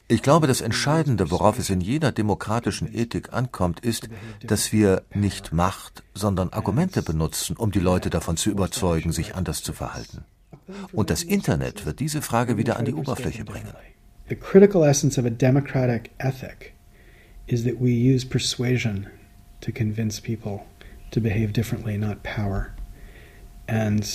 Ich 0.07 0.21
glaube, 0.21 0.47
das 0.47 0.61
Entscheidende, 0.61 1.31
worauf 1.31 1.57
es 1.57 1.69
in 1.69 1.79
jeder 1.79 2.11
demokratischen 2.11 2.93
Ethik 2.93 3.31
ankommt, 3.31 3.79
ist, 3.79 4.09
dass 4.45 4.73
wir 4.73 5.03
nicht 5.13 5.53
Macht, 5.53 6.03
sondern 6.13 6.49
Argumente 6.49 7.01
benutzen, 7.01 7.55
um 7.55 7.71
die 7.71 7.79
Leute 7.79 8.09
davon 8.09 8.35
zu 8.35 8.49
überzeugen, 8.49 9.13
sich 9.13 9.35
anders 9.35 9.63
zu 9.63 9.71
verhalten. 9.71 10.25
Und 10.91 11.09
das 11.09 11.23
Internet 11.23 11.85
wird 11.85 11.99
diese 11.99 12.21
Frage 12.21 12.57
wieder 12.57 12.77
an 12.77 12.85
die 12.85 12.93
Oberfläche 12.93 13.45
bringen. 13.45 13.73
The 14.29 14.35
critical 14.35 14.83
essence 14.83 15.17
of 15.17 15.25
a 15.25 15.29
democratic 15.29 16.11
ethic 16.19 16.73
is 17.47 17.63
that 17.63 17.81
we 17.81 17.91
use 17.91 18.25
persuasion 18.25 19.07
to 19.61 19.71
convince 19.71 20.21
people 20.21 20.61
to 21.11 21.19
behave 21.19 21.51
differently, 21.51 21.97
not 21.97 22.23
power. 22.23 22.67
And 23.67 24.05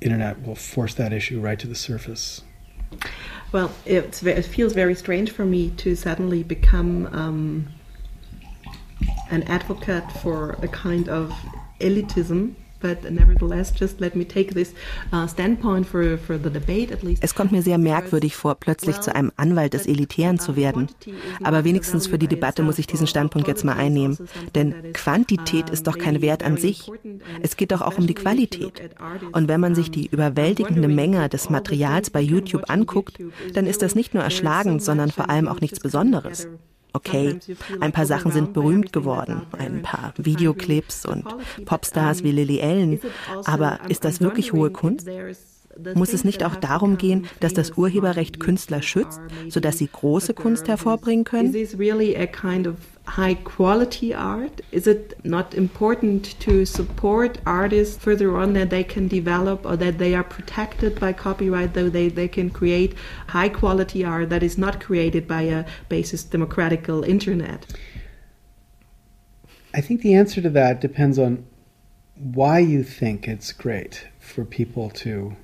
internet 0.00 0.46
will 0.46 0.54
force 0.54 0.94
that 0.94 1.12
issue 1.12 1.40
right 1.40 1.58
to 1.58 1.66
the 1.66 1.74
surface. 1.74 2.42
Well, 3.52 3.72
it 3.84 4.14
feels 4.14 4.72
very 4.72 4.94
strange 4.94 5.30
for 5.30 5.44
me 5.44 5.70
to 5.70 5.96
suddenly 5.96 6.42
become 6.42 7.06
um, 7.12 7.68
an 9.30 9.42
advocate 9.44 10.10
for 10.22 10.52
a 10.62 10.68
kind 10.68 11.08
of 11.08 11.32
elitism 11.80 12.54
Es 17.20 17.34
kommt 17.34 17.52
mir 17.52 17.62
sehr 17.62 17.78
merkwürdig 17.78 18.36
vor, 18.36 18.54
plötzlich 18.54 19.00
zu 19.00 19.14
einem 19.14 19.32
Anwalt 19.36 19.74
des 19.74 19.86
Elitären 19.86 20.38
zu 20.38 20.56
werden. 20.56 20.88
Aber 21.42 21.64
wenigstens 21.64 22.06
für 22.06 22.18
die 22.18 22.28
Debatte 22.28 22.62
muss 22.62 22.78
ich 22.78 22.86
diesen 22.86 23.06
Standpunkt 23.06 23.48
jetzt 23.48 23.64
mal 23.64 23.76
einnehmen. 23.76 24.18
Denn 24.54 24.92
Quantität 24.92 25.70
ist 25.70 25.86
doch 25.86 25.98
kein 25.98 26.22
Wert 26.22 26.42
an 26.42 26.56
sich. 26.56 26.90
Es 27.42 27.56
geht 27.56 27.72
doch 27.72 27.82
auch 27.82 27.98
um 27.98 28.06
die 28.06 28.14
Qualität. 28.14 28.90
Und 29.32 29.48
wenn 29.48 29.60
man 29.60 29.74
sich 29.74 29.90
die 29.90 30.06
überwältigende 30.06 30.88
Menge 30.88 31.28
des 31.28 31.50
Materials 31.50 32.10
bei 32.10 32.20
YouTube 32.20 32.70
anguckt, 32.70 33.18
dann 33.54 33.66
ist 33.66 33.82
das 33.82 33.94
nicht 33.94 34.14
nur 34.14 34.22
erschlagend, 34.22 34.82
sondern 34.82 35.10
vor 35.10 35.30
allem 35.30 35.48
auch 35.48 35.60
nichts 35.60 35.80
Besonderes. 35.80 36.48
Okay, 36.92 37.38
ein 37.80 37.92
paar 37.92 38.06
Sachen 38.06 38.32
sind 38.32 38.52
berühmt 38.52 38.92
geworden, 38.92 39.42
ein 39.56 39.82
paar 39.82 40.12
Videoclips 40.16 41.06
und 41.06 41.24
Popstars 41.64 42.24
wie 42.24 42.32
Lily 42.32 42.60
Allen, 42.62 43.00
aber 43.44 43.80
ist 43.88 44.04
das 44.04 44.20
wirklich 44.20 44.52
hohe 44.52 44.70
Kunst? 44.70 45.08
Muss 45.94 46.12
es 46.12 46.24
nicht 46.24 46.44
auch 46.44 46.56
darum 46.56 46.98
gehen, 46.98 47.26
dass 47.40 47.54
das 47.54 47.72
Urheberrecht 47.72 48.40
Künstler 48.40 48.82
schützt, 48.82 49.20
sodass 49.48 49.78
sie 49.78 49.88
große 49.90 50.34
Kunst 50.34 50.68
hervorbringen 50.68 51.24
können? 51.24 51.54
high 53.16 53.34
quality 53.44 54.14
art? 54.14 54.60
Is 54.70 54.86
it 54.86 55.16
not 55.24 55.54
important 55.54 56.38
to 56.40 56.64
support 56.64 57.38
artists 57.44 57.96
further 57.96 58.36
on 58.36 58.54
that 58.54 58.70
they 58.70 58.84
can 58.84 59.08
develop 59.08 59.64
or 59.64 59.76
that 59.76 59.98
they 59.98 60.14
are 60.14 60.24
protected 60.24 60.98
by 61.00 61.12
copyright, 61.12 61.74
though 61.74 61.90
they, 61.90 62.08
they 62.08 62.28
can 62.28 62.50
create 62.50 62.94
high 63.28 63.48
quality 63.48 64.04
art 64.04 64.30
that 64.30 64.42
is 64.42 64.56
not 64.56 64.80
created 64.80 65.26
by 65.26 65.42
a 65.42 65.64
basis 65.88 66.22
democratical 66.24 67.02
internet? 67.02 67.66
I 69.74 69.80
think 69.80 70.02
the 70.02 70.14
answer 70.14 70.40
to 70.42 70.50
that 70.50 70.80
depends 70.80 71.18
on 71.18 71.46
why 72.16 72.58
you 72.58 72.82
think 72.82 73.26
it's 73.26 73.52
great 73.52 74.08
for 74.18 74.44
people 74.44 74.90
to 74.90 75.36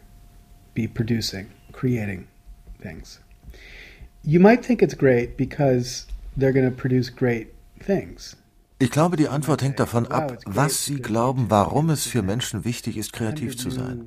be 0.77 0.87
producing, 0.87 1.47
creating 1.73 2.29
things. 2.81 3.21
You 4.23 4.41
might 4.41 4.65
think 4.65 4.83
it's 4.83 4.97
great 4.97 5.37
because 5.37 6.07
they're 6.37 6.53
going 6.53 6.69
to 6.69 6.77
produce 6.77 7.11
great 7.11 7.49
things. 7.81 8.37
Ich 8.79 8.91
glaube, 8.91 9.17
die 9.17 9.29
Antwort 9.29 9.63
hängt 9.63 9.81
davon 9.81 10.07
ab, 10.09 10.37
was 10.45 10.85
Sie 10.85 10.97
glauben, 10.97 11.47
warum 11.49 11.89
es 11.89 12.05
für 12.05 12.21
Menschen 12.21 12.67
wichtig 12.67 12.99
ist, 12.99 13.15
kreativ 13.15 13.57
zu 13.57 13.71
sein. 13.71 14.05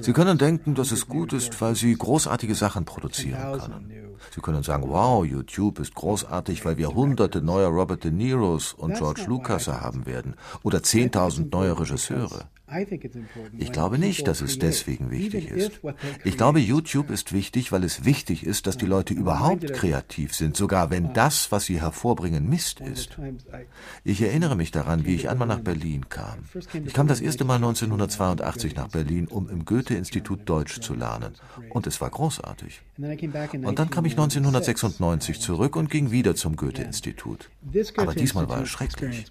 Sie 0.00 0.14
können 0.14 0.38
denken, 0.38 0.74
dass 0.74 0.92
es 0.92 1.08
gut 1.08 1.34
ist, 1.34 1.60
weil 1.60 1.74
Sie 1.74 1.92
großartige 1.92 2.54
Sachen 2.54 2.86
produzieren 2.86 3.58
können. 3.60 3.92
Sie 4.34 4.40
können 4.40 4.62
sagen, 4.62 4.84
wow, 4.88 5.26
YouTube 5.26 5.78
ist 5.78 5.94
großartig, 5.94 6.64
weil 6.64 6.78
wir 6.78 6.94
hunderte 6.94 7.42
neue 7.42 7.66
Robert 7.66 8.02
De 8.02 8.10
Niros 8.10 8.72
und 8.72 8.94
George 8.94 9.24
Lucas 9.26 9.68
haben 9.68 10.06
werden 10.06 10.36
oder 10.62 10.78
10.000 10.78 11.50
neue 11.52 11.78
Regisseure. 11.78 12.48
Ich 13.58 13.72
glaube 13.72 13.98
nicht, 13.98 14.26
dass 14.26 14.40
es 14.40 14.58
deswegen 14.58 15.10
wichtig 15.10 15.50
ist. 15.50 15.80
Ich 16.24 16.36
glaube, 16.36 16.60
YouTube 16.60 17.10
ist 17.10 17.32
wichtig, 17.32 17.72
weil 17.72 17.84
es 17.84 18.04
wichtig 18.04 18.44
ist, 18.44 18.66
dass 18.66 18.76
die 18.76 18.86
Leute 18.86 19.14
überhaupt 19.14 19.72
kreativ 19.72 20.34
sind, 20.34 20.56
sogar 20.56 20.90
wenn 20.90 21.12
das, 21.14 21.50
was 21.50 21.64
sie 21.64 21.80
hervorbringen, 21.80 22.48
Mist 22.48 22.80
ist. 22.80 23.18
Ich 24.04 24.20
erinnere 24.20 24.56
mich 24.56 24.70
daran, 24.70 25.04
wie 25.06 25.14
ich 25.14 25.28
einmal 25.28 25.48
nach 25.48 25.60
Berlin 25.60 26.08
kam. 26.08 26.44
Ich 26.84 26.92
kam 26.92 27.06
das 27.06 27.20
erste 27.20 27.44
Mal 27.44 27.56
1982 27.56 28.76
nach 28.76 28.88
Berlin, 28.88 29.26
um 29.28 29.48
im 29.48 29.64
Goethe-Institut 29.64 30.40
Deutsch 30.48 30.80
zu 30.80 30.94
lernen. 30.94 31.34
Und 31.70 31.86
es 31.86 32.00
war 32.00 32.10
großartig. 32.10 32.82
Und 32.98 33.78
dann 33.78 33.90
kam 33.90 34.04
ich 34.04 34.12
1996 34.12 35.40
zurück 35.40 35.76
und 35.76 35.90
ging 35.90 36.10
wieder 36.10 36.34
zum 36.34 36.56
Goethe-Institut. 36.56 37.50
Aber 37.96 38.14
diesmal 38.14 38.48
war 38.48 38.62
es 38.62 38.68
schrecklich. 38.68 39.26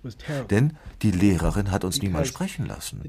Denn 0.50 0.78
die 1.02 1.12
Lehrerin 1.12 1.72
hat 1.72 1.84
uns 1.84 2.02
niemals 2.02 2.30
sprechen 2.30 2.66
lassen. 2.66 3.02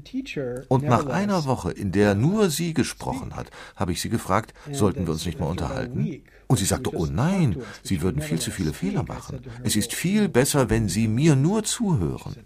Und 0.67 0.83
nach 0.83 1.05
einer 1.07 1.45
Woche, 1.45 1.71
in 1.71 1.91
der 1.91 2.15
nur 2.15 2.49
sie 2.49 2.73
gesprochen 2.73 3.35
hat, 3.35 3.49
habe 3.75 3.91
ich 3.91 4.01
sie 4.01 4.09
gefragt, 4.09 4.53
sollten 4.71 5.05
wir 5.05 5.13
uns 5.13 5.25
nicht 5.25 5.39
mal 5.39 5.47
unterhalten? 5.47 6.21
Und 6.51 6.57
sie 6.57 6.65
sagte, 6.65 6.95
oh 6.95 7.05
nein, 7.05 7.57
Sie 7.83 8.01
würden 8.01 8.23
viel 8.23 8.39
zu 8.39 8.49
viele 8.49 8.73
Fehler 8.73 9.03
machen. 9.03 9.39
Es 9.63 9.75
ist 9.75 9.93
viel 9.93 10.27
besser, 10.27 10.71
wenn 10.71 10.89
Sie 10.89 11.07
mir 11.07 11.35
nur 11.35 11.63
zuhören. 11.63 12.37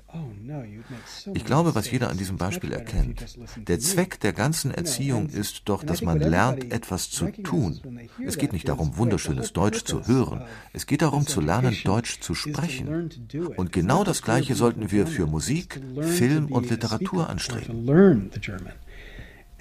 Ich 1.34 1.45
glaube, 1.45 1.74
was 1.74 1.89
jeder 1.89 2.10
an 2.10 2.18
diesem 2.18 2.36
Beispiel 2.36 2.74
erkennt, 2.74 3.38
der 3.70 3.80
Zweck 3.80 4.20
der 4.20 4.34
ganzen 4.34 4.72
Erziehung 4.72 5.30
ist 5.30 5.70
doch, 5.70 5.86
dass 5.86 6.01
man 6.01 6.20
lernt, 6.20 6.70
etwas 6.74 7.12
zu 7.12 7.32
tun. 7.32 7.80
Es 8.26 8.38
geht 8.38 8.51
nicht 8.51 8.68
darum, 8.68 8.97
wunderschönes 8.97 9.54
Deutsch 9.54 9.86
zu 9.86 10.06
hören. 10.06 10.43
Es 10.74 10.86
geht 10.86 11.01
darum, 11.01 11.26
zu 11.26 11.39
lernen, 11.39 11.78
Deutsch 11.86 12.20
zu 12.20 12.36
sprechen. 12.36 13.10
Und 13.56 13.72
genau 13.72 14.04
das 14.04 14.22
Gleiche 14.22 14.56
sollten 14.56 14.91
wir 14.91 15.08
für 15.08 15.28
Musik, 15.28 15.80
Film 16.01 16.51
und 16.51 16.70
Literatur 16.70 17.30
anstreben. 17.30 17.86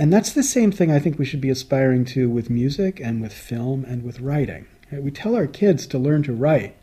And 0.03 0.13
that's 0.13 0.33
the 0.33 0.43
same 0.43 0.73
thing 0.73 0.91
I 0.91 0.99
think 0.99 1.17
we 1.17 1.25
should 1.25 1.41
be 1.41 1.49
aspiring 1.49 2.05
to 2.07 2.29
with 2.29 2.51
music 2.51 2.99
and 2.99 3.23
with 3.23 3.33
film 3.33 3.85
and 3.85 4.03
with 4.03 4.19
writing. 4.19 4.67
We 4.91 5.13
tell 5.13 5.37
our 5.37 5.47
kids 5.47 5.87
to 5.87 5.97
learn 5.97 6.25
to 6.25 6.33
write, 6.33 6.75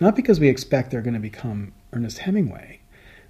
not 0.00 0.16
because 0.16 0.40
we 0.40 0.48
expect 0.48 0.90
they're 0.90 1.00
going 1.00 1.14
to 1.14 1.20
become 1.20 1.72
Ernest 1.92 2.18
Hemingway, 2.18 2.80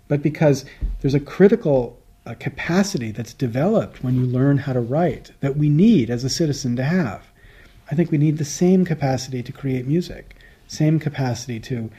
but 0.08 0.22
because 0.22 0.64
there's 1.02 1.12
a 1.12 1.20
critical 1.20 2.00
uh, 2.24 2.32
capacity 2.40 3.10
that's 3.10 3.34
developed 3.34 4.02
when 4.02 4.14
you 4.14 4.22
learn 4.22 4.56
how 4.56 4.72
to 4.72 4.80
write 4.80 5.32
that 5.40 5.58
we 5.58 5.68
need 5.68 6.08
as 6.08 6.24
a 6.24 6.30
citizen 6.30 6.74
to 6.76 6.84
have. 6.84 7.26
I 7.90 7.94
think 7.94 8.10
we 8.10 8.16
need 8.16 8.38
the 8.38 8.46
same 8.46 8.86
capacity 8.86 9.42
to 9.42 9.52
create 9.52 9.86
music, 9.86 10.36
same 10.68 10.98
capacity 10.98 11.60
to 11.60 11.90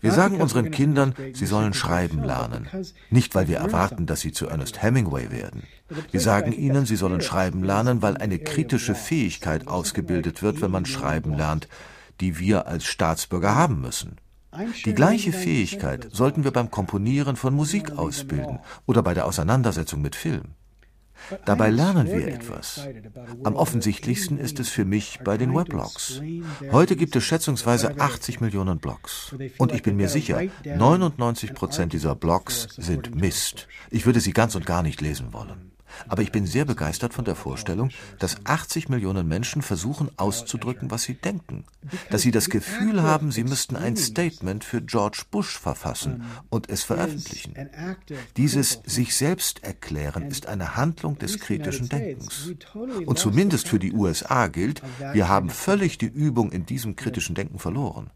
Wir 0.00 0.12
sagen 0.12 0.40
unseren 0.40 0.70
Kindern, 0.70 1.14
sie 1.32 1.46
sollen 1.46 1.74
schreiben 1.74 2.22
lernen. 2.24 2.68
Nicht, 3.10 3.34
weil 3.34 3.48
wir 3.48 3.58
erwarten, 3.58 4.06
dass 4.06 4.20
sie 4.20 4.32
zu 4.32 4.48
Ernest 4.48 4.82
Hemingway 4.82 5.30
werden. 5.30 5.62
Wir 6.10 6.20
sagen 6.20 6.52
ihnen, 6.52 6.86
sie 6.86 6.96
sollen 6.96 7.20
schreiben 7.20 7.62
lernen, 7.62 8.02
weil 8.02 8.16
eine 8.16 8.38
kritische 8.38 8.94
Fähigkeit 8.94 9.68
ausgebildet 9.68 10.42
wird, 10.42 10.60
wenn 10.60 10.70
man 10.70 10.86
schreiben 10.86 11.34
lernt, 11.34 11.68
die 12.20 12.38
wir 12.38 12.66
als 12.66 12.84
Staatsbürger 12.84 13.54
haben 13.54 13.80
müssen. 13.80 14.16
Die 14.84 14.94
gleiche 14.94 15.32
Fähigkeit 15.32 16.08
sollten 16.10 16.44
wir 16.44 16.50
beim 16.50 16.70
Komponieren 16.70 17.36
von 17.36 17.54
Musik 17.54 17.92
ausbilden 17.92 18.58
oder 18.86 19.02
bei 19.02 19.14
der 19.14 19.26
Auseinandersetzung 19.26 20.02
mit 20.02 20.14
Film. 20.14 20.54
Dabei 21.44 21.70
lernen 21.70 22.06
wir 22.06 22.28
etwas. 22.28 22.86
Am 23.44 23.54
offensichtlichsten 23.54 24.38
ist 24.38 24.60
es 24.60 24.68
für 24.68 24.84
mich 24.84 25.20
bei 25.24 25.36
den 25.36 25.54
Weblogs. 25.54 26.20
Heute 26.70 26.96
gibt 26.96 27.16
es 27.16 27.24
schätzungsweise 27.24 27.98
80 27.98 28.40
Millionen 28.40 28.78
Blogs. 28.78 29.34
Und 29.58 29.72
ich 29.72 29.82
bin 29.82 29.96
mir 29.96 30.08
sicher, 30.08 30.42
99 30.64 31.54
Prozent 31.54 31.92
dieser 31.92 32.14
Blogs 32.14 32.68
sind 32.76 33.14
Mist. 33.14 33.68
Ich 33.90 34.06
würde 34.06 34.20
sie 34.20 34.32
ganz 34.32 34.54
und 34.54 34.66
gar 34.66 34.82
nicht 34.82 35.00
lesen 35.00 35.32
wollen. 35.32 35.71
Aber 36.08 36.22
ich 36.22 36.32
bin 36.32 36.46
sehr 36.46 36.64
begeistert 36.64 37.14
von 37.14 37.24
der 37.24 37.34
Vorstellung, 37.34 37.90
dass 38.18 38.44
80 38.44 38.88
Millionen 38.88 39.28
Menschen 39.28 39.62
versuchen 39.62 40.10
auszudrücken, 40.16 40.90
was 40.90 41.02
sie 41.02 41.14
denken. 41.14 41.64
Dass 42.10 42.22
sie 42.22 42.30
das 42.30 42.48
Gefühl 42.48 43.02
haben, 43.02 43.32
sie 43.32 43.44
müssten 43.44 43.76
ein 43.76 43.96
Statement 43.96 44.64
für 44.64 44.82
George 44.82 45.22
Bush 45.30 45.58
verfassen 45.58 46.24
und 46.50 46.68
es 46.70 46.82
veröffentlichen. 46.82 47.54
Dieses 48.36 48.80
sich 48.84 49.16
selbst 49.16 49.62
erklären 49.64 50.24
ist 50.28 50.46
eine 50.46 50.76
Handlung 50.76 51.18
des 51.18 51.38
kritischen 51.38 51.88
Denkens. 51.88 52.52
Und 53.06 53.18
zumindest 53.18 53.68
für 53.68 53.78
die 53.78 53.92
USA 53.92 54.48
gilt, 54.48 54.82
wir 55.12 55.28
haben 55.28 55.50
völlig 55.50 55.98
die 55.98 56.06
Übung 56.06 56.52
in 56.52 56.66
diesem 56.66 56.96
kritischen 56.96 57.34
Denken 57.34 57.58
verloren. 57.58 58.10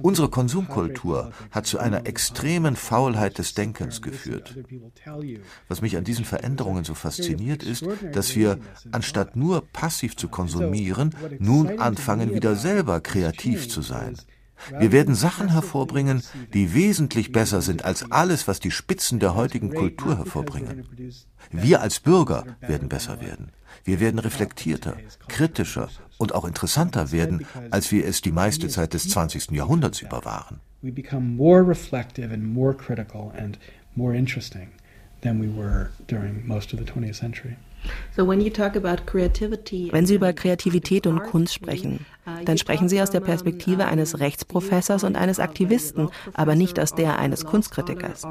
Unsere 0.00 0.28
Konsumkultur 0.28 1.32
hat 1.50 1.66
zu 1.66 1.78
einer 1.78 2.06
extremen 2.06 2.76
Faulheit 2.76 3.38
des 3.38 3.54
Denkens 3.54 4.02
geführt. 4.02 4.56
Was 5.68 5.82
mich 5.82 5.96
an 5.96 6.04
diesen 6.04 6.24
Veränderungen 6.24 6.84
so 6.84 6.94
fasziniert 6.94 7.62
ist, 7.62 7.86
dass 8.12 8.36
wir, 8.36 8.58
anstatt 8.92 9.36
nur 9.36 9.62
passiv 9.72 10.16
zu 10.16 10.28
konsumieren, 10.28 11.14
nun 11.38 11.78
anfangen, 11.78 12.34
wieder 12.34 12.56
selber 12.56 13.00
kreativ 13.00 13.68
zu 13.68 13.82
sein. 13.82 14.16
Wir 14.78 14.90
werden 14.90 15.14
Sachen 15.14 15.50
hervorbringen, 15.50 16.22
die 16.54 16.74
wesentlich 16.74 17.30
besser 17.30 17.60
sind 17.62 17.84
als 17.84 18.10
alles, 18.10 18.48
was 18.48 18.58
die 18.58 18.70
Spitzen 18.70 19.18
der 19.18 19.34
heutigen 19.34 19.72
Kultur 19.72 20.16
hervorbringen. 20.16 20.88
Wir 21.50 21.82
als 21.82 22.00
Bürger 22.00 22.56
werden 22.60 22.88
besser 22.88 23.20
werden. 23.20 23.52
Wir 23.86 24.00
werden 24.00 24.18
reflektierter, 24.18 24.96
kritischer 25.28 25.88
und 26.18 26.34
auch 26.34 26.44
interessanter 26.44 27.12
werden, 27.12 27.46
als 27.70 27.92
wir 27.92 28.04
es 28.04 28.20
die 28.20 28.32
meiste 28.32 28.66
Zeit 28.66 28.94
des 28.94 29.08
20. 29.08 29.52
Jahrhunderts 29.52 30.02
über 30.02 30.24
waren. 30.24 30.58
We 30.82 30.90
become 30.90 31.36
more 31.36 31.66
reflective 31.66 32.34
and 32.34 32.42
more 32.42 32.74
critical 32.74 33.32
and 33.38 33.60
more 33.94 34.12
interesting 34.12 34.70
than 35.22 35.40
we 35.40 35.48
were 35.48 35.90
during 36.08 36.44
most 36.44 36.74
of 36.74 36.80
the 36.80 36.84
20th 36.84 37.14
century. 37.14 37.56
Wenn 38.16 40.06
Sie 40.06 40.14
über 40.14 40.32
Kreativität 40.32 41.06
und 41.06 41.22
Kunst 41.22 41.54
sprechen, 41.54 42.04
uh, 42.26 42.44
dann 42.44 42.58
sprechen 42.58 42.88
Sie 42.88 43.00
aus 43.00 43.10
der 43.10 43.20
Perspektive 43.20 43.84
eines 43.86 44.18
Rechtsprofessors 44.18 45.04
und 45.04 45.14
eines 45.14 45.38
Aktivisten, 45.38 46.08
aber 46.34 46.56
nicht 46.56 46.80
aus 46.80 46.94
der 46.94 47.18
eines 47.18 47.44
Kunstkritikers. 47.44 48.26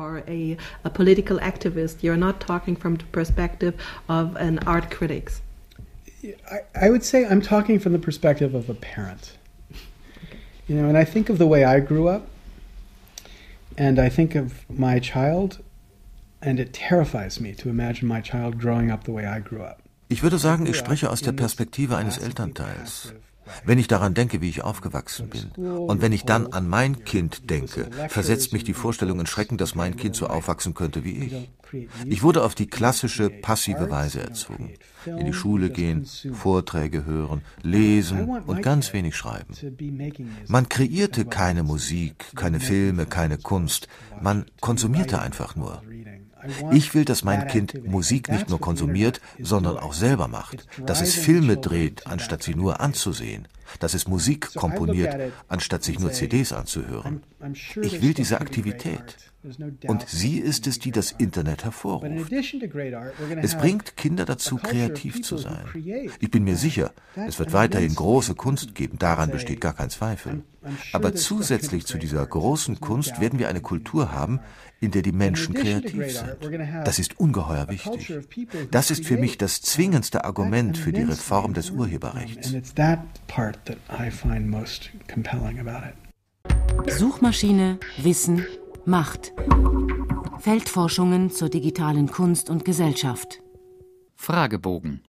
I, 6.74 6.90
would 6.90 7.04
say 7.04 7.26
I'm 7.26 7.42
talking 7.42 7.80
from 7.80 7.94
the 7.94 8.00
perspective 8.00 8.56
of 8.56 8.70
a 8.70 8.74
parent. 8.74 9.38
You 10.68 10.76
know, 10.76 10.88
and 10.88 10.98
I 10.98 11.06
think 11.06 11.30
of 11.30 11.38
the 11.38 11.46
way 11.46 11.64
I 11.64 11.80
grew 11.80 12.08
up, 12.08 12.28
and 13.78 14.00
I 14.00 14.10
think 14.10 14.36
of 14.36 14.68
my 14.70 15.00
child, 15.00 15.60
and 16.42 16.60
it 16.60 16.74
terrifies 16.74 17.40
me 17.40 17.54
to 17.56 17.70
imagine 17.70 18.08
my 18.08 18.22
child 18.22 18.58
growing 18.58 18.90
up 18.90 19.04
the 19.04 19.12
way 19.12 19.26
I 19.26 19.40
grew 19.40 19.62
up. 19.62 19.82
Ich 20.08 20.22
würde 20.22 20.38
sagen, 20.38 20.66
ich 20.68 20.78
spreche 20.78 21.10
aus 21.10 21.22
der 21.22 21.32
Perspektive 21.32 21.96
eines 21.98 22.18
Elternteils. 22.18 23.14
Wenn 23.66 23.80
ich 23.80 23.88
daran 23.88 24.14
denke, 24.14 24.42
wie 24.42 24.50
ich 24.50 24.64
aufgewachsen 24.64 25.30
bin, 25.30 25.66
und 25.66 26.02
wenn 26.02 26.12
ich 26.12 26.26
dann 26.26 26.48
an 26.48 26.68
mein 26.68 27.04
Kind 27.06 27.50
denke, 27.50 27.90
versetzt 28.10 28.54
mich 28.54 28.64
die 28.64 28.74
Vorstellung 28.74 29.20
in 29.20 29.26
Schrecken, 29.26 29.58
dass 29.58 29.76
mein 29.76 29.96
Kind 29.96 30.16
so 30.16 30.28
aufwachsen 30.28 30.74
könnte 30.74 31.04
wie 31.04 31.26
ich. 31.26 31.50
Ich 32.06 32.24
wurde 32.24 32.44
auf 32.44 32.56
die 32.56 32.68
klassische 32.68 33.30
passive 33.30 33.90
Weise 33.90 34.22
erzogen. 34.22 34.74
In 35.06 35.26
die 35.26 35.34
Schule 35.34 35.70
gehen, 35.70 36.06
Vorträge 36.34 37.06
hören, 37.06 37.42
lesen 37.62 38.30
und 38.30 38.62
ganz 38.62 38.94
wenig 38.94 39.16
schreiben. 39.16 39.54
Man 40.48 40.70
kreierte 40.70 41.26
keine 41.26 41.64
Musik, 41.64 42.26
keine 42.36 42.60
Filme, 42.60 43.06
keine 43.06 43.38
Kunst. 43.38 43.88
Man 44.22 44.46
konsumierte 44.62 45.20
einfach 45.20 45.56
nur. 45.56 45.82
Ich 46.72 46.94
will, 46.94 47.06
dass 47.06 47.24
mein 47.24 47.48
Kind 47.48 47.86
Musik 47.86 48.30
nicht 48.30 48.50
nur 48.50 48.60
konsumiert, 48.60 49.22
sondern 49.40 49.78
auch 49.78 49.94
selber 49.94 50.28
macht, 50.28 50.68
dass 50.86 51.02
es 51.02 51.16
Filme 51.16 51.58
dreht, 51.58 52.08
anstatt 52.08 52.44
sie 52.44 52.56
nur 52.56 52.80
anzusehen, 52.80 53.48
dass 53.80 53.94
es 53.94 54.08
Musik 54.08 54.54
komponiert, 54.56 55.16
anstatt 55.48 55.84
sich 55.84 56.00
nur 56.00 56.12
CDs 56.12 56.54
anzuhören. 56.54 57.24
Ich 57.82 58.02
will 58.02 58.14
diese 58.14 58.42
Aktivität. 58.42 59.18
Und 59.88 60.08
sie 60.08 60.40
ist 60.40 60.66
es, 60.66 60.80
die 60.80 60.92
das 60.92 61.12
Internet 61.12 61.66
hervorruft. 61.66 62.32
Es 63.42 63.56
bringt 63.56 63.96
Kinder 63.96 64.26
dazu, 64.26 64.58
kreativ 64.58 65.22
zu 65.22 65.38
sein. 65.38 65.66
Ich 66.20 66.32
bin 66.32 66.44
mir 66.44 66.56
sicher, 66.56 66.94
es 67.16 67.38
wird 67.38 67.54
weiterhin 67.54 67.94
große 67.94 68.34
Kunst 68.36 68.74
geben, 68.74 68.98
daran 68.98 69.30
besteht 69.30 69.62
gar 69.62 69.74
kein 69.74 69.90
Zweifel. 69.90 70.44
Aber 70.94 71.14
zusätzlich 71.14 71.86
zu 71.86 72.00
dieser 72.00 72.26
großen 72.26 72.80
Kunst 72.80 73.22
werden 73.22 73.38
wir 73.38 73.48
eine 73.48 73.62
Kultur 73.62 74.12
haben, 74.12 74.40
in 74.86 74.92
der 74.92 75.02
die 75.02 75.12
Menschen 75.12 75.54
kreativ 75.54 76.12
sind. 76.12 76.38
Das 76.86 77.00
ist 77.00 77.20
ungeheuer 77.20 77.68
wichtig. 77.68 78.14
Das 78.72 78.92
ist 78.92 79.06
für 79.06 79.18
mich 79.18 79.38
das 79.38 79.62
zwingendste 79.62 80.24
Argument 80.24 80.78
für 80.78 80.94
die 80.94 81.04
Reform 81.04 81.54
des 81.54 81.72
Urheberrechts. 81.72 82.54
Suchmaschine, 86.88 87.80
Wissen, 87.98 88.46
Macht. 88.86 89.34
Feldforschungen 90.40 91.32
zur 91.32 91.50
digitalen 91.50 92.08
Kunst 92.08 92.50
und 92.50 92.66
Gesellschaft. 92.66 93.42
Fragebogen. 94.16 95.02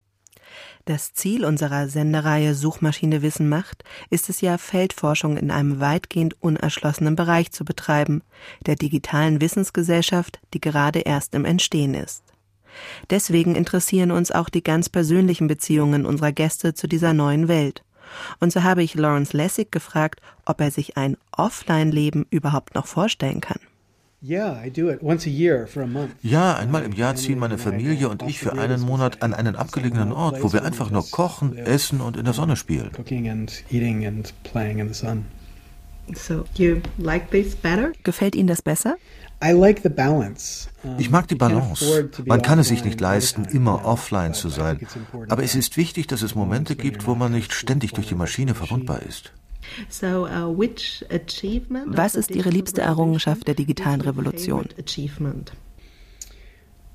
Das 0.85 1.13
Ziel 1.13 1.45
unserer 1.45 1.87
Sendereihe 1.87 2.53
Suchmaschine 2.53 3.21
Wissen 3.21 3.49
macht, 3.49 3.83
ist 4.09 4.29
es 4.29 4.41
ja, 4.41 4.57
Feldforschung 4.57 5.37
in 5.37 5.51
einem 5.51 5.79
weitgehend 5.79 6.41
unerschlossenen 6.41 7.15
Bereich 7.15 7.51
zu 7.51 7.65
betreiben, 7.65 8.21
der 8.65 8.75
digitalen 8.75 9.41
Wissensgesellschaft, 9.41 10.39
die 10.53 10.61
gerade 10.61 10.99
erst 10.99 11.33
im 11.33 11.45
Entstehen 11.45 11.93
ist. 11.93 12.23
Deswegen 13.09 13.55
interessieren 13.55 14.11
uns 14.11 14.31
auch 14.31 14.49
die 14.49 14.63
ganz 14.63 14.89
persönlichen 14.89 15.47
Beziehungen 15.47 16.05
unserer 16.05 16.31
Gäste 16.31 16.73
zu 16.73 16.87
dieser 16.87 17.13
neuen 17.13 17.47
Welt. 17.47 17.83
Und 18.39 18.51
so 18.51 18.63
habe 18.63 18.83
ich 18.83 18.95
Lawrence 18.95 19.35
Lessig 19.35 19.71
gefragt, 19.71 20.21
ob 20.45 20.61
er 20.61 20.71
sich 20.71 20.97
ein 20.97 21.17
Offline-Leben 21.31 22.27
überhaupt 22.29 22.75
noch 22.75 22.85
vorstellen 22.85 23.41
kann. 23.41 23.59
Ja, 26.23 26.55
einmal 26.55 26.83
im 26.83 26.93
Jahr 26.93 27.15
ziehen 27.15 27.37
meine 27.37 27.59
Familie 27.59 28.09
und 28.09 28.23
ich 28.23 28.39
für 28.39 28.53
einen 28.53 28.81
Monat 28.81 29.21
an 29.21 29.35
einen 29.35 29.55
abgelegenen 29.55 30.11
Ort, 30.11 30.41
wo 30.41 30.51
wir 30.51 30.63
einfach 30.63 30.89
nur 30.89 31.07
kochen, 31.11 31.55
essen 31.55 32.01
und 32.01 32.17
in 32.17 32.25
der 32.25 32.33
Sonne 32.33 32.55
spielen. 32.55 32.89
Gefällt 38.03 38.35
Ihnen 38.35 38.47
das 38.47 38.63
besser? 38.63 38.95
Ich 40.97 41.11
mag 41.11 41.27
die 41.27 41.35
Balance. 41.35 42.09
Man 42.25 42.41
kann 42.41 42.57
es 42.57 42.69
sich 42.69 42.83
nicht 42.83 42.99
leisten, 42.99 43.45
immer 43.45 43.85
offline 43.85 44.33
zu 44.33 44.49
sein. 44.49 44.79
Aber 45.29 45.43
es 45.43 45.53
ist 45.53 45.77
wichtig, 45.77 46.07
dass 46.07 46.23
es 46.23 46.33
Momente 46.33 46.75
gibt, 46.75 47.05
wo 47.05 47.13
man 47.13 47.31
nicht 47.31 47.53
ständig 47.53 47.93
durch 47.93 48.07
die 48.07 48.15
Maschine 48.15 48.55
verwundbar 48.55 49.03
ist. 49.03 49.33
Uh, 50.01 50.57
Was 51.87 52.15
ist 52.15 52.31
Ihre 52.31 52.49
liebste 52.49 52.81
Errungenschaft 52.81 53.47
der 53.47 53.55
digitalen 53.55 54.01
Revolution? 54.01 54.65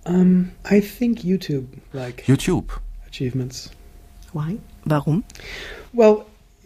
Um, 0.06 0.50
I 0.70 0.80
think 0.80 1.22
YouTube. 1.22 1.66
Like 1.92 2.26
YouTube. 2.26 2.80
Achievements. 3.06 3.70
Why? 4.32 4.58
Warum? 4.84 5.24
Well, 5.92 6.24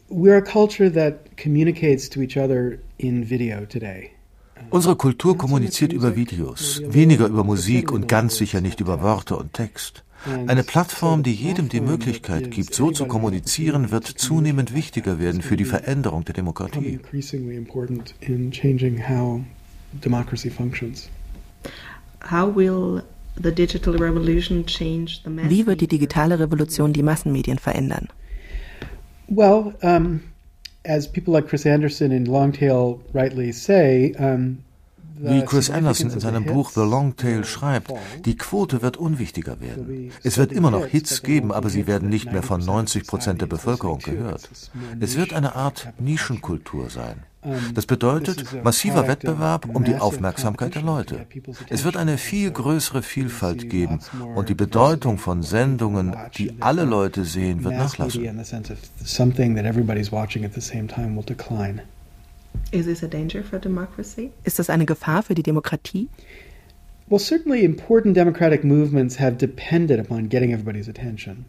we're 0.09 0.37
a 0.37 0.43
culture 0.43 0.91
that 0.93 1.37
communicates 1.37 2.09
to 2.11 2.21
each 2.23 2.37
other 2.37 2.79
in 2.99 3.29
video 3.29 3.65
today. 3.67 4.11
Unsere 4.71 4.97
Kultur 4.97 5.37
kommuniziert 5.37 5.93
über 5.93 6.17
Videos, 6.17 6.81
weniger 6.87 7.27
über 7.27 7.45
Musik 7.45 7.91
und 7.91 8.07
ganz 8.09 8.37
sicher 8.37 8.61
nicht 8.61 8.81
über 8.81 9.03
Worte 9.03 9.37
und 9.37 9.53
Text. 9.53 10.04
Eine 10.47 10.63
Plattform, 10.63 11.23
die 11.23 11.33
jedem 11.33 11.69
die 11.69 11.81
Möglichkeit 11.81 12.51
gibt, 12.51 12.75
so 12.75 12.91
zu 12.91 13.07
kommunizieren, 13.07 13.91
wird 13.91 14.07
zunehmend 14.07 14.75
wichtiger 14.75 15.19
werden 15.19 15.43
für 15.43 15.57
die 15.57 15.67
Veränderung 15.67 16.25
der 16.25 16.35
Demokratie. 16.35 16.99
Wie 25.49 25.67
wird 25.67 25.81
die 25.81 25.89
digitale 25.89 26.39
Revolution 26.39 26.93
die 26.93 27.03
Massenmedien 27.03 27.59
verändern? 27.59 28.09
Well, 29.29 29.75
um, 29.83 30.21
as 30.85 31.11
people 31.11 31.33
like 31.33 31.49
Chris 31.49 31.67
Anderson 31.67 32.13
and 32.13 32.29
Longtail 32.29 33.01
rightly 33.15 33.53
say, 33.53 34.15
um, 34.19 34.64
wie 35.17 35.45
Chris 35.45 35.71
Anderson 35.71 36.11
in 36.11 36.21
seinem 36.21 36.45
Buch 36.45 36.71
The 36.71 36.81
Long 36.81 37.17
Tail 37.17 37.45
schreibt, 37.45 37.93
die 38.25 38.37
Quote 38.37 38.83
wird 38.83 38.97
unwichtiger 38.97 39.61
werden. 39.61 40.11
Es 40.23 40.39
wird 40.39 40.53
immer 40.53 40.71
noch 40.71 40.87
Hits 40.87 41.23
geben, 41.23 41.53
aber 41.53 41.71
sie 41.71 41.87
werden 41.87 42.09
nicht 42.09 42.33
mehr 42.33 42.43
von 42.43 42.65
90 42.65 43.07
Prozent 43.07 43.41
der 43.41 43.47
Bevölkerung 43.47 43.99
gehört. 44.01 44.49
Es 45.01 45.17
wird 45.17 45.33
eine 45.33 45.55
Art 45.55 45.93
Nischenkultur 45.99 46.91
sein. 46.91 47.25
Das 47.75 47.87
bedeutet 47.87 48.65
massiver 48.65 49.07
Wettbewerb 49.07 49.69
um 49.73 49.85
die 49.85 49.97
Aufmerksamkeit 49.97 50.75
der 50.75 50.83
Leute. 50.83 51.27
Es 51.69 51.85
wird 51.85 51.97
eine 51.97 52.17
viel 52.17 52.51
größere 52.51 53.03
Vielfalt 53.03 53.69
geben 53.69 54.01
und 54.35 54.49
die 54.49 54.55
Bedeutung 54.55 55.19
von 55.19 55.43
Sendungen, 55.43 56.17
die 56.37 56.55
alle 56.61 56.85
Leute 56.85 57.25
sehen, 57.25 57.63
wird 57.65 57.75
nachlassen. 57.75 58.25
Ist 62.73 64.59
das 64.59 64.71
eine 64.71 64.87
Gefahr 64.87 65.23
für 65.23 65.35
die 65.35 65.43
Demokratie? 65.43 66.09
Well, 67.07 67.21
certainly 67.21 67.65
important 67.65 68.17
democratic 68.17 68.65
movements 68.65 69.21
have 69.21 69.37
depended 69.37 70.01
upon 70.01 70.29
getting 70.29 70.53
everybody's 70.53 70.89
attention. 70.89 71.45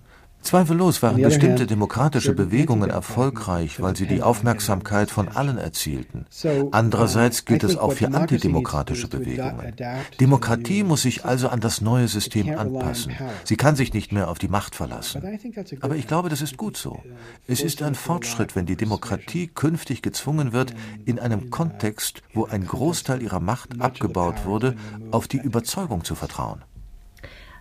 Zweifellos 0.45 1.01
waren 1.01 1.21
bestimmte 1.21 1.65
demokratische 1.65 2.33
Bewegungen 2.33 2.91
erfolgreich, 2.91 3.81
weil 3.81 3.95
sie 3.95 4.05
die 4.05 4.21
Aufmerksamkeit 4.21 5.09
von 5.09 5.27
allen 5.27 5.57
erzielten. 5.57 6.27
Andererseits 6.71 7.45
gilt 7.45 7.63
es 7.63 7.75
auch 7.77 7.91
für 7.91 8.13
antidemokratische 8.13 9.07
Bewegungen. 9.07 9.73
Demokratie 10.19 10.83
muss 10.83 11.01
sich 11.01 11.25
also 11.25 11.49
an 11.49 11.61
das 11.61 11.81
neue 11.81 12.07
System 12.07 12.55
anpassen. 12.57 13.13
Sie 13.43 13.57
kann 13.57 13.75
sich 13.75 13.93
nicht 13.93 14.11
mehr 14.11 14.29
auf 14.29 14.37
die 14.37 14.47
Macht 14.47 14.75
verlassen. 14.75 15.23
Aber 15.81 15.95
ich 15.95 16.07
glaube, 16.07 16.29
das 16.29 16.41
ist 16.41 16.57
gut 16.57 16.77
so. 16.77 17.01
Es 17.47 17.61
ist 17.61 17.81
ein 17.81 17.95
Fortschritt, 17.95 18.55
wenn 18.55 18.67
die 18.67 18.77
Demokratie 18.77 19.47
künftig 19.47 20.03
gezwungen 20.03 20.53
wird, 20.53 20.75
in 21.05 21.19
einem 21.19 21.49
Kontext, 21.49 22.21
wo 22.33 22.45
ein 22.45 22.67
Großteil 22.67 23.23
ihrer 23.23 23.39
Macht 23.39 23.81
abgebaut 23.81 24.45
wurde, 24.45 24.75
auf 25.09 25.27
die 25.27 25.39
Überzeugung 25.39 26.03
zu 26.03 26.13
vertrauen. 26.13 26.63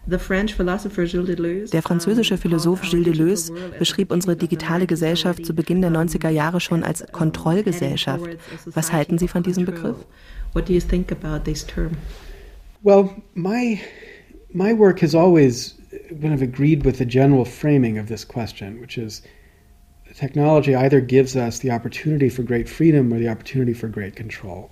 Der 0.07 1.83
französische 1.83 2.37
Philosoph 2.37 2.83
Gilles 2.83 3.05
Deleuze 3.05 3.53
beschrieb 3.79 4.13
unsere 4.13 4.37
digitale 4.37 4.87
Gesellschaft 4.87 5.47
zu 5.47 5.55
Beginn 5.55 5.81
der 5.81 5.91
90er 5.91 6.29
Jahre 6.29 6.61
schon 6.61 6.83
als 6.83 7.05
Kontrollgesellschaft. 7.11 8.37
Was 8.67 8.93
halten 8.93 9.17
Sie 9.19 9.29
von 9.29 9.43
diesem 9.43 9.65
Begriff? 9.65 9.97
Well, 12.83 13.09
my 13.33 13.81
my 14.53 14.79
work 14.79 15.01
has 15.01 15.15
always 15.15 15.77
kind 16.21 16.35
of 16.35 16.43
agreed 16.43 16.85
with 16.85 16.99
the 16.99 17.07
general 17.07 17.47
framing 17.47 17.99
of 17.99 18.07
this 18.09 18.29
question, 18.29 18.81
which 18.81 18.99
is 18.99 19.23
technology 20.15 20.77
either 20.77 21.01
gives 21.01 21.35
us 21.35 21.59
the 21.59 21.71
opportunity 21.71 22.29
for 22.29 22.43
great 22.43 22.69
freedom 22.69 23.13
or 23.13 23.19
the 23.19 23.29
opportunity 23.29 23.75
for 23.75 23.89
great 23.89 24.15
control. 24.15 24.71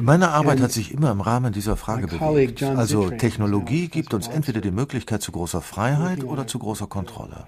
Meine 0.00 0.30
Arbeit 0.30 0.60
hat 0.60 0.72
sich 0.72 0.92
immer 0.92 1.10
im 1.10 1.20
Rahmen 1.20 1.52
dieser 1.52 1.76
Frage 1.76 2.06
bewegt. 2.06 2.62
Also 2.62 3.10
Technologie 3.10 3.88
gibt 3.88 4.14
uns 4.14 4.28
entweder 4.28 4.60
die 4.60 4.70
Möglichkeit 4.70 5.22
zu 5.22 5.32
großer 5.32 5.60
Freiheit 5.60 6.24
oder 6.24 6.46
zu 6.46 6.58
großer 6.58 6.86
Kontrolle. 6.86 7.46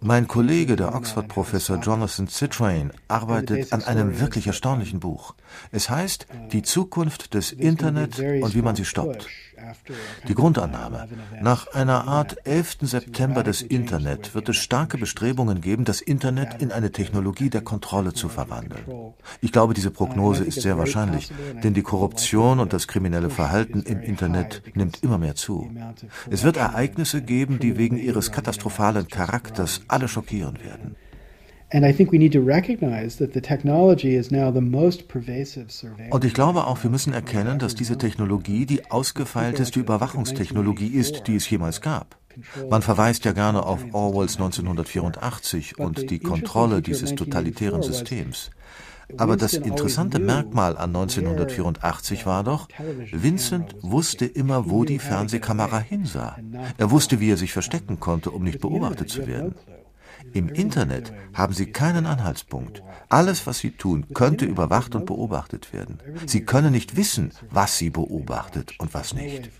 Mein 0.00 0.28
Kollege, 0.28 0.76
der 0.76 0.94
Oxford-Professor 0.94 1.78
Jonathan 1.78 2.28
Citrain, 2.28 2.92
arbeitet 3.08 3.72
an 3.72 3.82
einem 3.84 4.20
wirklich 4.20 4.46
erstaunlichen 4.46 5.00
Buch. 5.00 5.34
Es 5.72 5.88
heißt 5.88 6.26
Die 6.52 6.62
Zukunft 6.62 7.34
des 7.34 7.52
Internet 7.52 8.18
und 8.18 8.54
wie 8.54 8.62
man 8.62 8.76
sie 8.76 8.84
stoppt. 8.84 9.26
Die 10.28 10.34
Grundannahme. 10.34 11.08
Nach 11.40 11.66
einer 11.72 12.06
Art 12.06 12.46
11. 12.46 12.78
September 12.82 13.42
des 13.42 13.62
Internet 13.62 14.34
wird 14.34 14.48
es 14.48 14.56
starke 14.56 14.98
Bestrebungen 14.98 15.60
geben, 15.60 15.84
das 15.84 16.00
Internet 16.00 16.60
in 16.60 16.72
eine 16.72 16.92
Technologie 16.92 17.50
der 17.50 17.62
Kontrolle 17.62 18.12
zu 18.12 18.28
verwandeln. 18.28 18.84
Ich 19.40 19.52
glaube, 19.52 19.74
diese 19.74 19.90
Prognose 19.90 20.44
ist 20.44 20.60
sehr 20.60 20.78
wahrscheinlich, 20.78 21.32
denn 21.62 21.74
die 21.74 21.82
Korruption 21.82 22.60
und 22.60 22.72
das 22.72 22.88
kriminelle 22.88 23.30
Verhalten 23.30 23.82
im 23.82 24.00
Internet 24.00 24.62
nimmt 24.74 25.02
immer 25.02 25.18
mehr 25.18 25.34
zu. 25.34 25.70
Es 26.30 26.44
wird 26.44 26.56
Ereignisse 26.56 27.22
geben, 27.22 27.58
die 27.58 27.76
wegen 27.76 27.96
ihres 27.96 28.32
katastrophalen 28.32 29.08
Charakters 29.08 29.82
alle 29.88 30.08
schockieren 30.08 30.58
werden. 30.62 30.96
Und 36.10 36.24
ich 36.24 36.32
glaube 36.32 36.66
auch, 36.66 36.82
wir 36.82 36.90
müssen 36.90 37.12
erkennen, 37.12 37.58
dass 37.58 37.74
diese 37.74 37.98
Technologie 37.98 38.66
die 38.66 38.88
ausgefeilteste 38.90 39.80
Überwachungstechnologie 39.80 40.88
ist, 40.88 41.26
die 41.26 41.34
es 41.34 41.50
jemals 41.50 41.80
gab. 41.80 42.16
Man 42.70 42.82
verweist 42.82 43.24
ja 43.24 43.32
gerne 43.32 43.64
auf 43.64 43.84
Orwells 43.92 44.36
1984 44.36 45.78
und 45.78 46.10
die 46.10 46.18
Kontrolle 46.18 46.82
dieses 46.82 47.14
totalitären 47.14 47.82
Systems. 47.82 48.50
Aber 49.16 49.36
das 49.36 49.54
interessante 49.54 50.18
Merkmal 50.18 50.76
an 50.76 50.94
1984 50.94 52.26
war 52.26 52.44
doch, 52.44 52.68
Vincent 53.12 53.76
wusste 53.80 54.26
immer, 54.26 54.68
wo 54.68 54.84
die 54.84 54.98
Fernsehkamera 54.98 55.78
hinsah. 55.78 56.36
Er 56.76 56.90
wusste, 56.90 57.20
wie 57.20 57.30
er 57.30 57.36
sich 57.36 57.52
verstecken 57.52 58.00
konnte, 58.00 58.30
um 58.30 58.42
nicht 58.42 58.60
beobachtet 58.60 59.08
zu 59.08 59.26
werden. 59.26 59.54
Im 60.32 60.48
Internet 60.48 61.12
haben 61.34 61.54
Sie 61.54 61.66
keinen 61.66 62.06
Anhaltspunkt. 62.06 62.82
Alles, 63.08 63.46
was 63.46 63.58
Sie 63.58 63.70
tun, 63.70 64.06
könnte 64.14 64.44
überwacht 64.44 64.94
und 64.94 65.06
beobachtet 65.06 65.72
werden. 65.72 65.98
Sie 66.26 66.44
können 66.44 66.72
nicht 66.72 66.96
wissen, 66.96 67.32
was 67.50 67.78
Sie 67.78 67.90
beobachtet 67.90 68.74
und 68.78 68.94
was 68.94 69.14
nicht. 69.14 69.50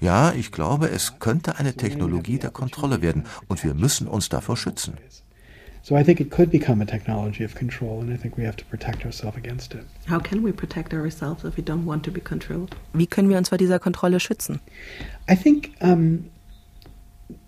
Ja, 0.00 0.32
ich 0.32 0.52
glaube, 0.52 0.88
es 0.88 1.18
könnte 1.18 1.58
eine 1.58 1.74
Technologie 1.74 2.38
der 2.38 2.50
Kontrolle 2.50 3.02
werden 3.02 3.24
und 3.48 3.62
wir 3.64 3.74
müssen 3.74 4.06
uns 4.06 4.28
davor 4.28 4.56
schützen. 4.56 4.94
So 5.86 5.98
I 5.98 6.02
think 6.02 6.18
it 6.18 6.30
could 6.30 6.50
become 6.50 6.80
a 6.80 6.86
technology 6.86 7.44
of 7.44 7.54
control, 7.54 8.00
and 8.00 8.10
I 8.10 8.16
think 8.16 8.38
we 8.38 8.46
have 8.46 8.56
to 8.56 8.64
protect 8.70 9.04
ourselves 9.04 9.36
against 9.36 9.74
it. 9.74 9.84
How 10.08 10.18
can 10.18 10.42
we 10.42 10.50
protect 10.50 10.94
ourselves 10.94 11.44
if 11.44 11.58
we 11.58 11.62
don't 11.62 11.84
want 11.84 12.02
to 12.06 12.10
be 12.10 12.22
controlled? 12.22 12.74
Wie 12.94 13.06
können 13.06 13.28
wir 13.28 13.36
uns 13.36 13.50
vor 13.50 13.58
dieser 13.58 13.78
Kontrolle 13.78 14.18
schützen? 14.18 14.60
I 15.30 15.36
think 15.36 15.72
um, 15.80 16.24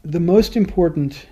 the 0.04 0.20
most 0.20 0.54
important 0.54 1.26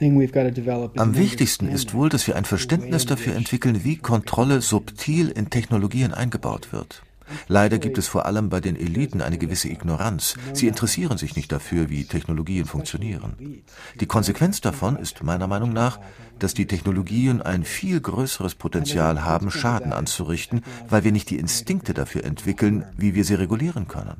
am 0.00 1.16
wichtigsten 1.16 1.68
ist 1.68 1.94
wohl, 1.94 2.08
dass 2.08 2.26
wir 2.26 2.36
ein 2.36 2.44
Verständnis 2.44 3.06
dafür 3.06 3.34
entwickeln, 3.34 3.84
wie 3.84 3.96
Kontrolle 3.96 4.60
subtil 4.62 5.28
in 5.28 5.50
Technologien 5.50 6.14
eingebaut 6.14 6.72
wird. 6.72 7.02
Leider 7.48 7.78
gibt 7.78 7.98
es 7.98 8.08
vor 8.08 8.26
allem 8.26 8.48
bei 8.48 8.60
den 8.60 8.76
Eliten 8.76 9.20
eine 9.20 9.38
gewisse 9.38 9.68
Ignoranz. 9.68 10.34
Sie 10.52 10.66
interessieren 10.66 11.18
sich 11.18 11.36
nicht 11.36 11.52
dafür, 11.52 11.90
wie 11.90 12.04
Technologien 12.04 12.64
funktionieren. 12.64 13.62
Die 14.00 14.06
Konsequenz 14.06 14.60
davon 14.60 14.96
ist 14.96 15.22
meiner 15.22 15.46
Meinung 15.46 15.72
nach, 15.72 16.00
dass 16.38 16.54
die 16.54 16.66
Technologien 16.66 17.42
ein 17.42 17.64
viel 17.64 18.00
größeres 18.00 18.54
Potenzial 18.54 19.24
haben, 19.24 19.50
Schaden 19.50 19.92
anzurichten, 19.92 20.62
weil 20.88 21.04
wir 21.04 21.12
nicht 21.12 21.30
die 21.30 21.38
Instinkte 21.38 21.94
dafür 21.94 22.24
entwickeln, 22.24 22.84
wie 22.96 23.14
wir 23.14 23.24
sie 23.24 23.34
regulieren 23.34 23.88
können. 23.88 24.16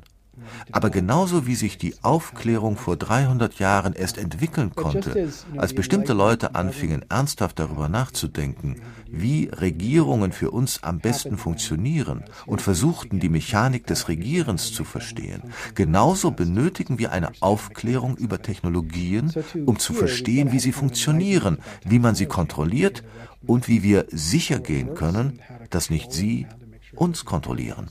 Aber 0.71 0.89
genauso 0.89 1.47
wie 1.47 1.55
sich 1.55 1.77
die 1.77 1.95
Aufklärung 2.01 2.77
vor 2.77 2.97
300 2.97 3.59
Jahren 3.59 3.93
erst 3.93 4.17
entwickeln 4.17 4.73
konnte, 4.75 5.29
als 5.57 5.73
bestimmte 5.73 6.13
Leute 6.13 6.55
anfingen, 6.55 7.05
ernsthaft 7.09 7.59
darüber 7.59 7.89
nachzudenken, 7.89 8.81
wie 9.07 9.49
Regierungen 9.51 10.31
für 10.31 10.51
uns 10.51 10.83
am 10.83 10.99
besten 10.99 11.37
funktionieren 11.37 12.23
und 12.45 12.61
versuchten, 12.61 13.19
die 13.19 13.29
Mechanik 13.29 13.85
des 13.87 14.07
Regierens 14.07 14.73
zu 14.73 14.83
verstehen, 14.83 15.43
genauso 15.75 16.31
benötigen 16.31 16.97
wir 16.99 17.11
eine 17.11 17.31
Aufklärung 17.41 18.15
über 18.17 18.41
Technologien, 18.41 19.33
um 19.65 19.79
zu 19.79 19.93
verstehen, 19.93 20.51
wie 20.51 20.59
sie 20.59 20.71
funktionieren, 20.71 21.57
wie 21.85 21.99
man 21.99 22.15
sie 22.15 22.25
kontrolliert 22.25 23.03
und 23.45 23.67
wie 23.67 23.83
wir 23.83 24.05
sicher 24.11 24.59
gehen 24.59 24.93
können, 24.95 25.39
dass 25.69 25.89
nicht 25.89 26.11
sie 26.11 26.47
uns 26.95 27.25
kontrollieren. 27.25 27.89